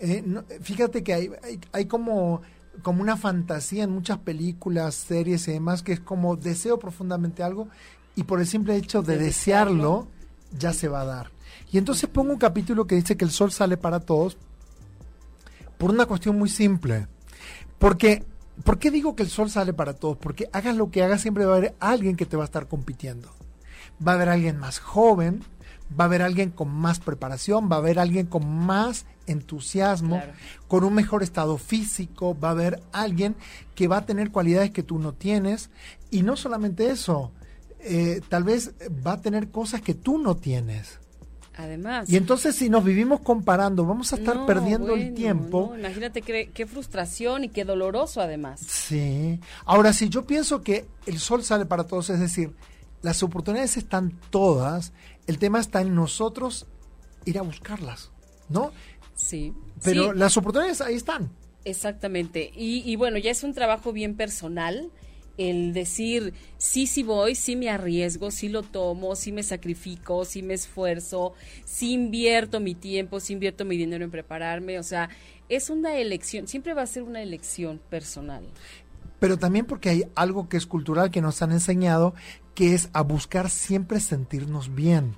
eh, 0.00 0.24
fíjate 0.60 1.02
que 1.02 1.14
hay, 1.14 1.30
hay, 1.72 1.86
como, 1.86 2.42
como 2.82 3.00
una 3.00 3.16
fantasía 3.16 3.84
en 3.84 3.90
muchas 3.90 4.18
películas, 4.18 4.94
series 4.94 5.46
y 5.48 5.52
demás, 5.52 5.82
que 5.82 5.92
es 5.92 6.00
como 6.00 6.36
deseo 6.36 6.78
profundamente 6.78 7.42
algo 7.42 7.68
y 8.16 8.24
por 8.24 8.40
el 8.40 8.46
simple 8.46 8.76
hecho 8.76 9.02
de, 9.02 9.18
desearlo, 9.18 10.08
ya 10.58 10.72
se 10.72 10.88
va 10.88 11.02
a 11.02 11.04
dar. 11.04 11.30
Y 11.72 11.78
entonces 11.78 12.08
pongo 12.08 12.32
un 12.32 12.38
capítulo 12.38 12.86
que 12.86 12.96
dice 12.96 13.16
que 13.16 13.24
el 13.24 13.30
sol 13.30 13.50
sale 13.50 13.76
para 13.76 14.00
todos 14.00 14.36
por 15.78 15.90
una 15.90 16.06
cuestión 16.06 16.38
muy 16.38 16.48
simple. 16.48 17.06
Porque, 17.78 18.24
¿por 18.64 18.78
qué 18.78 18.90
digo 18.90 19.14
que 19.16 19.22
el 19.22 19.28
sol 19.28 19.50
sale 19.50 19.72
para 19.72 19.94
todos? 19.94 20.16
Porque 20.16 20.48
hagas 20.52 20.76
lo 20.76 20.90
que 20.90 21.02
hagas, 21.02 21.20
siempre 21.20 21.44
va 21.44 21.54
a 21.54 21.56
haber 21.58 21.74
alguien 21.80 22.16
que 22.16 22.26
te 22.26 22.36
va 22.36 22.44
a 22.44 22.46
estar 22.46 22.68
compitiendo. 22.68 23.30
Va 24.06 24.12
a 24.12 24.14
haber 24.16 24.28
alguien 24.28 24.58
más 24.58 24.78
joven, 24.78 25.44
va 25.98 26.04
a 26.04 26.06
haber 26.06 26.22
alguien 26.22 26.50
con 26.50 26.68
más 26.68 27.00
preparación, 27.00 27.70
va 27.70 27.76
a 27.76 27.78
haber 27.78 27.98
alguien 27.98 28.26
con 28.26 28.48
más 28.48 29.06
entusiasmo, 29.26 30.22
con 30.68 30.84
un 30.84 30.94
mejor 30.94 31.22
estado 31.22 31.58
físico, 31.58 32.38
va 32.38 32.48
a 32.48 32.52
haber 32.52 32.82
alguien 32.92 33.36
que 33.74 33.88
va 33.88 33.98
a 33.98 34.06
tener 34.06 34.30
cualidades 34.30 34.70
que 34.70 34.82
tú 34.82 34.98
no 34.98 35.12
tienes 35.12 35.70
y 36.10 36.22
no 36.22 36.36
solamente 36.36 36.90
eso, 36.90 37.32
eh, 37.80 38.20
tal 38.28 38.44
vez 38.44 38.74
va 39.06 39.12
a 39.12 39.20
tener 39.20 39.50
cosas 39.50 39.82
que 39.82 39.94
tú 39.94 40.18
no 40.18 40.36
tienes. 40.36 41.00
Además. 41.56 42.10
Y 42.10 42.16
entonces 42.16 42.56
si 42.56 42.68
nos 42.68 42.84
vivimos 42.84 43.20
comparando, 43.20 43.84
vamos 43.86 44.12
a 44.12 44.16
estar 44.16 44.44
perdiendo 44.44 44.94
el 44.94 45.14
tiempo. 45.14 45.74
imagínate 45.78 46.20
qué, 46.22 46.50
qué, 46.52 46.66
frustración 46.66 47.44
y 47.44 47.48
qué 47.48 47.64
doloroso 47.64 48.20
además. 48.20 48.60
Sí. 48.60 49.38
Ahora, 49.64 49.92
si 49.92 50.08
yo 50.08 50.26
pienso 50.26 50.62
que 50.62 50.86
el 51.06 51.18
sol 51.18 51.44
sale 51.44 51.64
para 51.64 51.84
todos, 51.84 52.10
es 52.10 52.18
decir, 52.18 52.54
las 53.02 53.22
oportunidades 53.22 53.76
están 53.76 54.18
todas, 54.30 54.92
el 55.26 55.38
tema 55.38 55.60
está 55.60 55.80
en 55.80 55.94
nosotros 55.94 56.66
ir 57.24 57.38
a 57.38 57.42
buscarlas, 57.42 58.10
¿no? 58.48 58.72
Sí. 59.14 59.52
Pero 59.82 60.12
las 60.12 60.36
oportunidades 60.36 60.80
ahí 60.80 60.94
están. 60.94 61.30
Exactamente. 61.64 62.50
Y, 62.54 62.94
bueno, 62.96 63.18
ya 63.18 63.30
es 63.30 63.42
un 63.42 63.54
trabajo 63.54 63.92
bien 63.92 64.16
personal 64.16 64.90
el 65.36 65.72
decir, 65.72 66.34
sí, 66.58 66.86
sí 66.86 67.02
voy, 67.02 67.34
sí 67.34 67.56
me 67.56 67.70
arriesgo, 67.70 68.30
sí 68.30 68.48
lo 68.48 68.62
tomo, 68.62 69.16
sí 69.16 69.32
me 69.32 69.42
sacrifico, 69.42 70.24
sí 70.24 70.42
me 70.42 70.54
esfuerzo, 70.54 71.34
sí 71.64 71.92
invierto 71.92 72.60
mi 72.60 72.74
tiempo, 72.74 73.20
sí 73.20 73.32
invierto 73.32 73.64
mi 73.64 73.76
dinero 73.76 74.04
en 74.04 74.10
prepararme. 74.10 74.78
O 74.78 74.82
sea, 74.82 75.08
es 75.48 75.70
una 75.70 75.96
elección, 75.96 76.46
siempre 76.46 76.74
va 76.74 76.82
a 76.82 76.86
ser 76.86 77.02
una 77.02 77.22
elección 77.22 77.80
personal. 77.90 78.44
Pero 79.18 79.38
también 79.38 79.64
porque 79.64 79.88
hay 79.88 80.04
algo 80.14 80.48
que 80.48 80.56
es 80.56 80.66
cultural 80.66 81.10
que 81.10 81.22
nos 81.22 81.40
han 81.42 81.52
enseñado, 81.52 82.14
que 82.54 82.74
es 82.74 82.90
a 82.92 83.02
buscar 83.02 83.50
siempre 83.50 84.00
sentirnos 84.00 84.74
bien. 84.74 85.14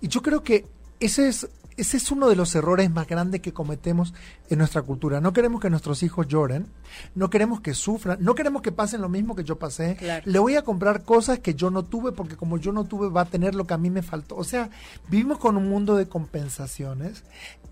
Y 0.00 0.08
yo 0.08 0.22
creo 0.22 0.42
que 0.42 0.66
ese 1.00 1.28
es 1.28 1.48
ese 1.76 1.98
es 1.98 2.10
uno 2.10 2.28
de 2.28 2.36
los 2.36 2.54
errores 2.54 2.90
más 2.90 3.06
grandes 3.06 3.40
que 3.40 3.52
cometemos 3.52 4.14
en 4.48 4.58
nuestra 4.58 4.82
cultura. 4.82 5.20
No 5.20 5.32
queremos 5.32 5.60
que 5.60 5.68
nuestros 5.68 6.02
hijos 6.02 6.26
lloren, 6.26 6.66
no 7.14 7.28
queremos 7.28 7.60
que 7.60 7.74
sufran, 7.74 8.18
no 8.20 8.34
queremos 8.34 8.62
que 8.62 8.72
pasen 8.72 9.02
lo 9.02 9.08
mismo 9.08 9.36
que 9.36 9.44
yo 9.44 9.58
pasé. 9.58 9.98
Le 10.24 10.38
voy 10.38 10.56
a 10.56 10.62
comprar 10.62 11.04
cosas 11.04 11.40
que 11.40 11.54
yo 11.54 11.70
no 11.70 11.84
tuve 11.84 12.12
porque 12.12 12.36
como 12.36 12.56
yo 12.58 12.72
no 12.72 12.84
tuve 12.84 13.08
va 13.08 13.22
a 13.22 13.26
tener 13.26 13.54
lo 13.54 13.66
que 13.66 13.74
a 13.74 13.78
mí 13.78 13.90
me 13.90 14.02
faltó. 14.02 14.36
O 14.36 14.44
sea, 14.44 14.70
vivimos 15.08 15.38
con 15.38 15.56
un 15.56 15.68
mundo 15.68 15.96
de 15.96 16.08
compensaciones 16.08 17.24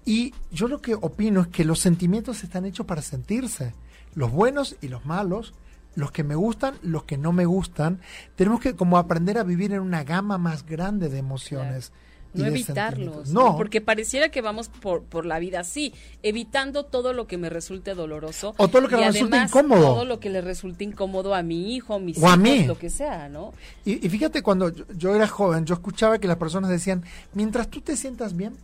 y 0.05 0.35
yo 0.51 0.69
lo 0.69 0.83
que 0.83 0.95
opino 0.95 1.41
es 1.41 1.49
que 1.49 1.65
los 1.65 1.81
sentimientos 1.81 2.45
están 2.45 2.67
hechos 2.67 2.87
para 2.87 3.01
sentirse, 3.01 3.73
los 4.15 4.31
buenos 4.31 4.77
y 4.83 4.89
los 4.89 5.07
malos 5.07 5.55
los 5.97 6.11
que 6.11 6.25
me 6.25 6.35
gustan, 6.35 6.75
los 6.83 7.05
que 7.05 7.17
no 7.17 7.33
me 7.33 7.47
gustan. 7.47 8.01
Tenemos 8.35 8.61
que 8.61 8.75
como 8.75 8.99
aprender 8.99 9.39
a 9.39 9.45
vivir 9.45 9.73
en 9.73 9.81
una 9.81 10.03
gama 10.03 10.39
más 10.39 10.67
grande 10.67 11.09
de 11.09 11.19
emociones 11.19 11.93
no 12.35 12.47
evitarlos, 12.47 13.31
no. 13.31 13.57
porque 13.57 13.81
pareciera 13.81 14.29
que 14.31 14.41
vamos 14.41 14.69
por, 14.69 15.03
por 15.05 15.25
la 15.25 15.39
vida 15.39 15.61
así, 15.61 15.95
evitando 16.23 16.85
todo 16.85 17.13
lo 17.13 17.27
que 17.27 17.39
me 17.39 17.49
resulte 17.49 17.95
doloroso. 17.95 18.55
O 18.57 18.69
todo 18.69 18.83
lo 18.83 18.89
que 18.89 18.97
me 18.97 19.07
resulte 19.07 19.37
incómodo. 19.37 19.83
Todo 19.83 20.05
lo 20.05 20.21
que 20.21 20.31
le 20.31 20.41
resulte 20.41 20.85
incómodo 20.85 21.35
a 21.35 21.43
mi 21.43 21.75
hijo, 21.75 21.95
a 21.95 21.99
mis 21.99 22.19
o 22.19 22.29
a 22.29 22.37
mí. 22.37 22.65
lo 22.65 22.79
que 22.79 22.91
sea, 22.91 23.29
¿no? 23.29 23.53
Y, 23.85 23.97
fíjate, 24.09 24.43
cuando 24.43 24.71
yo, 24.71 25.15
era 25.15 25.27
joven, 25.27 25.65
yo 25.65 25.75
escuchaba 25.75 26.19
que 26.19 26.29
las 26.29 26.37
personas 26.37 26.71
decían, 26.71 27.05
mientras 27.33 27.69
tú 27.69 27.81
te 27.81 27.97
sientas 27.97 28.37
bien, 28.37 28.57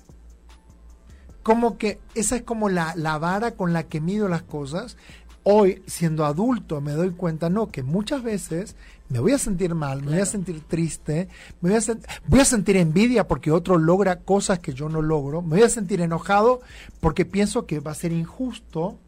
como 1.42 1.78
que 1.78 1.98
esa 2.14 2.36
es 2.36 2.42
como 2.42 2.68
la, 2.68 2.94
la 2.96 3.18
vara 3.18 3.52
con 3.52 3.72
la 3.72 3.84
que 3.84 4.00
mido 4.00 4.28
las 4.28 4.42
cosas. 4.42 4.96
Hoy, 5.42 5.82
siendo 5.86 6.26
adulto, 6.26 6.80
me 6.80 6.92
doy 6.92 7.10
cuenta, 7.10 7.48
no, 7.48 7.68
que 7.68 7.82
muchas 7.82 8.22
veces 8.22 8.76
me 9.10 9.18
voy 9.18 9.32
a 9.32 9.38
sentir 9.38 9.74
mal, 9.74 10.02
me 10.02 10.12
voy 10.12 10.20
a 10.20 10.26
sentir 10.26 10.62
triste, 10.62 11.28
me 11.60 11.70
voy 11.70 11.78
a, 11.78 11.98
voy 12.26 12.40
a 12.40 12.44
sentir 12.44 12.76
envidia 12.76 13.26
porque 13.26 13.50
otro 13.50 13.76
logra 13.76 14.20
cosas 14.20 14.60
que 14.60 14.72
yo 14.72 14.88
no 14.88 15.02
logro, 15.02 15.42
me 15.42 15.56
voy 15.56 15.62
a 15.62 15.68
sentir 15.68 16.00
enojado 16.00 16.60
porque 17.00 17.24
pienso 17.24 17.66
que 17.66 17.80
va 17.80 17.90
a 17.90 17.94
ser 17.94 18.12
injusto, 18.12 18.98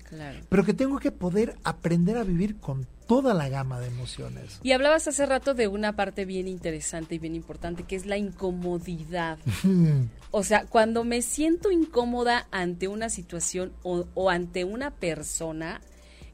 pero 0.48 0.64
que 0.64 0.74
tengo 0.74 0.98
que 0.98 1.12
poder 1.12 1.56
aprender 1.64 2.18
a 2.18 2.24
vivir 2.24 2.56
con 2.56 2.86
toda 3.06 3.32
la 3.32 3.48
gama 3.48 3.80
de 3.80 3.86
emociones. 3.86 4.58
Y 4.62 4.72
hablabas 4.72 5.06
hace 5.08 5.24
rato 5.24 5.54
de 5.54 5.68
una 5.68 5.94
parte 5.94 6.24
bien 6.24 6.48
interesante 6.48 7.14
y 7.14 7.18
bien 7.18 7.34
importante, 7.34 7.84
que 7.84 7.96
es 7.96 8.04
la 8.04 8.18
incomodidad. 8.18 9.38
o 10.30 10.42
sea, 10.42 10.66
cuando 10.66 11.04
me 11.04 11.22
siento 11.22 11.70
incómoda 11.70 12.46
ante 12.50 12.88
una 12.88 13.08
situación 13.08 13.72
o, 13.82 14.30
ante 14.30 14.64
una 14.64 14.90
persona, 14.90 15.80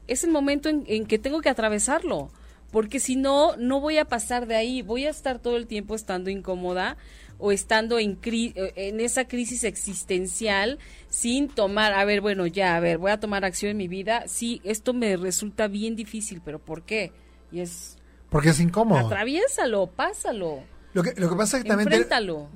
es 0.07 0.23
el 0.23 0.31
momento 0.31 0.69
en 0.69 1.05
que 1.05 1.19
tengo 1.19 1.39
que 1.41 1.49
atravesarlo 1.49 2.31
porque 2.71 2.99
si 2.99 3.15
no, 3.15 3.55
no 3.57 3.79
voy 3.79 3.97
a 3.97 4.05
pasar 4.05 4.47
de 4.47 4.55
ahí, 4.55 4.81
voy 4.81 5.05
a 5.05 5.09
estar 5.09 5.39
todo 5.39 5.57
el 5.57 5.67
tiempo 5.67 5.95
estando 5.95 6.29
incómoda 6.29 6.97
o 7.39 7.51
estando 7.51 7.97
en, 7.99 8.19
eh, 8.23 8.73
en 8.75 8.99
esa 8.99 9.27
crisis 9.27 9.63
existencial 9.63 10.77
sin 11.07 11.47
tomar, 11.47 11.93
a 11.93 12.03
ver, 12.05 12.21
bueno, 12.21 12.45
ya, 12.45 12.75
a 12.75 12.79
ver, 12.79 12.97
voy 12.97 13.11
a 13.11 13.19
tomar 13.19 13.45
acción 13.45 13.71
en 13.71 13.77
mi 13.77 13.87
vida. 13.87 14.23
Sí, 14.27 14.61
esto 14.63 14.93
me 14.93 15.15
resulta 15.17 15.67
bien 15.67 15.95
difícil, 15.95 16.41
pero 16.43 16.59
¿por 16.59 16.83
qué? 16.83 17.11
Y 17.51 17.61
es... 17.61 17.97
Porque 18.29 18.49
es 18.49 18.59
incómodo. 18.59 19.07
Atraviésalo, 19.07 19.87
pásalo. 19.87 20.63
Lo 20.93 21.01
que, 21.01 21.13
lo 21.15 21.29
que 21.29 21.35
pasa 21.35 21.57
es 21.57 21.63
que 21.63 21.69
también 21.69 22.07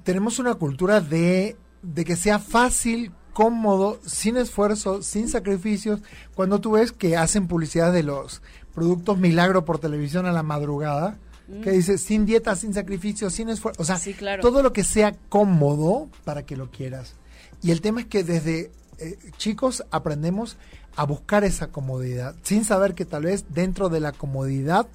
tenemos 0.03 0.38
una 0.38 0.53
cultura 0.55 1.01
de, 1.01 1.55
de 1.82 2.05
que 2.05 2.16
sea 2.16 2.38
fácil 2.39 3.11
cómodo, 3.34 3.99
sin 4.05 4.38
esfuerzo, 4.38 5.01
sin 5.01 5.28
sacrificios, 5.28 6.01
cuando 6.36 6.61
tú 6.61 6.72
ves 6.72 6.91
que 6.91 7.18
hacen 7.18 7.47
publicidad 7.47 7.91
de 7.91 8.03
los 8.03 8.41
productos 8.74 9.17
milagro 9.17 9.65
por 9.65 9.80
televisión 9.80 10.26
a 10.26 10.32
la 10.32 10.43
madrugada, 10.43 11.17
que 11.63 11.71
mm. 11.71 11.74
dice 11.74 11.97
sin 11.97 12.26
dieta, 12.26 12.55
sin 12.55 12.74
sacrificio, 12.74 13.30
sin 13.30 13.49
esfuerzo, 13.49 13.82
o 13.82 13.86
sea, 13.86 13.99
todo 14.41 14.63
lo 14.63 14.74
que 14.74 14.84
sea 14.84 15.15
cómodo 15.30 16.09
para 16.24 16.45
que 16.45 16.55
lo 16.55 16.71
quieras. 16.71 17.15
Y 17.61 17.71
el 17.71 17.82
tema 17.82 18.01
es 18.01 18.07
que 18.07 18.24
desde 18.24 18.71
eh, 18.99 19.17
chicos 19.38 19.84
aprendemos 19.91 20.57
a 20.95 21.05
buscar 21.05 21.43
esa 21.43 21.67
comodidad, 21.67 22.36
sin 22.43 22.65
saber 22.65 22.93
que 22.93 23.05
tal 23.05 23.24
vez 23.24 23.45
dentro 23.49 23.89
de 23.89 23.99
la 23.99 24.11
comodidad 24.11 24.88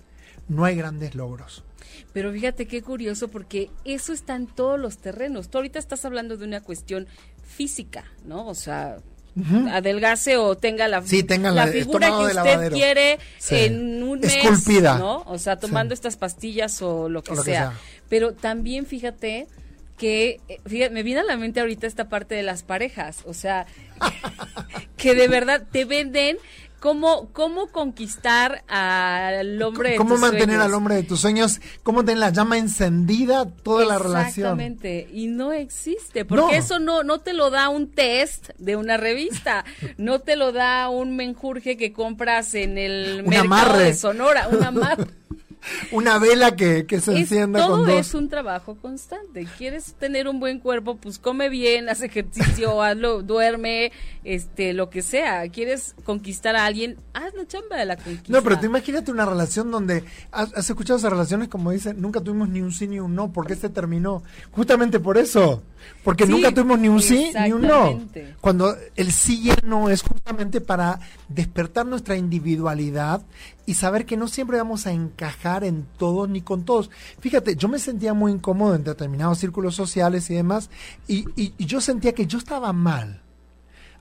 no 0.49 0.65
hay 0.65 0.77
grandes 0.77 1.15
logros. 1.15 1.65
Pero 2.13 2.33
fíjate 2.33 2.67
qué 2.67 2.83
curioso 2.83 3.29
porque 3.29 3.71
eso 3.85 4.13
está 4.13 4.37
en 4.37 4.47
todos 4.47 4.79
los 4.79 4.99
terrenos. 4.99 5.49
Tú 5.49 5.59
ahorita 5.59 5.79
estás 5.79 6.05
hablando 6.05 6.37
de 6.37 6.45
una 6.45 6.63
cuestión 6.63 7.07
física, 7.43 8.05
¿no? 8.25 8.47
O 8.47 8.55
sea, 8.55 8.99
adelgase 9.71 10.37
o 10.37 10.57
tenga 10.57 10.89
la, 10.89 11.01
la, 11.01 11.67
figura 11.67 12.09
que 12.09 12.37
usted 12.37 12.73
quiere 12.73 13.19
en 13.51 14.03
un 14.03 14.21
mes, 14.21 14.35
Esculpida. 14.37 14.99
¿no? 14.99 15.23
O 15.27 15.39
sea, 15.39 15.59
tomando 15.59 15.95
estas 15.95 16.17
pastillas 16.17 16.83
o 16.83 17.09
lo 17.09 17.23
que, 17.23 17.37
sea. 17.37 17.73
Pero 18.09 18.35
también 18.35 18.87
fíjate 18.87 19.47
que 19.97 20.41
eh, 20.49 20.91
me 20.91 21.03
viene 21.03 21.21
a 21.21 21.25
la 21.25 21.37
mente 21.37 21.61
ahorita 21.61 21.87
esta 21.87 22.09
parte 22.09 22.35
de 22.35 22.43
las 22.43 22.63
parejas, 22.63 23.23
o 23.27 23.35
sea, 23.35 23.67
que 24.97 25.15
de 25.15 25.29
verdad 25.29 25.65
te 25.71 25.85
venden 25.85 26.39
¿Cómo, 26.81 27.29
cómo 27.33 27.67
conquistar 27.69 28.63
al 28.69 29.61
hombre 29.63 29.91
de 29.91 29.97
¿Cómo 29.97 30.17
mantener 30.17 30.61
al 30.61 30.75
hombre 30.75 30.95
de 30.95 31.03
tus 31.03 31.21
sueños? 31.21 31.61
¿Cómo 31.83 32.05
tener 32.05 32.19
la 32.19 32.31
llama 32.31 32.57
encendida 32.57 33.51
toda 33.51 33.85
la 33.85 33.99
relación? 33.99 34.61
Exactamente, 34.61 35.09
y 35.13 35.27
no 35.27 35.53
existe, 35.53 36.25
porque 36.25 36.57
eso 36.57 36.79
no, 36.79 37.03
no 37.03 37.19
te 37.19 37.33
lo 37.33 37.51
da 37.51 37.69
un 37.69 37.91
test 37.91 38.51
de 38.59 38.77
una 38.77 38.97
revista, 38.97 39.65
no 39.97 40.21
te 40.21 40.37
lo 40.37 40.53
da 40.53 40.89
un 40.89 41.17
menjurje 41.17 41.77
que 41.77 41.93
compras 41.93 42.55
en 42.55 42.79
el 42.79 43.25
mercado 43.25 43.79
de 43.79 43.95
Sonora, 43.95 44.49
una 44.49 44.69
amarre. 44.69 45.07
Una 45.93 46.19
vela 46.19 46.57
que, 46.57 46.87
que 46.87 47.01
se 47.01 47.17
encienda 47.17 47.67
todo 47.67 47.89
es 47.89 48.15
un 48.15 48.29
trabajo 48.29 48.77
constante. 48.77 49.47
¿Quieres 49.57 49.95
tener 49.95 50.29
un 50.29 50.41
buen 50.41 50.61
cuerpo? 50.61 50.97
Pues 50.97 51.19
come 51.19 51.49
bien, 51.49 51.89
haz 51.89 52.03
ejercicio, 52.03 52.83
hazlo, 52.83 53.23
duerme, 53.23 53.93
este, 54.25 54.73
lo 54.73 54.91
que 54.91 55.03
sea. 55.03 55.49
¿Quieres 55.49 55.95
conquistar 56.05 56.57
a 56.57 56.67
alguien? 56.67 56.99
Haz 57.15 57.35
la 57.35 57.47
chamba 57.47 57.77
de 57.77 57.85
la 57.85 57.97
conquista. 57.97 58.33
No, 58.33 58.43
pero 58.43 58.59
te 58.59 58.67
imagínate 58.67 59.11
una 59.11 59.27
relación 59.27 59.71
donde 59.71 60.05
has, 60.33 60.69
escuchado 60.69 60.99
esas 60.99 61.11
relaciones 61.11 61.49
como 61.49 61.71
dicen, 61.71 62.01
nunca 62.01 62.21
tuvimos 62.21 62.49
ni 62.49 62.61
un 62.61 62.73
sí 62.73 62.87
ni 62.87 63.01
un 63.01 63.15
no, 63.15 63.33
porque 63.33 63.55
este 63.55 63.69
terminó. 63.69 64.23
Justamente 64.53 65.01
por 65.01 65.19
eso. 65.19 65.63
Porque 66.05 66.27
nunca 66.27 66.53
tuvimos 66.53 66.79
ni 66.79 66.89
un 66.89 67.03
sí 67.03 67.31
ni 67.41 67.53
un 67.53 67.63
no. 67.63 68.01
Cuando 68.41 68.77
el 68.97 69.13
sí 69.13 69.43
y 69.45 69.51
el 69.51 69.59
no 69.65 69.91
es 69.91 70.03
justamente 70.03 70.61
para 70.61 71.01
despertar 71.29 71.87
nuestra 71.87 72.17
individualidad 72.17 73.23
y 73.69 73.75
saber 73.75 74.07
que 74.07 74.17
no 74.17 74.29
siempre 74.29 74.57
vamos 74.57 74.87
a 74.87 74.93
encajar 74.93 75.63
en 75.63 75.87
todos 75.99 76.27
ni 76.27 76.41
con 76.41 76.65
todos. 76.65 76.91
Fíjate, 77.21 77.55
yo 77.55 77.69
me 77.69 77.79
sentía 77.79 78.15
muy 78.15 78.33
incómodo 78.33 78.75
en 78.75 78.83
determinados 78.83 79.37
círculos 79.37 79.75
sociales 79.75 80.31
y 80.31 80.35
demás, 80.37 80.71
y, 81.07 81.27
y, 81.37 81.67
yo 81.67 81.83
sentía 81.83 82.15
que 82.15 82.27
yo 82.27 82.39
estaba 82.39 82.73
mal. 82.73 83.21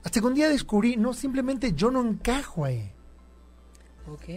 Hasta 0.02 0.20
que 0.20 0.26
un 0.26 0.32
día 0.32 0.48
descubrí, 0.48 0.96
no, 0.96 1.12
simplemente 1.12 1.74
yo 1.74 1.90
no 1.90 2.00
encajo 2.00 2.64
ahí. 2.64 2.90
Ok. 4.10 4.28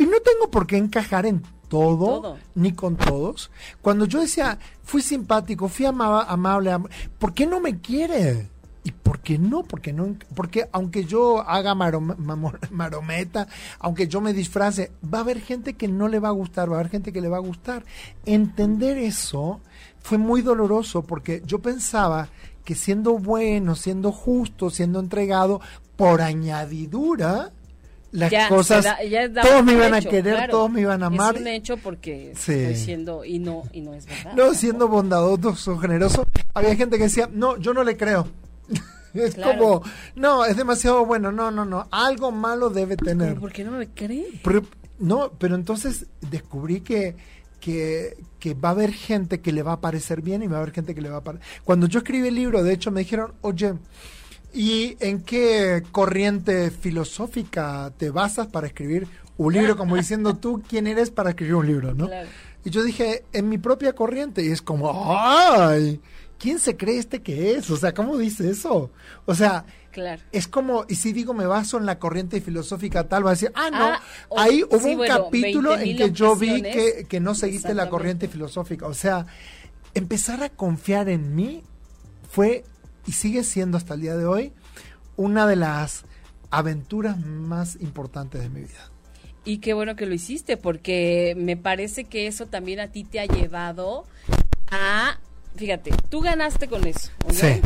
Y 0.00 0.06
no 0.06 0.18
tengo 0.24 0.50
por 0.50 0.66
qué 0.66 0.76
encajar 0.76 1.24
en 1.24 1.44
todo, 1.68 2.36
ni 2.56 2.72
con 2.72 2.96
todos. 2.96 3.52
Cuando 3.80 4.06
yo 4.06 4.22
decía, 4.22 4.58
fui 4.82 5.02
simpático, 5.02 5.68
fui 5.68 5.86
amable, 5.86 6.76
¿por 7.20 7.32
qué 7.32 7.46
no 7.46 7.60
me 7.60 7.80
quiere? 7.80 8.50
¿Y 8.86 8.92
por 8.92 9.20
qué 9.20 9.38
no? 9.38 9.62
Porque 9.62 9.94
no, 9.94 10.14
porque 10.34 10.68
aunque 10.70 11.04
yo 11.04 11.40
haga 11.40 11.74
marometa, 11.74 13.48
aunque 13.78 14.08
yo 14.08 14.20
me 14.20 14.34
disfrace, 14.34 14.92
va 15.02 15.18
a 15.18 15.20
haber 15.22 15.40
gente 15.40 15.72
que 15.72 15.88
no 15.88 16.06
le 16.06 16.20
va 16.20 16.28
a 16.28 16.32
gustar, 16.32 16.70
va 16.70 16.76
a 16.76 16.80
haber 16.80 16.90
gente 16.90 17.10
que 17.10 17.22
le 17.22 17.28
va 17.28 17.38
a 17.38 17.40
gustar. 17.40 17.82
Entender 18.26 18.98
eso 18.98 19.60
fue 20.00 20.18
muy 20.18 20.42
doloroso 20.42 21.02
porque 21.02 21.42
yo 21.46 21.60
pensaba 21.60 22.28
que 22.62 22.74
siendo 22.74 23.18
bueno, 23.18 23.74
siendo 23.74 24.12
justo, 24.12 24.68
siendo 24.68 25.00
entregado, 25.00 25.62
por 25.96 26.20
añadidura, 26.20 27.52
las 28.10 28.48
cosas, 28.48 28.86
todos 29.42 29.64
me 29.64 29.72
iban 29.72 29.94
a 29.94 30.00
querer, 30.00 30.50
todos 30.50 30.70
me 30.70 30.82
iban 30.82 31.02
a 31.02 31.06
amar. 31.06 31.34
Es 31.34 31.40
un 31.40 31.48
hecho 31.48 31.76
porque 31.78 32.32
estoy 32.32 32.76
siendo, 32.76 33.24
y 33.24 33.38
no, 33.38 33.62
y 33.72 33.80
no 33.80 33.94
es 33.94 34.06
verdad. 34.06 34.34
No, 34.34 34.54
siendo 34.54 34.88
bondadoso, 34.88 35.78
generoso, 35.78 36.26
había 36.52 36.76
gente 36.76 36.98
que 36.98 37.04
decía, 37.04 37.28
no, 37.32 37.56
yo 37.56 37.72
no 37.74 37.82
le 37.82 37.96
creo. 37.96 38.28
es 39.14 39.34
como, 39.36 39.82
no, 40.16 40.44
es 40.44 40.56
demasiado 40.56 41.04
bueno, 41.06 41.32
no, 41.32 41.50
no, 41.50 41.64
no, 41.64 41.88
algo 41.90 42.32
malo 42.32 42.70
debe 42.70 42.96
tener. 42.96 43.38
¿Por 43.38 43.52
qué 43.52 43.64
no 43.64 43.72
me 43.72 43.88
cree? 43.88 44.40
no, 44.98 45.32
pero 45.38 45.54
entonces 45.54 46.06
descubrí 46.30 46.80
que, 46.80 47.16
que, 47.60 48.16
que, 48.38 48.54
va 48.54 48.70
a 48.70 48.72
haber 48.72 48.92
gente 48.92 49.40
que 49.40 49.52
le 49.52 49.62
va 49.62 49.72
a 49.72 49.80
parecer 49.80 50.22
bien 50.22 50.42
y 50.42 50.46
va 50.46 50.56
a 50.56 50.60
haber 50.60 50.72
gente 50.72 50.94
que 50.94 51.00
le 51.00 51.10
va 51.10 51.18
a 51.18 51.24
parecer... 51.24 51.46
Cuando 51.64 51.86
yo 51.86 51.98
escribí 51.98 52.28
el 52.28 52.34
libro, 52.34 52.62
de 52.62 52.72
hecho, 52.72 52.90
me 52.90 53.00
dijeron, 53.00 53.34
oye, 53.40 53.74
¿Y 54.54 54.96
en 55.00 55.22
qué 55.22 55.82
corriente 55.90 56.70
filosófica 56.70 57.92
te 57.98 58.10
basas 58.10 58.46
para 58.46 58.68
escribir 58.68 59.08
un 59.36 59.52
libro? 59.52 59.76
Como 59.76 59.96
diciendo 59.96 60.36
tú, 60.36 60.62
¿quién 60.66 60.86
eres 60.86 61.10
para 61.10 61.30
escribir 61.30 61.56
un 61.56 61.66
libro? 61.66 61.92
¿no? 61.92 62.08
Y 62.64 62.70
yo 62.70 62.84
dije, 62.84 63.24
en 63.32 63.48
mi 63.48 63.58
propia 63.58 63.94
corriente. 63.94 64.44
Y 64.44 64.50
es 64.50 64.62
como, 64.62 65.18
¡ay! 65.18 66.00
¿Quién 66.44 66.58
se 66.58 66.76
cree 66.76 66.98
este 66.98 67.22
que 67.22 67.52
es? 67.52 67.70
O 67.70 67.76
sea, 67.78 67.94
¿cómo 67.94 68.18
dice 68.18 68.50
eso? 68.50 68.90
O 69.24 69.34
sea, 69.34 69.64
es 70.30 70.46
como, 70.46 70.84
y 70.90 70.96
si 70.96 71.14
digo 71.14 71.32
me 71.32 71.46
baso 71.46 71.78
en 71.78 71.86
la 71.86 71.98
corriente 71.98 72.38
filosófica 72.42 73.08
tal, 73.08 73.24
va 73.24 73.30
a 73.30 73.32
decir, 73.32 73.50
ah, 73.54 73.70
no, 73.70 73.86
ah, 73.86 74.02
ahí 74.36 74.62
hubo 74.62 74.86
un 74.86 75.06
capítulo 75.06 75.74
en 75.74 75.96
que 75.96 76.12
yo 76.12 76.36
vi 76.36 76.60
que, 76.60 77.06
que 77.08 77.18
no 77.18 77.34
seguiste 77.34 77.72
la 77.72 77.88
corriente 77.88 78.28
filosófica. 78.28 78.86
O 78.86 78.92
sea, 78.92 79.24
empezar 79.94 80.42
a 80.42 80.50
confiar 80.50 81.08
en 81.08 81.34
mí 81.34 81.62
fue 82.28 82.62
y 83.06 83.12
sigue 83.12 83.42
siendo 83.42 83.78
hasta 83.78 83.94
el 83.94 84.02
día 84.02 84.14
de 84.14 84.26
hoy 84.26 84.52
una 85.16 85.46
de 85.46 85.56
las 85.56 86.04
aventuras 86.50 87.18
más 87.24 87.76
importantes 87.76 88.42
de 88.42 88.50
mi 88.50 88.60
vida. 88.60 88.90
Y 89.46 89.60
qué 89.60 89.72
bueno 89.72 89.96
que 89.96 90.04
lo 90.04 90.12
hiciste, 90.12 90.58
porque 90.58 91.32
me 91.38 91.56
parece 91.56 92.04
que 92.04 92.26
eso 92.26 92.44
también 92.48 92.80
a 92.80 92.88
ti 92.88 93.02
te 93.02 93.18
ha 93.18 93.24
llevado 93.24 94.04
a 94.70 95.18
fíjate, 95.56 95.90
tú 96.08 96.20
ganaste 96.20 96.68
con 96.68 96.86
eso. 96.86 97.10
Sí, 97.30 97.60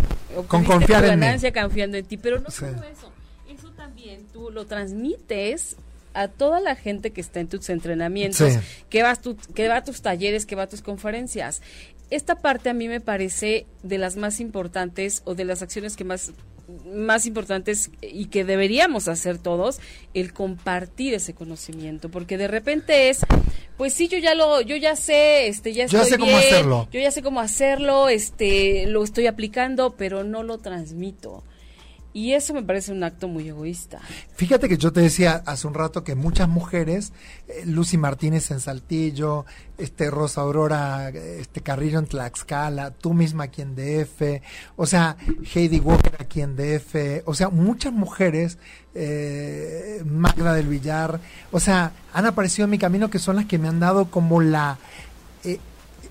con 0.46 0.64
confiar 0.64 1.04
en 1.04 1.20
ganancia 1.20 1.52
confiando 1.52 1.96
en 1.96 2.04
ti, 2.04 2.16
pero 2.16 2.40
no 2.40 2.50
solo 2.50 2.82
eso, 2.84 3.10
eso 3.48 3.70
también 3.70 4.26
tú 4.32 4.50
lo 4.50 4.66
transmites 4.66 5.76
a 6.14 6.28
toda 6.28 6.60
la 6.60 6.74
gente 6.74 7.10
que 7.10 7.20
está 7.20 7.40
en 7.40 7.48
tus 7.48 7.68
entrenamientos, 7.70 8.58
que, 8.88 9.02
vas 9.02 9.20
tu, 9.20 9.36
que 9.54 9.68
va 9.68 9.76
a 9.76 9.84
tus 9.84 10.02
talleres, 10.02 10.46
que 10.46 10.56
va 10.56 10.64
a 10.64 10.68
tus 10.68 10.82
conferencias. 10.82 11.62
Esta 12.10 12.36
parte 12.36 12.70
a 12.70 12.74
mí 12.74 12.88
me 12.88 13.00
parece 13.00 13.66
de 13.82 13.98
las 13.98 14.16
más 14.16 14.40
importantes 14.40 15.22
o 15.26 15.34
de 15.34 15.44
las 15.44 15.62
acciones 15.62 15.96
que 15.96 16.04
más 16.04 16.32
más 16.94 17.26
importantes 17.26 17.90
y 18.02 18.26
que 18.26 18.44
deberíamos 18.44 19.08
hacer 19.08 19.38
todos 19.38 19.80
el 20.12 20.32
compartir 20.32 21.14
ese 21.14 21.34
conocimiento 21.34 22.10
porque 22.10 22.36
de 22.36 22.46
repente 22.46 23.08
es 23.08 23.20
pues 23.78 23.94
sí 23.94 24.08
yo 24.08 24.18
ya 24.18 24.34
lo 24.34 24.60
yo 24.60 24.76
ya 24.76 24.94
sé 24.94 25.48
este 25.48 25.72
ya 25.72 25.84
estoy 25.84 26.04
sé 26.04 26.18
cómo 26.18 26.36
hacerlo. 26.36 26.88
yo 26.92 27.00
ya 27.00 27.10
sé 27.10 27.22
cómo 27.22 27.40
hacerlo 27.40 28.08
este 28.10 28.86
lo 28.86 29.02
estoy 29.02 29.26
aplicando 29.26 29.94
pero 29.96 30.24
no 30.24 30.42
lo 30.42 30.58
transmito 30.58 31.42
y 32.18 32.34
eso 32.34 32.52
me 32.52 32.64
parece 32.64 32.90
un 32.90 33.04
acto 33.04 33.28
muy 33.28 33.48
egoísta. 33.48 34.00
Fíjate 34.34 34.68
que 34.68 34.76
yo 34.76 34.92
te 34.92 35.00
decía 35.00 35.40
hace 35.46 35.68
un 35.68 35.74
rato 35.74 36.02
que 36.02 36.16
muchas 36.16 36.48
mujeres, 36.48 37.12
eh, 37.46 37.62
Lucy 37.64 37.96
Martínez 37.96 38.50
en 38.50 38.58
Saltillo, 38.58 39.46
este 39.78 40.10
Rosa 40.10 40.40
Aurora, 40.40 41.10
este 41.10 41.60
Carrillo 41.60 42.00
en 42.00 42.06
Tlaxcala, 42.06 42.90
tú 42.90 43.14
misma 43.14 43.44
aquí 43.44 43.62
en 43.62 43.76
DF, 43.76 44.42
o 44.74 44.84
sea, 44.84 45.16
Heidi 45.54 45.78
Walker 45.78 46.16
aquí 46.18 46.40
en 46.40 46.56
DF, 46.56 47.22
o 47.24 47.34
sea, 47.34 47.50
muchas 47.50 47.92
mujeres, 47.92 48.58
eh, 48.96 50.02
Magda 50.04 50.54
del 50.54 50.66
Villar, 50.66 51.20
o 51.52 51.60
sea, 51.60 51.92
han 52.12 52.26
aparecido 52.26 52.64
en 52.64 52.70
mi 52.70 52.78
camino 52.78 53.10
que 53.10 53.20
son 53.20 53.36
las 53.36 53.44
que 53.44 53.58
me 53.58 53.68
han 53.68 53.78
dado 53.78 54.10
como 54.10 54.40
la, 54.40 54.78
eh, 55.44 55.60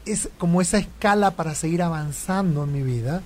es 0.05 0.29
como 0.37 0.61
esa 0.61 0.77
escala 0.77 1.31
para 1.31 1.53
seguir 1.53 1.81
avanzando 1.81 2.63
en 2.63 2.71
mi 2.71 2.81
vida. 2.81 3.23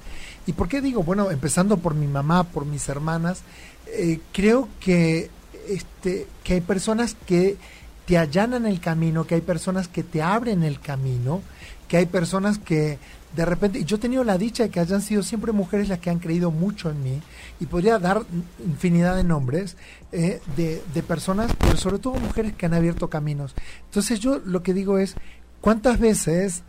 ¿Y 0.48 0.54
por 0.54 0.68
qué 0.68 0.82
digo? 0.82 1.04
Bueno, 1.04 1.32
empezando 1.32 1.78
por 1.78 1.96
mi 1.96 2.08
mamá, 2.08 2.44
por 2.44 2.66
mis 2.66 2.88
hermanas, 2.90 3.42
eh, 3.88 4.20
creo 4.32 4.68
que, 4.80 5.30
este, 5.68 6.28
que 6.44 6.56
hay 6.56 6.62
personas 6.62 7.16
que 7.26 7.58
te 8.06 8.18
allanan 8.18 8.66
el 8.66 8.80
camino, 8.80 9.26
que 9.26 9.36
hay 9.36 9.42
personas 9.42 9.88
que 9.88 10.04
te 10.04 10.22
abren 10.22 10.64
el 10.64 10.80
camino, 10.80 11.42
que 11.88 11.98
hay 11.98 12.06
personas 12.06 12.58
que 12.58 12.98
de 13.36 13.46
repente, 13.46 13.86
yo 13.86 13.96
he 13.96 14.00
tenido 14.00 14.24
la 14.24 14.38
dicha 14.38 14.64
de 14.64 14.70
que 14.70 14.82
hayan 14.82 15.02
sido 15.02 15.24
siempre 15.24 15.54
mujeres 15.54 15.88
las 15.88 16.00
que 16.00 16.10
han 16.10 16.20
creído 16.20 16.52
mucho 16.52 16.90
en 16.90 17.02
mí, 17.02 17.22
y 17.60 17.66
podría 17.66 17.98
dar 17.98 18.24
infinidad 18.66 19.16
de 19.16 19.24
nombres 19.24 19.78
eh, 20.12 20.42
de, 20.58 20.84
de 20.94 21.04
personas, 21.04 21.52
pero 21.58 21.78
sobre 21.78 22.00
todo 22.00 22.16
mujeres 22.16 22.54
que 22.54 22.66
han 22.66 22.74
abierto 22.74 23.10
caminos. 23.10 23.56
Entonces 23.86 24.20
yo 24.20 24.40
lo 24.40 24.64
que 24.64 24.74
digo 24.74 24.98
es, 24.98 25.16
¿cuántas 25.62 26.00
veces 26.00 26.64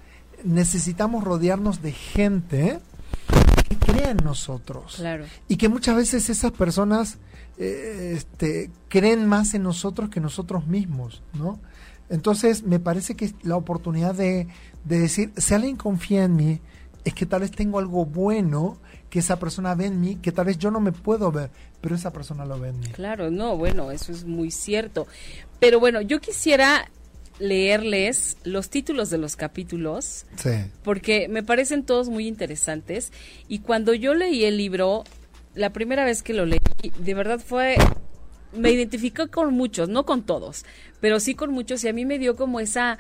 necesitamos 0.45 1.25
rodearnos 1.25 1.83
de 1.83 1.93
gente 1.93 2.79
crea 3.85 4.11
en 4.11 4.19
nosotros. 4.19 4.97
Claro. 4.97 5.25
Y 5.49 5.57
que 5.57 5.69
muchas 5.69 5.97
veces 5.97 6.31
esas 6.31 6.53
personas 6.53 7.19
eh, 7.59 8.15
este, 8.17 8.71
creen 8.89 9.27
más 9.27 9.55
en 9.55 9.63
nosotros 9.63 10.11
que 10.11 10.21
nosotros 10.21 10.67
mismos, 10.67 11.23
¿no? 11.35 11.59
Entonces, 12.09 12.63
me 12.63 12.79
parece 12.79 13.17
que 13.17 13.33
la 13.43 13.57
oportunidad 13.57 14.15
de, 14.15 14.47
de 14.85 14.99
decir, 14.99 15.33
si 15.37 15.55
alguien 15.55 15.77
confía 15.77 16.25
en 16.25 16.37
mí, 16.37 16.61
es 17.05 17.15
que 17.15 17.27
tal 17.27 17.41
vez 17.41 17.51
tengo 17.51 17.79
algo 17.79 18.05
bueno 18.05 18.79
que 19.11 19.19
esa 19.19 19.39
persona 19.39 19.75
ve 19.75 19.87
en 19.87 20.01
mí, 20.01 20.17
que 20.17 20.33
tal 20.33 20.47
vez 20.47 20.59
yo 20.59 20.71
no 20.71 20.81
me 20.81 20.93
puedo 20.93 21.31
ver, 21.31 21.51
pero 21.81 21.95
esa 21.95 22.13
persona 22.13 22.45
lo 22.45 22.59
ve 22.59 22.71
en 22.71 22.81
mí. 22.81 22.87
Claro, 22.89 23.31
no, 23.31 23.57
bueno, 23.57 23.91
eso 23.91 24.13
es 24.13 24.25
muy 24.25 24.51
cierto. 24.51 25.07
Pero 25.59 25.81
bueno, 25.81 26.01
yo 26.01 26.21
quisiera 26.21 26.91
leerles 27.43 28.37
los 28.45 28.71
títulos 28.71 29.11
de 29.11 29.19
los 29.19 29.35
capítulos, 29.35 30.27
porque 30.85 31.27
me 31.29 31.43
parecen 31.43 31.85
todos 31.85 32.09
muy 32.09 32.29
interesantes. 32.29 33.13
Y 33.49 33.59
cuando 33.59 33.95
yo 33.95 34.15
leí 34.15 34.45
el 34.45 34.57
libro, 34.57 35.03
la 35.55 35.73
primera 35.73 36.05
vez 36.05 36.23
que 36.23 36.35
lo 36.35 36.47
leí, 36.47 36.61
de 36.99 37.15
verdad 37.15 37.41
fue, 37.41 37.77
me 38.53 38.71
identificó 38.71 39.29
con 39.29 39.55
muchos, 39.55 39.89
no 39.89 40.07
con 40.07 40.23
todos, 40.23 40.65
pero 41.01 41.19
sí 41.19 41.35
con 41.35 41.51
muchos 41.51 41.83
y 41.83 41.89
a 41.89 41.93
mí 41.93 42.07
me 42.07 42.21
dio 42.21 42.37
como 42.37 42.61
esa 42.61 42.99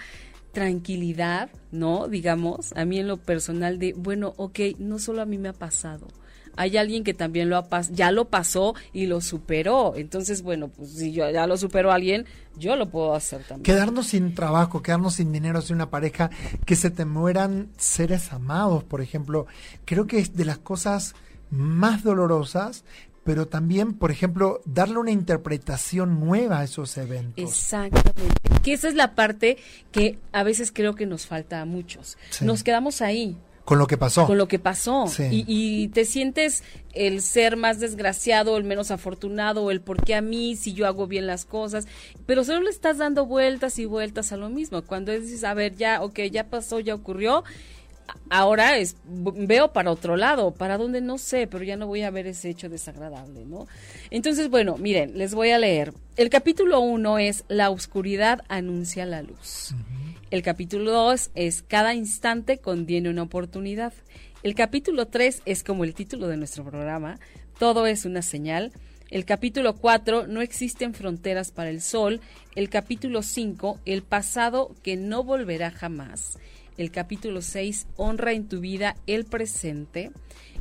tranquilidad, 0.51 1.49
¿no? 1.71 2.09
Digamos, 2.09 2.73
a 2.75 2.85
mí 2.85 2.99
en 2.99 3.07
lo 3.07 3.19
personal 3.19 3.79
de, 3.79 3.93
bueno, 3.93 4.35
ok, 4.37 4.59
no 4.79 4.99
solo 4.99 5.23
a 5.23 5.27
mí 5.27 5.39
me 5.39 5.51
ha 5.51 5.55
pasado 5.55 6.09
hay 6.57 6.77
alguien 6.77 7.05
que 7.05 7.15
también 7.15 7.49
lo 7.49 7.57
ha 7.57 7.83
ya 7.91 8.11
lo 8.11 8.27
pasó 8.27 8.75
y 8.93 9.07
lo 9.07 9.21
superó. 9.21 9.95
Entonces, 9.97 10.43
bueno, 10.43 10.69
pues 10.69 10.91
si 10.91 11.13
yo 11.13 11.31
ya 11.31 11.47
lo 11.47 11.57
superó 11.57 11.93
alguien, 11.93 12.27
yo 12.57 12.77
lo 12.77 12.91
puedo 12.91 13.15
hacer 13.15 13.43
también. 13.43 13.63
Quedarnos 13.63 14.09
sin 14.09 14.35
trabajo, 14.35 14.83
quedarnos 14.83 15.15
sin 15.15 15.33
dinero, 15.33 15.63
sin 15.63 15.77
una 15.77 15.91
pareja, 15.91 16.31
que 16.65 16.77
se 16.77 16.91
te 16.91 17.05
mueran 17.05 17.69
seres 17.77 18.33
amados, 18.33 18.85
por 18.85 19.01
ejemplo, 19.01 19.47
creo 19.85 20.07
que 20.07 20.19
es 20.19 20.37
de 20.37 20.45
las 20.45 20.59
cosas 20.59 21.15
más 21.51 22.03
dolorosas 22.03 22.85
pero 23.25 23.47
también, 23.47 23.95
por 23.95 24.11
ejemplo, 24.11 24.61
darle 24.65 24.99
una 24.99 25.13
interpretación 25.13 26.19
nueva 26.19 26.61
a 26.61 26.65
esos 26.65 26.97
eventos. 26.99 27.45
Exactamente. 27.45 28.35
Que 28.63 28.73
esa 28.73 28.89
es 28.89 28.95
la 28.95 29.15
parte 29.15 29.59
que 29.93 30.19
a 30.33 30.43
veces 30.43 30.73
creo 30.73 30.95
que 30.95 31.07
nos 31.07 31.27
falta 31.27 31.61
a 31.61 31.65
muchos. 31.65 32.19
Nos 32.41 32.65
quedamos 32.65 33.01
ahí. 33.01 33.37
Con 33.65 33.79
lo 33.79 33.87
que 33.87 33.97
pasó. 33.97 34.27
Con 34.27 34.39
lo 34.39 34.49
que 34.49 34.59
pasó. 34.59 35.07
Y, 35.31 35.89
te 35.89 36.05
sientes 36.05 36.65
el 36.95 37.23
ser 37.23 37.57
más 37.57 37.79
desgraciado, 37.79 38.57
el 38.57 38.65
menos 38.65 38.91
afortunado, 38.91 39.71
el 39.71 39.81
por 39.81 40.03
qué 40.03 40.15
a 40.15 40.21
mí 40.21 40.57
si 40.57 40.73
yo 40.73 40.87
hago 40.87 41.07
bien 41.07 41.27
las 41.27 41.45
cosas, 41.45 41.87
pero 42.27 42.45
solo 42.45 42.63
le 42.63 42.71
estás 42.71 42.99
dando 42.99 43.25
vueltas 43.25 43.79
y 43.79 43.85
vueltas 43.85 44.33
a 44.33 44.37
lo 44.37 44.49
mismo. 44.49 44.83
Cuando 44.83 45.13
dices, 45.13 45.45
a 45.45 45.55
ver, 45.55 45.77
ya, 45.77 46.03
ok, 46.03 46.21
ya 46.31 46.45
pasó, 46.45 46.81
ya 46.81 46.95
ocurrió, 46.95 47.45
ahora 48.31 48.79
es, 48.79 48.97
veo 49.05 49.73
para 49.73 49.91
otro 49.91 50.17
lado, 50.17 50.53
para 50.53 50.79
dónde 50.79 51.01
no 51.01 51.19
sé, 51.19 51.47
pero 51.47 51.65
ya 51.65 51.77
no 51.77 51.87
voy 51.87 52.03
a 52.03 52.11
ver 52.11 52.27
ese 52.27 52.51
hecho 52.51 52.69
desagradable, 52.69 53.45
¿no? 53.45 53.67
Entonces, 54.11 54.51
bueno, 54.51 54.77
miren, 54.79 55.17
les 55.17 55.35
voy 55.35 55.51
a 55.51 55.59
leer. 55.59 55.93
El 56.17 56.31
capítulo 56.31 56.81
uno 56.81 57.19
es 57.19 57.45
La 57.49 57.71
oscuridad 57.71 58.43
anuncia 58.49 59.07
la 59.07 59.23
luz. 59.23 59.75
El 60.33 60.41
capítulo 60.41 60.93
2 60.93 61.31
es 61.35 61.61
Cada 61.61 61.93
instante 61.93 62.57
contiene 62.57 63.11
una 63.11 63.21
oportunidad. 63.21 63.93
El 64.43 64.55
capítulo 64.55 65.09
3 65.09 65.43
es 65.45 65.63
como 65.63 65.85
el 65.85 65.93
título 65.93 66.27
de 66.27 66.39
nuestro 66.39 66.65
programa, 66.65 67.19
Todo 67.59 67.87
es 67.87 68.07
una 68.07 68.23
señal. 68.23 68.73
El 69.11 69.27
capítulo 69.27 69.77
4, 69.77 70.29
No 70.29 70.41
existen 70.41 70.95
fronteras 70.95 71.51
para 71.51 71.69
el 71.69 71.83
sol. 71.83 72.23
El 72.55 72.71
capítulo 72.71 73.21
5, 73.21 73.81
El 73.85 74.03
pasado 74.05 74.75
que 74.83 74.97
no 74.97 75.23
volverá 75.23 75.71
jamás. 75.71 76.39
El 76.79 76.91
capítulo 76.91 77.43
6, 77.43 77.87
Honra 77.99 78.33
en 78.33 78.49
tu 78.49 78.61
vida 78.61 78.97
el 79.07 79.27
presente 79.27 80.13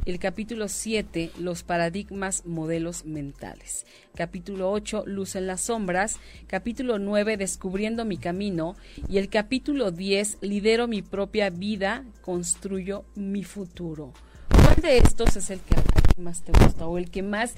el 0.06 0.20
capítulo 0.20 0.68
7, 0.68 1.32
los 1.38 1.64
paradigmas 1.64 2.46
modelos 2.46 3.06
mentales. 3.06 3.86
Capítulo 4.16 4.72
8, 4.72 5.04
luz 5.06 5.36
en 5.36 5.48
las 5.48 5.62
sombras. 5.62 6.18
Capítulo 6.48 6.98
9, 6.98 7.38
descubriendo 7.38 8.04
mi 8.06 8.18
camino. 8.18 8.76
Y 9.08 9.18
el 9.20 9.30
capítulo 9.30 9.92
10, 9.92 10.40
lidero 10.42 10.88
mi 10.88 11.02
propia 11.02 11.50
vida, 11.50 12.04
construyo 12.22 13.06
mi 13.16 13.44
futuro. 13.44 14.14
¿Cuál 14.50 14.82
de 14.82 14.98
estos 14.98 15.36
es 15.36 15.50
el 15.50 15.60
que 15.60 15.76
más 16.20 16.42
te 16.42 16.52
gusta 16.52 16.88
o 16.88 16.98
el 16.98 17.10
que 17.12 17.22
más, 17.22 17.56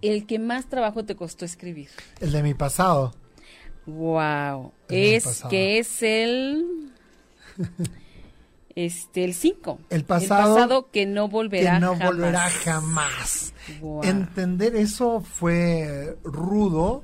el 0.00 0.26
que 0.26 0.38
más 0.38 0.66
trabajo 0.66 1.04
te 1.04 1.16
costó 1.16 1.44
escribir? 1.44 1.88
El 2.20 2.32
de 2.32 2.42
mi 2.42 2.54
pasado. 2.54 3.14
Wow. 3.86 4.72
es 4.88 5.42
que 5.50 5.78
es 5.78 6.02
el 6.02 6.92
este 8.74 9.24
el 9.24 9.34
5. 9.34 9.78
El 9.90 10.04
pasado, 10.04 10.90
que 10.90 11.06
no 11.06 11.28
volverá 11.28 11.74
que 11.74 11.80
no 11.80 11.96
volverá 11.96 12.48
jamás. 12.50 13.52
Entender 14.02 14.76
eso 14.76 15.20
fue 15.20 16.16
rudo 16.24 17.02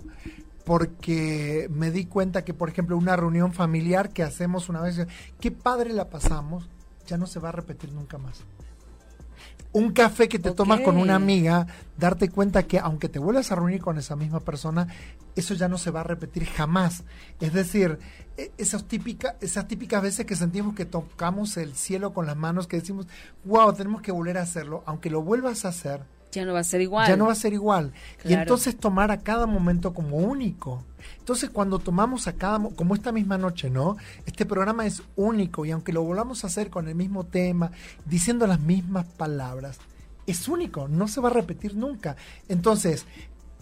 porque 0.64 1.68
me 1.70 1.90
di 1.90 2.06
cuenta 2.06 2.44
que, 2.44 2.54
por 2.54 2.68
ejemplo, 2.68 2.96
una 2.96 3.14
reunión 3.14 3.52
familiar 3.52 4.10
que 4.10 4.22
hacemos 4.22 4.68
una 4.68 4.80
vez, 4.80 5.06
qué 5.40 5.50
padre 5.50 5.92
la 5.92 6.10
pasamos, 6.10 6.68
ya 7.06 7.16
no 7.16 7.26
se 7.26 7.38
va 7.38 7.50
a 7.50 7.52
repetir 7.52 7.92
nunca 7.92 8.18
más 8.18 8.44
un 9.76 9.92
café 9.92 10.26
que 10.26 10.38
te 10.38 10.52
tomas 10.52 10.80
con 10.80 10.96
una 10.96 11.16
amiga, 11.16 11.66
darte 11.98 12.30
cuenta 12.30 12.62
que 12.62 12.78
aunque 12.78 13.10
te 13.10 13.18
vuelvas 13.18 13.52
a 13.52 13.56
reunir 13.56 13.82
con 13.82 13.98
esa 13.98 14.16
misma 14.16 14.40
persona, 14.40 14.88
eso 15.34 15.52
ya 15.52 15.68
no 15.68 15.76
se 15.76 15.90
va 15.90 16.00
a 16.00 16.04
repetir 16.04 16.46
jamás. 16.46 17.04
Es 17.40 17.52
decir, 17.52 17.98
e, 18.38 18.52
esas 18.56 18.84
típicas, 18.88 19.34
esas 19.42 19.68
típicas 19.68 20.00
veces 20.00 20.24
que 20.24 20.34
sentimos 20.34 20.74
que 20.74 20.86
tocamos 20.86 21.58
el 21.58 21.74
cielo 21.74 22.14
con 22.14 22.24
las 22.24 22.38
manos, 22.38 22.66
que 22.66 22.78
decimos, 22.78 23.06
wow, 23.44 23.70
tenemos 23.74 24.00
que 24.00 24.12
volver 24.12 24.38
a 24.38 24.42
hacerlo, 24.42 24.82
aunque 24.86 25.10
lo 25.10 25.20
vuelvas 25.20 25.66
a 25.66 25.68
hacer, 25.68 26.00
ya 26.36 26.44
no 26.44 26.52
va 26.52 26.60
a 26.60 26.64
ser 26.64 26.82
igual. 26.82 27.08
Ya 27.08 27.16
no 27.16 27.26
va 27.26 27.32
a 27.32 27.36
ser 27.36 27.54
igual. 27.54 27.92
Y 28.24 28.34
entonces 28.34 28.76
tomar 28.76 29.10
a 29.10 29.20
cada 29.20 29.46
momento 29.46 29.94
como 29.94 30.18
único. 30.18 30.84
Entonces 31.18 31.48
cuando 31.48 31.78
tomamos 31.78 32.26
a 32.26 32.34
cada, 32.34 32.58
como 32.76 32.94
esta 32.94 33.10
misma 33.10 33.38
noche, 33.38 33.70
¿no? 33.70 33.96
Este 34.26 34.44
programa 34.44 34.84
es 34.84 35.02
único 35.16 35.64
y 35.64 35.70
aunque 35.70 35.94
lo 35.94 36.02
volvamos 36.02 36.44
a 36.44 36.48
hacer 36.48 36.68
con 36.68 36.88
el 36.88 36.94
mismo 36.94 37.24
tema, 37.24 37.70
diciendo 38.04 38.46
las 38.46 38.60
mismas 38.60 39.06
palabras, 39.06 39.78
es 40.26 40.46
único, 40.46 40.88
no 40.88 41.08
se 41.08 41.22
va 41.22 41.30
a 41.30 41.32
repetir 41.32 41.74
nunca. 41.74 42.16
Entonces, 42.48 43.06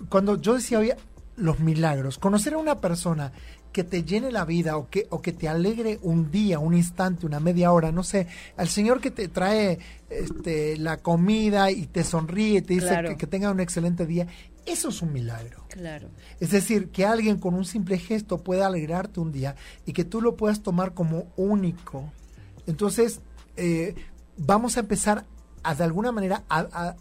cuando 0.08 0.40
yo 0.40 0.54
decía 0.54 0.80
hoy 0.80 0.92
los 1.36 1.60
milagros, 1.60 2.18
conocer 2.18 2.54
a 2.54 2.58
una 2.58 2.80
persona 2.80 3.32
que 3.74 3.82
te 3.82 4.04
llene 4.04 4.30
la 4.30 4.44
vida 4.44 4.76
o 4.76 4.88
que, 4.88 5.08
o 5.10 5.20
que 5.20 5.32
te 5.32 5.48
alegre 5.48 5.98
un 6.02 6.30
día, 6.30 6.60
un 6.60 6.74
instante, 6.74 7.26
una 7.26 7.40
media 7.40 7.72
hora, 7.72 7.90
no 7.90 8.04
sé, 8.04 8.28
al 8.56 8.68
Señor 8.68 9.00
que 9.00 9.10
te 9.10 9.26
trae 9.26 9.80
este, 10.08 10.76
la 10.76 10.98
comida 10.98 11.72
y 11.72 11.86
te 11.86 12.04
sonríe, 12.04 12.62
te 12.62 12.74
dice 12.74 13.02
que, 13.04 13.16
que 13.16 13.26
tenga 13.26 13.50
un 13.50 13.58
excelente 13.58 14.06
día, 14.06 14.28
eso 14.64 14.90
es 14.90 15.02
un 15.02 15.12
milagro. 15.12 15.64
Claro. 15.68 16.08
Es 16.38 16.52
decir, 16.52 16.90
que 16.90 17.04
alguien 17.04 17.40
con 17.40 17.54
un 17.54 17.64
simple 17.64 17.98
gesto 17.98 18.38
pueda 18.38 18.68
alegrarte 18.68 19.18
un 19.18 19.32
día 19.32 19.56
y 19.84 19.92
que 19.92 20.04
tú 20.04 20.20
lo 20.20 20.36
puedas 20.36 20.62
tomar 20.62 20.94
como 20.94 21.26
único. 21.36 22.12
Entonces, 22.68 23.20
eh, 23.56 23.96
vamos 24.36 24.76
a 24.76 24.80
empezar 24.80 25.24
a, 25.64 25.74
de 25.74 25.82
alguna 25.82 26.12
manera, 26.12 26.44
a, 26.48 26.94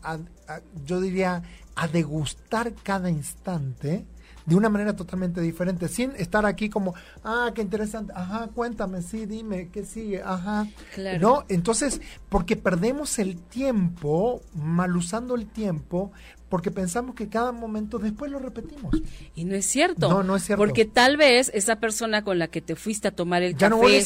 yo 0.84 1.00
diría, 1.00 1.44
a 1.76 1.88
degustar 1.88 2.74
cada 2.82 3.12
instante 3.12 4.06
de 4.46 4.56
una 4.56 4.70
manera 4.70 4.96
totalmente 4.96 5.42
diferente, 5.42 5.88
sin 5.88 6.12
estar 6.18 6.46
aquí 6.46 6.70
como, 6.70 6.94
ah, 7.24 7.52
qué 7.54 7.62
interesante, 7.62 8.14
ajá, 8.16 8.50
cuéntame, 8.54 9.02
sí, 9.02 9.26
dime, 9.26 9.70
¿qué 9.70 9.86
sigue? 9.86 10.22
Ajá. 10.22 10.68
Claro. 10.94 11.20
No, 11.20 11.46
entonces, 11.50 12.02
porque 12.30 12.56
perdemos 12.56 13.20
el 13.20 13.38
tiempo, 13.38 14.42
mal 14.54 14.96
usando 14.96 15.36
el 15.36 15.48
tiempo, 15.48 16.12
porque 16.54 16.70
pensamos 16.70 17.16
que 17.16 17.30
cada 17.30 17.52
momento 17.52 17.98
después 17.98 18.30
lo 18.30 18.38
repetimos. 18.38 19.02
Y 19.34 19.44
no 19.44 19.56
es 19.56 19.66
cierto. 19.66 20.08
No, 20.08 20.22
no 20.22 20.36
es 20.36 20.44
cierto. 20.44 20.64
Porque 20.64 20.86
tal 20.86 21.18
vez 21.18 21.50
esa 21.52 21.78
persona 21.78 22.24
con 22.24 22.38
la 22.38 22.48
que 22.48 22.62
te 22.62 22.76
fuiste 22.76 23.08
a 23.08 23.12
tomar 23.12 23.42
el 23.42 23.58
café 23.58 24.06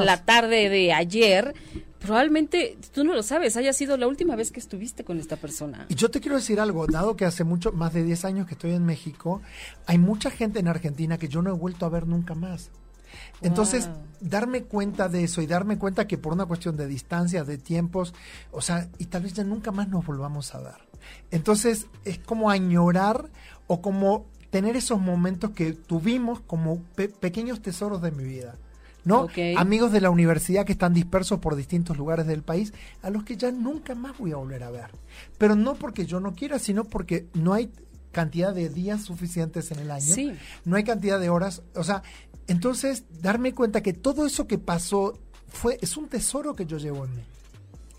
la, 0.00 0.24
tarde 0.24 0.68
de 0.68 0.92
ayer, 0.92 1.52
probablemente 1.98 2.78
tú 2.94 3.02
no 3.02 3.12
lo 3.12 3.24
sabes, 3.24 3.56
haya 3.56 3.72
sido 3.72 3.96
la 3.96 4.06
última 4.06 4.36
vez 4.36 4.52
que 4.52 4.60
estuviste 4.60 5.02
con 5.02 5.18
esta 5.18 5.34
persona. 5.34 5.86
Y 5.88 5.96
yo 5.96 6.12
te 6.12 6.20
quiero 6.20 6.36
decir 6.36 6.60
algo, 6.60 6.86
dado 6.86 7.16
que 7.16 7.24
hace 7.24 7.42
mucho, 7.42 7.72
más 7.72 7.92
de 7.92 8.04
10 8.04 8.24
años 8.24 8.46
que 8.46 8.54
estoy 8.54 8.70
en 8.70 8.86
México, 8.86 9.42
hay 9.86 9.98
mucha 9.98 10.30
gente 10.30 10.60
en 10.60 10.68
Argentina 10.68 11.18
que 11.18 11.26
yo 11.26 11.42
no 11.42 11.50
he 11.50 11.58
vuelto 11.58 11.86
a 11.86 11.88
ver 11.88 12.06
nunca 12.06 12.36
más. 12.36 12.70
Entonces, 13.42 13.88
darme 14.20 14.62
cuenta 14.62 15.08
de 15.08 15.24
eso 15.24 15.42
y 15.42 15.48
darme 15.48 15.76
cuenta 15.76 16.06
que 16.06 16.18
por 16.18 16.34
una 16.34 16.46
cuestión 16.46 16.76
de 16.76 16.86
distancia, 16.86 17.42
de 17.42 17.58
tiempos, 17.58 18.14
o 18.52 18.60
sea, 18.60 18.88
y 18.98 19.06
tal 19.06 19.24
vez 19.24 19.32
ya 19.32 19.42
nunca 19.42 19.72
más 19.72 19.88
nos 19.88 20.06
volvamos 20.06 20.54
a 20.54 20.60
dar. 20.60 20.89
Entonces, 21.30 21.86
es 22.04 22.18
como 22.18 22.50
añorar 22.50 23.30
o 23.66 23.80
como 23.80 24.26
tener 24.50 24.76
esos 24.76 25.00
momentos 25.00 25.50
que 25.50 25.72
tuvimos 25.72 26.40
como 26.40 26.82
pequeños 27.20 27.62
tesoros 27.62 28.02
de 28.02 28.10
mi 28.10 28.24
vida. 28.24 28.56
¿no? 29.04 29.28
Amigos 29.56 29.92
de 29.92 30.00
la 30.00 30.10
universidad 30.10 30.64
que 30.64 30.72
están 30.72 30.92
dispersos 30.92 31.38
por 31.38 31.56
distintos 31.56 31.96
lugares 31.96 32.26
del 32.26 32.42
país, 32.42 32.72
a 33.02 33.10
los 33.10 33.24
que 33.24 33.36
ya 33.36 33.50
nunca 33.50 33.94
más 33.94 34.18
voy 34.18 34.32
a 34.32 34.36
volver 34.36 34.62
a 34.62 34.70
ver. 34.70 34.90
Pero 35.38 35.56
no 35.56 35.74
porque 35.74 36.06
yo 36.06 36.20
no 36.20 36.34
quiera, 36.34 36.58
sino 36.58 36.84
porque 36.84 37.26
no 37.34 37.54
hay 37.54 37.70
cantidad 38.12 38.54
de 38.54 38.68
días 38.68 39.02
suficientes 39.02 39.70
en 39.70 39.80
el 39.80 39.90
año. 39.90 40.14
No 40.64 40.76
hay 40.76 40.84
cantidad 40.84 41.20
de 41.20 41.30
horas. 41.30 41.62
O 41.74 41.84
sea, 41.84 42.02
entonces 42.46 43.04
darme 43.20 43.54
cuenta 43.54 43.82
que 43.82 43.92
todo 43.92 44.26
eso 44.26 44.46
que 44.46 44.58
pasó 44.58 45.18
fue, 45.48 45.78
es 45.80 45.96
un 45.96 46.08
tesoro 46.08 46.54
que 46.54 46.66
yo 46.66 46.78
llevo 46.78 47.04
en 47.04 47.16
mí. 47.16 47.22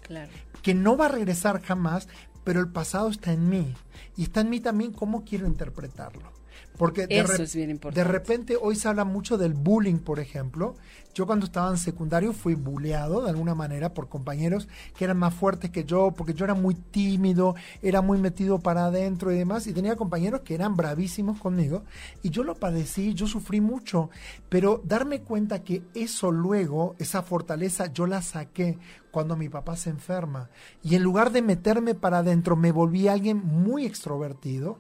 Claro. 0.03 0.31
Que 0.61 0.73
no 0.73 0.97
va 0.97 1.05
a 1.05 1.09
regresar 1.09 1.61
jamás, 1.61 2.07
pero 2.43 2.59
el 2.59 2.69
pasado 2.69 3.09
está 3.09 3.33
en 3.33 3.49
mí. 3.49 3.73
Y 4.17 4.23
está 4.23 4.41
en 4.41 4.49
mí 4.49 4.59
también 4.59 4.91
cómo 4.91 5.23
quiero 5.23 5.47
interpretarlo. 5.47 6.40
Porque 6.77 7.05
de, 7.05 7.89
de 7.93 8.03
repente 8.03 8.57
hoy 8.59 8.75
se 8.75 8.87
habla 8.87 9.03
mucho 9.03 9.37
del 9.37 9.53
bullying, 9.53 9.99
por 9.99 10.19
ejemplo. 10.19 10.75
Yo 11.13 11.25
cuando 11.25 11.45
estaba 11.45 11.69
en 11.69 11.77
secundario 11.77 12.31
fui 12.31 12.55
bulleado 12.55 13.21
de 13.21 13.29
alguna 13.29 13.53
manera 13.53 13.93
por 13.93 14.07
compañeros 14.07 14.69
que 14.95 15.03
eran 15.03 15.17
más 15.17 15.33
fuertes 15.33 15.69
que 15.69 15.83
yo, 15.83 16.11
porque 16.11 16.33
yo 16.33 16.45
era 16.45 16.53
muy 16.53 16.73
tímido, 16.73 17.55
era 17.81 18.01
muy 18.01 18.17
metido 18.17 18.59
para 18.59 18.85
adentro 18.85 19.31
y 19.31 19.37
demás, 19.37 19.67
y 19.67 19.73
tenía 19.73 19.97
compañeros 19.97 20.41
que 20.41 20.55
eran 20.55 20.77
bravísimos 20.77 21.37
conmigo, 21.39 21.83
y 22.23 22.29
yo 22.29 22.43
lo 22.43 22.55
padecí, 22.55 23.13
yo 23.13 23.27
sufrí 23.27 23.59
mucho, 23.59 24.09
pero 24.47 24.81
darme 24.85 25.21
cuenta 25.21 25.63
que 25.63 25.83
eso 25.93 26.31
luego, 26.31 26.95
esa 26.97 27.23
fortaleza, 27.23 27.91
yo 27.91 28.07
la 28.07 28.21
saqué 28.21 28.77
cuando 29.11 29.35
mi 29.35 29.49
papá 29.49 29.75
se 29.75 29.89
enferma, 29.89 30.49
y 30.81 30.95
en 30.95 31.03
lugar 31.03 31.31
de 31.33 31.41
meterme 31.41 31.93
para 31.93 32.19
adentro, 32.19 32.55
me 32.55 32.71
volví 32.71 33.09
alguien 33.09 33.37
muy 33.45 33.85
extrovertido, 33.85 34.79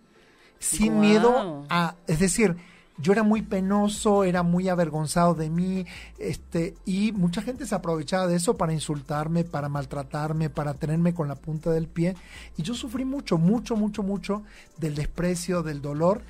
sin 0.61 0.99
miedo 0.99 1.65
a, 1.69 1.95
es 2.07 2.19
decir, 2.19 2.55
yo 2.97 3.11
era 3.11 3.23
muy 3.23 3.41
penoso, 3.41 4.23
era 4.23 4.43
muy 4.43 4.69
avergonzado 4.69 5.33
de 5.33 5.49
mí, 5.49 5.85
este, 6.19 6.75
y 6.85 7.11
mucha 7.11 7.41
gente 7.41 7.65
se 7.65 7.73
aprovechaba 7.73 8.27
de 8.27 8.35
eso 8.35 8.57
para 8.57 8.73
insultarme, 8.73 9.43
para 9.43 9.69
maltratarme, 9.69 10.51
para 10.51 10.75
tenerme 10.75 11.13
con 11.13 11.27
la 11.27 11.35
punta 11.35 11.71
del 11.71 11.87
pie, 11.87 12.15
y 12.57 12.61
yo 12.61 12.75
sufrí 12.75 13.03
mucho, 13.03 13.39
mucho, 13.39 13.75
mucho, 13.75 14.03
mucho 14.03 14.43
del 14.77 14.93
desprecio, 14.93 15.63
del 15.63 15.81
dolor, 15.81 16.21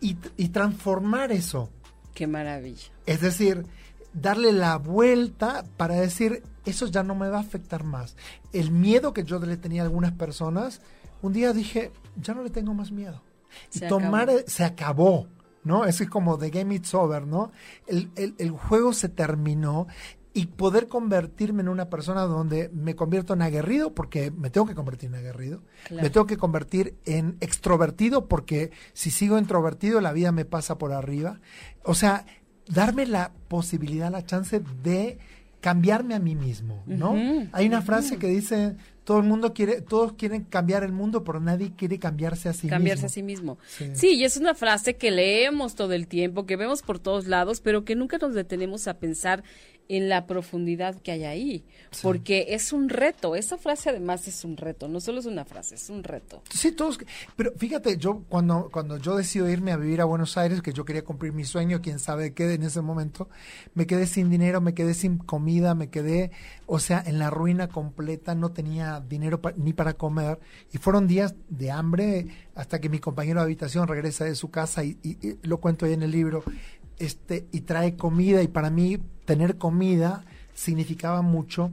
y, 0.00 0.16
y 0.36 0.50
transformar 0.50 1.32
eso. 1.32 1.68
Qué 2.14 2.28
maravilla. 2.28 2.88
Es 3.06 3.20
decir, 3.20 3.66
darle 4.14 4.52
la 4.52 4.76
vuelta 4.76 5.64
para 5.76 5.96
decir, 5.96 6.44
eso 6.64 6.86
ya 6.86 7.02
no 7.02 7.16
me 7.16 7.28
va 7.28 7.38
a 7.38 7.42
afectar 7.42 7.82
más. 7.82 8.16
El 8.52 8.70
miedo 8.70 9.12
que 9.12 9.24
yo 9.24 9.40
le 9.40 9.56
tenía 9.56 9.82
a 9.82 9.84
algunas 9.86 10.12
personas, 10.12 10.80
un 11.22 11.32
día 11.32 11.52
dije, 11.52 11.90
ya 12.16 12.34
no 12.34 12.44
le 12.44 12.50
tengo 12.50 12.72
más 12.72 12.92
miedo 12.92 13.20
y 13.72 13.80
tomar, 13.80 14.30
se 14.46 14.64
acabó, 14.64 15.26
¿no? 15.64 15.84
Es 15.84 16.00
como 16.08 16.38
The 16.38 16.50
Game 16.50 16.74
It's 16.74 16.94
Over, 16.94 17.26
¿no? 17.26 17.52
El, 17.86 18.10
el, 18.16 18.50
juego 18.50 18.92
se 18.92 19.08
terminó 19.08 19.86
y 20.32 20.46
poder 20.46 20.86
convertirme 20.86 21.62
en 21.62 21.68
una 21.68 21.90
persona 21.90 22.22
donde 22.22 22.70
me 22.72 22.94
convierto 22.94 23.34
en 23.34 23.42
aguerrido 23.42 23.94
porque 23.94 24.30
me 24.30 24.50
tengo 24.50 24.66
que 24.66 24.74
convertir 24.74 25.08
en 25.08 25.16
aguerrido, 25.16 25.62
me 25.90 26.08
tengo 26.08 26.26
que 26.26 26.36
convertir 26.36 26.96
en 27.04 27.36
extrovertido 27.40 28.28
porque 28.28 28.70
si 28.92 29.10
sigo 29.10 29.38
introvertido 29.38 30.00
la 30.00 30.12
vida 30.12 30.30
me 30.30 30.44
pasa 30.44 30.78
por 30.78 30.92
arriba. 30.92 31.40
O 31.84 31.94
sea, 31.94 32.26
darme 32.68 33.06
la 33.06 33.32
posibilidad, 33.48 34.10
la 34.10 34.24
chance 34.24 34.62
de 34.82 35.18
cambiarme 35.60 36.14
a 36.14 36.18
mí 36.18 36.34
mismo, 36.34 36.82
¿no? 36.86 37.14
Hay 37.52 37.66
una 37.66 37.82
frase 37.82 38.18
que 38.18 38.28
dice, 38.28 38.76
todo 39.10 39.18
el 39.18 39.24
mundo 39.24 39.52
quiere, 39.52 39.80
todos 39.80 40.12
quieren 40.12 40.44
cambiar 40.44 40.84
el 40.84 40.92
mundo, 40.92 41.24
pero 41.24 41.40
nadie 41.40 41.72
quiere 41.76 41.98
cambiarse 41.98 42.48
a 42.48 42.52
sí 42.52 42.68
mismo. 42.68 42.76
Cambiarse 42.76 43.06
a 43.06 43.08
sí 43.08 43.24
mismo. 43.24 43.58
Sí. 43.66 44.14
y 44.14 44.22
es 44.22 44.36
una 44.36 44.54
frase 44.54 44.94
que 44.94 45.10
leemos 45.10 45.74
todo 45.74 45.94
el 45.94 46.06
tiempo, 46.06 46.46
que 46.46 46.54
vemos 46.54 46.82
por 46.82 47.00
todos 47.00 47.26
lados, 47.26 47.60
pero 47.60 47.84
que 47.84 47.96
nunca 47.96 48.18
nos 48.18 48.34
detenemos 48.34 48.86
a 48.86 49.00
pensar 49.00 49.42
en 49.90 50.08
la 50.08 50.24
profundidad 50.24 50.94
que 51.00 51.10
hay 51.10 51.24
ahí, 51.24 51.64
porque 52.00 52.46
es 52.50 52.72
un 52.72 52.88
reto, 52.88 53.34
esa 53.34 53.58
frase 53.58 53.90
además 53.90 54.28
es 54.28 54.44
un 54.44 54.56
reto, 54.56 54.86
no 54.86 55.00
solo 55.00 55.18
es 55.18 55.26
una 55.26 55.44
frase, 55.44 55.74
es 55.74 55.90
un 55.90 56.04
reto. 56.04 56.44
Sí, 56.48 56.70
todos, 56.70 56.96
pero 57.34 57.52
fíjate, 57.56 57.96
yo 57.96 58.22
cuando, 58.28 58.68
cuando 58.70 58.98
yo 58.98 59.16
decido 59.16 59.50
irme 59.50 59.72
a 59.72 59.76
vivir 59.76 60.00
a 60.00 60.04
Buenos 60.04 60.38
Aires, 60.38 60.62
que 60.62 60.72
yo 60.72 60.84
quería 60.84 61.02
cumplir 61.02 61.32
mi 61.32 61.42
sueño, 61.42 61.82
quién 61.82 61.98
sabe 61.98 62.34
qué 62.34 62.54
en 62.54 62.62
ese 62.62 62.80
momento, 62.82 63.28
me 63.74 63.88
quedé 63.88 64.06
sin 64.06 64.30
dinero, 64.30 64.60
me 64.60 64.74
quedé 64.74 64.94
sin 64.94 65.18
comida, 65.18 65.74
me 65.74 65.90
quedé, 65.90 66.30
o 66.66 66.78
sea, 66.78 67.02
en 67.04 67.18
la 67.18 67.28
ruina 67.30 67.66
completa, 67.66 68.36
no 68.36 68.52
tenía 68.52 69.00
dinero 69.00 69.40
ni 69.56 69.72
para 69.72 69.94
comer, 69.94 70.38
y 70.72 70.78
fueron 70.78 71.08
días 71.08 71.34
de 71.48 71.72
hambre 71.72 72.26
hasta 72.54 72.80
que 72.80 72.88
mi 72.88 73.00
compañero 73.00 73.40
de 73.40 73.46
habitación 73.46 73.88
regresa 73.88 74.24
de 74.24 74.36
su 74.36 74.52
casa 74.52 74.84
y, 74.84 74.98
y 75.02 75.36
lo 75.42 75.58
cuento 75.58 75.84
ahí 75.84 75.94
en 75.94 76.04
el 76.04 76.12
libro, 76.12 76.44
este, 77.00 77.46
y 77.50 77.62
trae 77.62 77.96
comida, 77.96 78.40
y 78.40 78.48
para 78.48 78.70
mí 78.70 79.00
tener 79.30 79.58
comida 79.58 80.24
significaba 80.54 81.22
mucho 81.22 81.70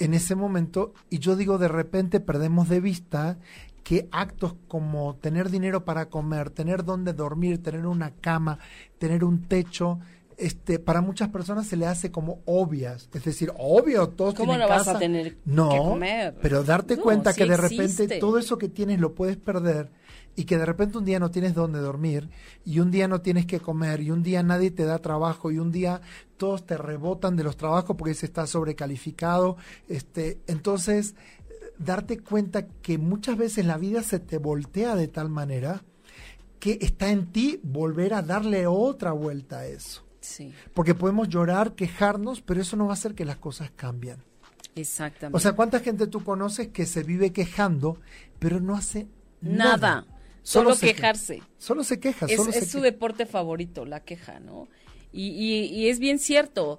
en 0.00 0.12
ese 0.12 0.34
momento, 0.34 0.92
y 1.08 1.20
yo 1.20 1.36
digo, 1.36 1.56
de 1.56 1.68
repente 1.68 2.18
perdemos 2.18 2.68
de 2.68 2.80
vista 2.80 3.38
que 3.84 4.08
actos 4.10 4.56
como 4.66 5.14
tener 5.14 5.50
dinero 5.50 5.84
para 5.84 6.06
comer, 6.06 6.50
tener 6.50 6.84
donde 6.84 7.12
dormir, 7.12 7.62
tener 7.62 7.86
una 7.86 8.10
cama, 8.10 8.58
tener 8.98 9.22
un 9.22 9.42
techo, 9.42 10.00
este, 10.40 10.78
para 10.78 11.02
muchas 11.02 11.28
personas 11.28 11.66
se 11.66 11.76
le 11.76 11.86
hace 11.86 12.10
como 12.10 12.40
obvias. 12.46 13.08
Es 13.12 13.24
decir, 13.24 13.52
obvio, 13.58 14.08
todos 14.08 14.34
¿Cómo 14.34 14.56
no 14.56 14.66
vas 14.66 14.88
a 14.88 14.98
tener 14.98 15.36
no, 15.44 15.70
que 15.70 15.78
comer? 15.78 16.34
Pero 16.40 16.64
darte 16.64 16.96
cuenta 16.96 17.34
que 17.34 17.44
de 17.44 17.56
repente 17.56 18.18
todo 18.18 18.38
eso 18.38 18.56
que 18.56 18.68
tienes 18.68 19.00
lo 19.00 19.14
puedes 19.14 19.36
perder 19.36 19.90
y 20.36 20.44
que 20.44 20.56
de 20.56 20.64
repente 20.64 20.96
un 20.96 21.04
día 21.04 21.20
no 21.20 21.30
tienes 21.30 21.54
dónde 21.54 21.80
dormir 21.80 22.30
y 22.64 22.80
un 22.80 22.90
día 22.90 23.06
no 23.06 23.20
tienes 23.20 23.44
que 23.44 23.60
comer 23.60 24.00
y 24.00 24.10
un 24.10 24.22
día 24.22 24.42
nadie 24.42 24.70
te 24.70 24.84
da 24.84 24.98
trabajo 24.98 25.50
y 25.50 25.58
un 25.58 25.70
día 25.72 26.00
todos 26.38 26.64
te 26.64 26.78
rebotan 26.78 27.36
de 27.36 27.44
los 27.44 27.58
trabajos 27.58 27.96
porque 27.96 28.14
se 28.14 28.26
está 28.26 28.46
sobrecalificado. 28.46 29.58
Este, 29.88 30.38
entonces, 30.46 31.14
darte 31.78 32.18
cuenta 32.18 32.66
que 32.66 32.96
muchas 32.96 33.36
veces 33.36 33.66
la 33.66 33.76
vida 33.76 34.02
se 34.02 34.20
te 34.20 34.38
voltea 34.38 34.96
de 34.96 35.08
tal 35.08 35.28
manera 35.28 35.82
que 36.58 36.78
está 36.80 37.10
en 37.10 37.30
ti 37.32 37.60
volver 37.62 38.14
a 38.14 38.22
darle 38.22 38.66
otra 38.66 39.12
vuelta 39.12 39.60
a 39.60 39.66
eso. 39.66 40.09
Sí. 40.20 40.52
Porque 40.74 40.94
podemos 40.94 41.28
llorar, 41.28 41.74
quejarnos, 41.74 42.40
pero 42.40 42.60
eso 42.60 42.76
no 42.76 42.86
va 42.86 42.92
a 42.92 42.94
hacer 42.94 43.14
que 43.14 43.24
las 43.24 43.36
cosas 43.36 43.70
cambien. 43.74 44.22
Exactamente. 44.74 45.36
O 45.36 45.40
sea, 45.40 45.52
¿cuánta 45.52 45.80
gente 45.80 46.06
tú 46.06 46.22
conoces 46.22 46.68
que 46.68 46.86
se 46.86 47.02
vive 47.02 47.32
quejando, 47.32 47.98
pero 48.38 48.60
no 48.60 48.76
hace 48.76 49.08
nada? 49.40 50.06
Solo, 50.42 50.76
quejarse. 50.76 51.42
solo 51.58 51.84
se 51.84 52.00
queja. 52.00 52.26
Es, 52.26 52.70
su 52.70 52.80
deporte 52.80 53.26
favorito, 53.26 53.84
la 53.84 54.00
queja, 54.00 54.40
¿no? 54.40 54.68
Y, 55.12 55.28
y, 55.32 55.88
es 55.88 55.98
bien 55.98 56.18
cierto. 56.18 56.78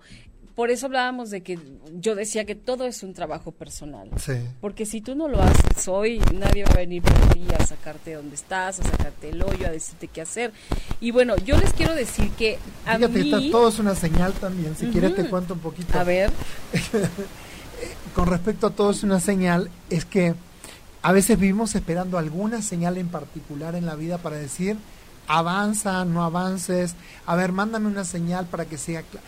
Por 0.61 0.69
eso 0.69 0.85
hablábamos 0.85 1.31
de 1.31 1.41
que 1.41 1.57
yo 1.93 2.13
decía 2.13 2.45
que 2.45 2.53
todo 2.53 2.85
es 2.85 3.01
un 3.01 3.15
trabajo 3.15 3.51
personal. 3.51 4.11
Sí. 4.23 4.33
Porque 4.59 4.85
si 4.85 5.01
tú 5.01 5.15
no 5.15 5.27
lo 5.27 5.41
haces 5.41 5.87
hoy, 5.87 6.21
nadie 6.35 6.63
va 6.65 6.73
a 6.73 6.77
venir 6.77 7.01
por 7.01 7.19
ti 7.33 7.47
a 7.57 7.65
sacarte 7.65 8.13
donde 8.13 8.35
estás, 8.35 8.79
a 8.79 8.83
sacarte 8.83 9.29
el 9.29 9.41
hoyo, 9.41 9.65
a 9.65 9.71
decirte 9.71 10.07
qué 10.07 10.21
hacer. 10.21 10.53
Y 10.99 11.09
bueno, 11.09 11.35
yo 11.37 11.57
les 11.57 11.73
quiero 11.73 11.95
decir 11.95 12.29
que 12.37 12.59
a 12.85 12.97
Fíjate, 12.97 13.23
mí... 13.23 13.49
todo 13.49 13.69
es 13.69 13.79
una 13.79 13.95
señal 13.95 14.33
también. 14.33 14.75
Si 14.77 14.85
quieres 14.91 15.15
te 15.15 15.27
cuento 15.27 15.55
un 15.55 15.61
poquito. 15.61 15.97
A 15.97 16.03
ver. 16.03 16.29
Con 18.13 18.27
respecto 18.27 18.67
a 18.67 18.69
todo 18.69 18.91
es 18.91 19.01
una 19.01 19.19
señal, 19.19 19.71
es 19.89 20.05
que 20.05 20.35
a 21.01 21.11
veces 21.11 21.39
vivimos 21.39 21.73
esperando 21.73 22.19
alguna 22.19 22.61
señal 22.61 22.99
en 22.99 23.07
particular 23.07 23.73
en 23.73 23.87
la 23.87 23.95
vida 23.95 24.19
para 24.19 24.35
decir, 24.35 24.77
avanza, 25.27 26.05
no 26.05 26.23
avances, 26.23 26.93
a 27.25 27.35
ver, 27.35 27.51
mándame 27.51 27.87
una 27.87 28.05
señal 28.05 28.45
para 28.45 28.65
que 28.65 28.77
sea 28.77 29.01
claro. 29.01 29.25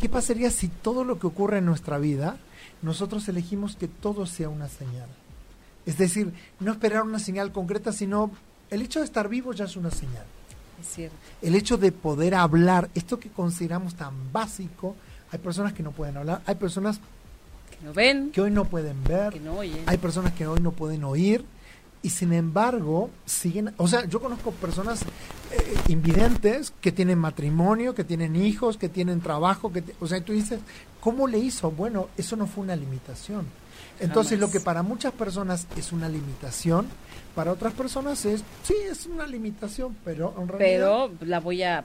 ¿Qué 0.00 0.08
pasaría 0.08 0.50
si 0.50 0.68
todo 0.68 1.04
lo 1.04 1.18
que 1.18 1.26
ocurre 1.26 1.58
en 1.58 1.66
nuestra 1.66 1.98
vida, 1.98 2.36
nosotros 2.82 3.28
elegimos 3.28 3.76
que 3.76 3.88
todo 3.88 4.26
sea 4.26 4.48
una 4.48 4.68
señal? 4.68 5.08
Es 5.86 5.98
decir, 5.98 6.32
no 6.60 6.72
esperar 6.72 7.02
una 7.02 7.18
señal 7.18 7.52
concreta, 7.52 7.92
sino 7.92 8.30
el 8.70 8.82
hecho 8.82 8.98
de 8.98 9.04
estar 9.04 9.28
vivo 9.28 9.52
ya 9.52 9.64
es 9.64 9.76
una 9.76 9.90
señal. 9.90 10.24
Es 10.80 10.88
cierto. 10.88 11.16
El 11.40 11.54
hecho 11.54 11.78
de 11.78 11.92
poder 11.92 12.34
hablar, 12.34 12.90
esto 12.94 13.18
que 13.18 13.30
consideramos 13.30 13.94
tan 13.94 14.32
básico, 14.32 14.96
hay 15.30 15.38
personas 15.38 15.72
que 15.72 15.82
no 15.82 15.92
pueden 15.92 16.16
hablar, 16.16 16.42
hay 16.46 16.56
personas 16.56 17.00
que 17.70 17.84
no 17.84 17.92
ven, 17.92 18.30
que 18.30 18.40
hoy 18.40 18.50
no 18.50 18.64
pueden 18.64 19.02
ver, 19.04 19.32
que 19.32 19.40
no 19.40 19.58
oyen. 19.58 19.82
hay 19.86 19.96
personas 19.96 20.32
que 20.32 20.46
hoy 20.46 20.60
no 20.60 20.72
pueden 20.72 21.04
oír 21.04 21.44
y 22.06 22.10
sin 22.10 22.32
embargo 22.32 23.10
siguen, 23.24 23.74
o 23.78 23.88
sea, 23.88 24.04
yo 24.04 24.20
conozco 24.20 24.52
personas 24.52 25.02
eh, 25.02 25.74
invidentes 25.88 26.72
que 26.80 26.92
tienen 26.92 27.18
matrimonio, 27.18 27.96
que 27.96 28.04
tienen 28.04 28.36
hijos, 28.36 28.76
que 28.76 28.88
tienen 28.88 29.20
trabajo, 29.20 29.72
que 29.72 29.82
o 29.98 30.06
sea, 30.06 30.20
tú 30.20 30.32
dices, 30.32 30.60
¿cómo 31.00 31.26
le 31.26 31.40
hizo? 31.40 31.72
Bueno, 31.72 32.06
eso 32.16 32.36
no 32.36 32.46
fue 32.46 32.62
una 32.62 32.76
limitación. 32.76 33.44
Entonces, 33.98 34.38
Jamás. 34.38 34.48
lo 34.48 34.52
que 34.52 34.64
para 34.64 34.84
muchas 34.84 35.14
personas 35.14 35.66
es 35.76 35.90
una 35.90 36.08
limitación, 36.08 36.86
para 37.34 37.50
otras 37.50 37.72
personas 37.72 38.24
es, 38.24 38.44
sí, 38.62 38.76
es 38.88 39.06
una 39.06 39.26
limitación, 39.26 39.96
pero 40.04 40.32
en 40.40 40.46
realidad... 40.46 41.08
Pero 41.18 41.26
la 41.28 41.40
voy 41.40 41.64
a 41.64 41.84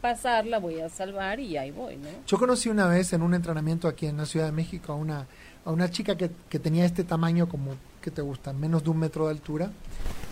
pasar, 0.00 0.46
la 0.46 0.58
voy 0.58 0.80
a 0.80 0.88
salvar 0.88 1.40
y 1.40 1.56
ahí 1.56 1.70
voy, 1.70 1.96
¿no? 1.96 2.08
Yo 2.26 2.38
conocí 2.38 2.68
una 2.68 2.86
vez 2.86 3.12
en 3.12 3.22
un 3.22 3.34
entrenamiento 3.34 3.88
aquí 3.88 4.06
en 4.06 4.16
la 4.16 4.26
Ciudad 4.26 4.46
de 4.46 4.52
México 4.52 4.92
a 4.92 4.96
una, 4.96 5.26
a 5.64 5.70
una 5.70 5.90
chica 5.90 6.16
que, 6.16 6.30
que 6.48 6.58
tenía 6.58 6.84
este 6.84 7.04
tamaño 7.04 7.48
como, 7.48 7.74
¿qué 8.00 8.10
te 8.10 8.22
gusta? 8.22 8.52
Menos 8.52 8.84
de 8.84 8.90
un 8.90 8.98
metro 8.98 9.26
de 9.26 9.32
altura. 9.32 9.70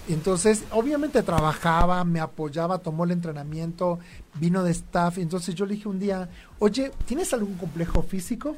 Entonces, 0.09 0.65
obviamente 0.71 1.23
trabajaba, 1.23 2.05
me 2.05 2.21
apoyaba, 2.21 2.79
tomó 2.79 3.05
el 3.05 3.11
entrenamiento, 3.11 3.99
vino 4.35 4.63
de 4.63 4.71
staff. 4.71 5.19
Entonces 5.19 5.55
yo 5.55 5.67
le 5.67 5.75
dije 5.75 5.89
un 5.89 5.99
día, 5.99 6.29
oye, 6.59 6.93
¿tienes 7.07 7.33
algún 7.33 7.57
complejo 7.57 8.03
físico? 8.03 8.57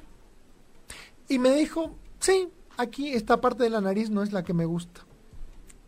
Y 1.29 1.39
me 1.39 1.55
dijo, 1.55 1.95
sí, 2.21 2.49
aquí 2.77 3.13
esta 3.13 3.41
parte 3.41 3.65
de 3.65 3.71
la 3.71 3.81
nariz 3.81 4.11
no 4.11 4.23
es 4.23 4.33
la 4.33 4.45
que 4.45 4.53
me 4.53 4.67
gusta. 4.67 5.08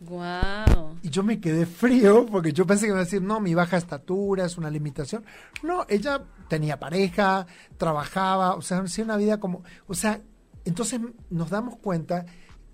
Wow. 0.01 0.97
Y 1.03 1.09
yo 1.09 1.21
me 1.21 1.39
quedé 1.39 1.67
frío 1.67 2.25
porque 2.25 2.53
yo 2.53 2.65
pensé 2.65 2.85
que 2.85 2.89
iba 2.89 2.97
a 2.97 3.03
decir, 3.03 3.21
no, 3.21 3.39
mi 3.39 3.53
baja 3.53 3.77
estatura 3.77 4.45
es 4.45 4.57
una 4.57 4.71
limitación. 4.71 5.23
No, 5.61 5.85
ella 5.89 6.23
tenía 6.47 6.79
pareja, 6.79 7.45
trabajaba, 7.77 8.55
o 8.55 8.61
sea, 8.63 8.79
hacía 8.79 9.03
una 9.03 9.17
vida 9.17 9.39
como, 9.39 9.63
o 9.87 9.93
sea, 9.93 10.21
entonces 10.65 10.99
nos 11.29 11.51
damos 11.51 11.77
cuenta 11.77 12.25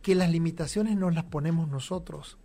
que 0.01 0.15
las 0.15 0.32
limitaciones 0.32 0.95
nos 0.95 1.13
las 1.13 1.25
ponemos 1.25 1.67
nosotros, 1.67 2.38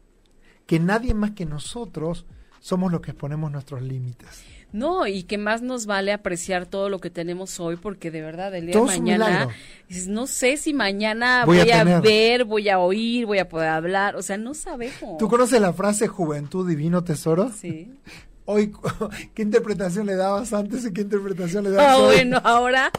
que 0.66 0.80
nadie 0.80 1.14
más 1.14 1.30
que 1.30 1.46
nosotros 1.46 2.26
somos 2.58 2.90
los 2.90 3.02
que 3.02 3.14
ponemos 3.14 3.52
nuestros 3.52 3.82
límites. 3.82 4.44
No, 4.72 5.06
y 5.06 5.24
que 5.24 5.36
más 5.36 5.60
nos 5.60 5.84
vale 5.84 6.12
apreciar 6.12 6.64
todo 6.66 6.88
lo 6.88 6.98
que 6.98 7.10
tenemos 7.10 7.60
hoy, 7.60 7.76
porque 7.76 8.10
de 8.10 8.22
verdad, 8.22 8.54
el 8.54 8.66
día 8.66 8.72
Todo 8.72 8.86
de 8.86 8.98
mañana, 8.98 9.48
dices, 9.86 10.08
no 10.08 10.26
sé 10.26 10.56
si 10.56 10.72
mañana 10.72 11.44
Voy 11.44 11.58
voy, 11.58 11.70
a 11.70 11.84
ver, 12.00 12.44
voy 12.44 12.68
a 12.70 12.78
oír, 12.78 13.26
voy 13.26 13.38
a 13.38 13.48
poder 13.48 13.68
hablar, 13.68 14.16
o 14.16 14.22
sea, 14.22 14.38
no 14.38 14.54
sabemos. 14.54 15.18
¿Tú 15.18 15.28
conoces 15.28 15.60
la 15.60 15.74
frase 15.74 16.08
juventud 16.08 16.66
divino 16.66 17.04
tesoro? 17.04 17.50
Sí. 17.50 17.92
Hoy, 18.46 18.72
¿qué 19.34 19.42
interpretación 19.42 20.06
le 20.06 20.16
dabas 20.16 20.54
antes 20.54 20.86
y 20.86 20.92
qué 20.92 21.02
interpretación 21.02 21.64
le 21.64 21.70
dabas 21.70 21.92
Ah, 21.92 22.02
bueno, 22.02 22.40
ahora. 22.42 22.90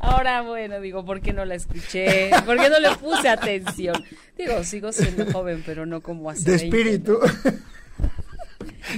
Ahora, 0.00 0.42
bueno, 0.42 0.80
digo, 0.80 1.04
¿por 1.04 1.20
qué 1.20 1.32
no 1.32 1.44
la 1.44 1.54
escuché? 1.54 2.30
¿Por 2.46 2.56
qué 2.58 2.70
no 2.70 2.78
le 2.78 2.94
puse 2.96 3.28
atención? 3.28 4.02
Digo, 4.36 4.62
sigo 4.62 4.92
siendo 4.92 5.30
joven, 5.32 5.62
pero 5.66 5.86
no 5.86 6.00
como 6.02 6.30
hace 6.30 6.44
de 6.50 6.56
20, 6.56 6.66
espíritu. 6.66 7.18
¿no? 7.20 7.52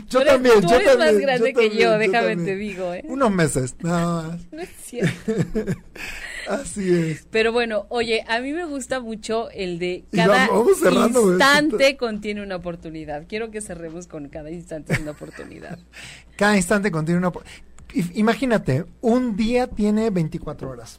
Yo 0.08 0.20
eres- 0.20 0.32
también, 0.32 0.60
tú 0.60 0.68
yo 0.68 0.74
eres 0.76 0.86
también. 0.88 0.98
más 1.14 1.18
grande 1.22 1.46
que 1.48 1.52
también, 1.68 1.72
yo, 1.78 1.98
déjame 1.98 2.28
también. 2.28 2.44
te 2.44 2.56
digo, 2.56 2.94
¿eh? 2.94 3.02
Unos 3.06 3.30
meses, 3.30 3.74
nada 3.82 4.22
más. 4.28 4.40
No 4.52 4.60
es 4.62 4.68
cierto. 4.84 5.32
Así 6.48 6.90
es. 6.94 7.26
Pero 7.30 7.52
bueno, 7.52 7.86
oye, 7.90 8.24
a 8.26 8.40
mí 8.40 8.52
me 8.52 8.64
gusta 8.64 8.98
mucho 9.00 9.50
el 9.50 9.78
de 9.78 10.04
cada 10.12 10.48
cerrando, 10.80 11.28
instante 11.30 11.96
contiene 11.96 12.42
una 12.42 12.56
oportunidad. 12.56 13.26
Quiero 13.28 13.50
que 13.50 13.60
cerremos 13.60 14.06
con 14.06 14.28
cada 14.28 14.50
instante 14.50 14.98
una 15.00 15.12
oportunidad. 15.12 15.78
Cada 16.36 16.56
instante 16.56 16.90
contiene 16.90 17.18
una... 17.18 17.30
po- 17.30 17.42
I- 17.92 18.18
Imagínate, 18.18 18.86
un 19.02 19.36
día 19.36 19.66
tiene 19.66 20.08
24 20.10 20.70
horas. 20.70 20.98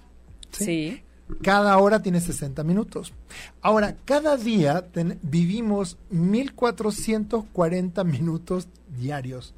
¿sí? 0.51 0.65
Sí. 0.65 1.03
Cada 1.41 1.77
hora 1.77 2.01
tiene 2.01 2.21
60 2.21 2.63
minutos. 2.63 3.13
Ahora, 3.61 3.95
cada 4.05 4.37
día 4.37 4.87
ten- 4.91 5.19
vivimos 5.21 5.97
1440 6.09 8.03
minutos 8.03 8.67
diarios. 8.97 9.53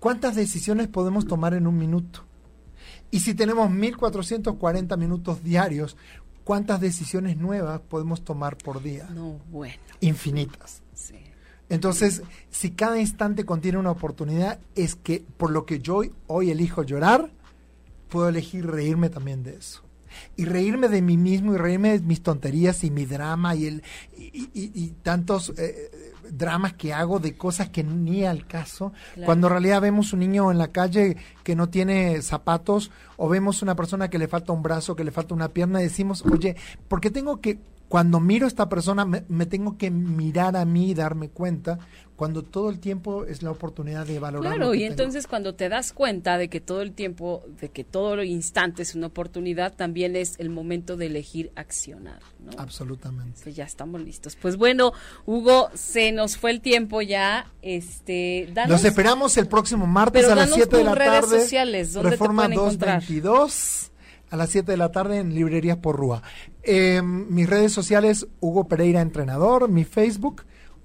¿Cuántas 0.00 0.36
decisiones 0.36 0.88
podemos 0.88 1.26
tomar 1.26 1.54
en 1.54 1.66
un 1.66 1.76
minuto? 1.78 2.24
Y 3.10 3.20
si 3.20 3.34
tenemos 3.34 3.70
1440 3.70 4.96
minutos 4.96 5.42
diarios, 5.42 5.96
¿cuántas 6.44 6.80
decisiones 6.80 7.36
nuevas 7.36 7.80
podemos 7.80 8.22
tomar 8.22 8.56
por 8.56 8.82
día? 8.82 9.08
No, 9.14 9.38
bueno, 9.50 9.74
Infinitas. 10.00 10.82
sí. 10.94 11.14
Entonces, 11.70 12.22
si 12.50 12.70
cada 12.70 12.98
instante 12.98 13.44
contiene 13.44 13.76
una 13.76 13.90
oportunidad, 13.90 14.58
es 14.74 14.94
que 14.94 15.22
por 15.36 15.50
lo 15.50 15.66
que 15.66 15.80
yo 15.80 15.96
hoy, 15.96 16.12
hoy 16.26 16.50
elijo 16.50 16.82
llorar, 16.82 17.30
puedo 18.08 18.28
elegir 18.28 18.66
reírme 18.66 19.10
también 19.10 19.42
de 19.42 19.56
eso. 19.56 19.82
Y 20.36 20.44
reírme 20.44 20.88
de 20.88 21.02
mí 21.02 21.16
mismo 21.16 21.54
y 21.54 21.58
reírme 21.58 21.98
de 21.98 22.00
mis 22.06 22.22
tonterías 22.22 22.84
y 22.84 22.90
mi 22.90 23.04
drama 23.06 23.54
y, 23.54 23.66
el, 23.66 23.82
y, 24.16 24.48
y- 24.54 24.72
y 24.74 24.88
tantos 25.02 25.52
eh, 25.58 25.90
dramas 26.30 26.74
que 26.74 26.92
hago 26.92 27.18
de 27.20 27.36
cosas 27.36 27.68
que 27.70 27.82
ni 27.84 28.24
al 28.24 28.46
caso. 28.46 28.92
Claro. 29.14 29.26
Cuando 29.26 29.46
en 29.46 29.52
realidad 29.52 29.80
vemos 29.80 30.12
un 30.12 30.20
niño 30.20 30.50
en 30.50 30.58
la 30.58 30.68
calle 30.68 31.16
que 31.42 31.56
no 31.56 31.68
tiene 31.68 32.20
zapatos 32.22 32.90
o 33.16 33.28
vemos 33.28 33.62
una 33.62 33.74
persona 33.76 34.08
que 34.10 34.18
le 34.18 34.28
falta 34.28 34.52
un 34.52 34.62
brazo, 34.62 34.94
que 34.94 35.04
le 35.04 35.10
falta 35.10 35.34
una 35.34 35.48
pierna 35.48 35.80
y 35.80 35.84
decimos, 35.84 36.22
oye, 36.30 36.56
¿por 36.88 37.00
qué 37.00 37.10
tengo 37.10 37.40
que, 37.40 37.58
cuando 37.88 38.20
miro 38.20 38.44
a 38.44 38.48
esta 38.48 38.68
persona, 38.68 39.04
me, 39.04 39.24
me 39.28 39.46
tengo 39.46 39.76
que 39.78 39.90
mirar 39.90 40.56
a 40.56 40.64
mí 40.64 40.90
y 40.90 40.94
darme 40.94 41.30
cuenta 41.30 41.78
cuando 42.18 42.42
todo 42.42 42.68
el 42.68 42.80
tiempo 42.80 43.24
es 43.26 43.44
la 43.44 43.52
oportunidad 43.52 44.04
de 44.04 44.18
valorar? 44.18 44.56
Claro, 44.56 44.74
y 44.74 44.80
tengo? 44.80 44.90
entonces 44.90 45.28
cuando 45.28 45.54
te 45.54 45.68
das 45.68 45.92
cuenta 45.92 46.36
de 46.36 46.48
que 46.48 46.60
todo 46.60 46.82
el 46.82 46.92
tiempo, 46.92 47.44
de 47.60 47.68
que 47.68 47.84
todo 47.84 48.14
el 48.14 48.26
instante 48.26 48.82
es 48.82 48.96
una 48.96 49.06
oportunidad, 49.06 49.74
también 49.76 50.16
es 50.16 50.34
el 50.38 50.50
momento 50.50 50.96
de 50.96 51.06
elegir 51.06 51.52
accionar, 51.54 52.18
¿no? 52.40 52.50
Absolutamente. 52.58 53.40
Que 53.44 53.52
ya 53.52 53.62
estamos 53.64 54.00
listos. 54.00 54.34
Pues 54.34 54.56
bueno, 54.56 54.92
Hugo, 55.26 55.70
se 55.74 56.10
nos 56.10 56.36
fue 56.36 56.50
el 56.50 56.60
tiempo 56.60 57.02
ya. 57.02 57.52
Este, 57.62 58.50
danos, 58.52 58.70
Los 58.70 58.84
esperamos 58.84 59.36
el 59.36 59.46
próximo 59.46 59.86
martes 59.86 60.24
a 60.24 60.34
las 60.34 60.50
danos 60.50 60.56
7 60.56 60.76
de 60.76 60.84
la 60.84 60.94
redes 60.96 61.20
tarde. 61.20 61.40
sociales, 61.40 61.92
¿dónde 61.92 62.10
te 62.10 62.16
Reforma 62.16 62.42
pueden 62.46 62.58
encontrar? 62.58 63.02
222 64.28 64.32
a 64.32 64.36
las 64.36 64.50
7 64.50 64.72
de 64.72 64.78
la 64.78 64.92
tarde 64.92 65.18
en 65.18 65.34
Librerías 65.34 65.78
por 65.78 65.96
Rúa. 65.96 66.22
Eh, 66.62 67.02
mis 67.02 67.48
redes 67.48 67.72
sociales, 67.72 68.26
Hugo 68.40 68.68
Pereira 68.68 69.00
Entrenador, 69.00 69.68
mi 69.68 69.84
Facebook, 69.84 70.44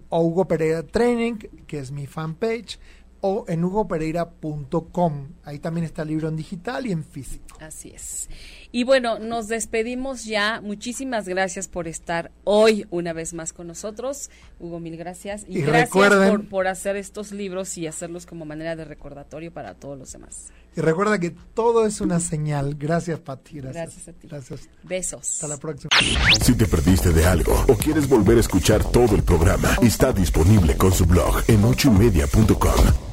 o 0.10 0.22
Hugo 0.22 0.48
Pereira 0.48 0.84
Training, 0.84 1.36
que 1.68 1.80
es 1.80 1.92
mi 1.92 2.08
fanpage, 2.08 2.80
o 3.22 3.46
en 3.48 3.64
hugopereira.com. 3.64 5.28
Ahí 5.46 5.60
también 5.60 5.86
está 5.86 6.02
el 6.02 6.10
libro 6.10 6.28
en 6.28 6.36
digital 6.36 6.86
y 6.86 6.92
en 6.92 7.04
físico. 7.04 7.58
Así 7.62 7.90
es. 7.90 8.30
Y 8.76 8.86
bueno, 8.86 9.20
nos 9.20 9.48
despedimos 9.48 10.26
ya. 10.26 10.60
Muchísimas 10.60 11.28
gracias 11.28 11.68
por 11.68 11.88
estar 11.88 12.32
hoy 12.44 12.88
una 12.90 13.14
vez 13.14 13.36
más 13.36 13.54
con 13.54 13.68
nosotros. 13.68 14.32
Hugo, 14.60 14.80
mil 14.80 14.98
gracias. 14.98 15.46
Y, 15.48 15.60
Y 15.60 15.62
gracias 15.62 15.90
recuerden- 15.92 16.30
por, 16.32 16.50
por 16.50 16.68
hacer 16.68 16.96
estos 16.96 17.32
libros 17.32 17.78
y 17.78 17.86
hacerlos 17.86 18.26
como 18.26 18.46
manera 18.46 18.76
de 18.76 18.84
recordatorio 18.84 19.54
para 19.54 19.76
todos 19.76 20.00
los 20.00 20.12
demás. 20.12 20.48
Y 20.76 20.82
recuerda 20.82 21.20
que 21.20 21.30
todo 21.54 21.86
es 21.86 22.02
una 22.02 22.20
señal. 22.20 22.74
Gracias, 22.74 23.20
Pati. 23.20 23.58
Gracias. 23.62 23.76
Gracias 23.86 24.08
a 24.08 24.12
ti. 24.20 24.28
Gracias. 24.28 24.70
Besos. 24.82 25.32
Hasta 25.34 25.48
la 25.50 25.58
próxima. 25.58 25.90
Si 26.42 26.56
te 26.56 26.66
perdiste 26.66 27.12
de 27.12 27.26
algo 27.28 27.54
o 27.70 27.76
quieres 27.76 28.10
volver 28.10 28.38
a 28.38 28.40
escuchar 28.40 28.84
todo 28.92 29.16
el 29.16 29.22
programa, 29.22 29.70
está 29.84 30.12
disponible 30.12 30.76
con 30.78 30.92
su 30.92 31.06
blog 31.06 31.44
en 31.48 31.64
ochoymedia.com. 31.64 33.13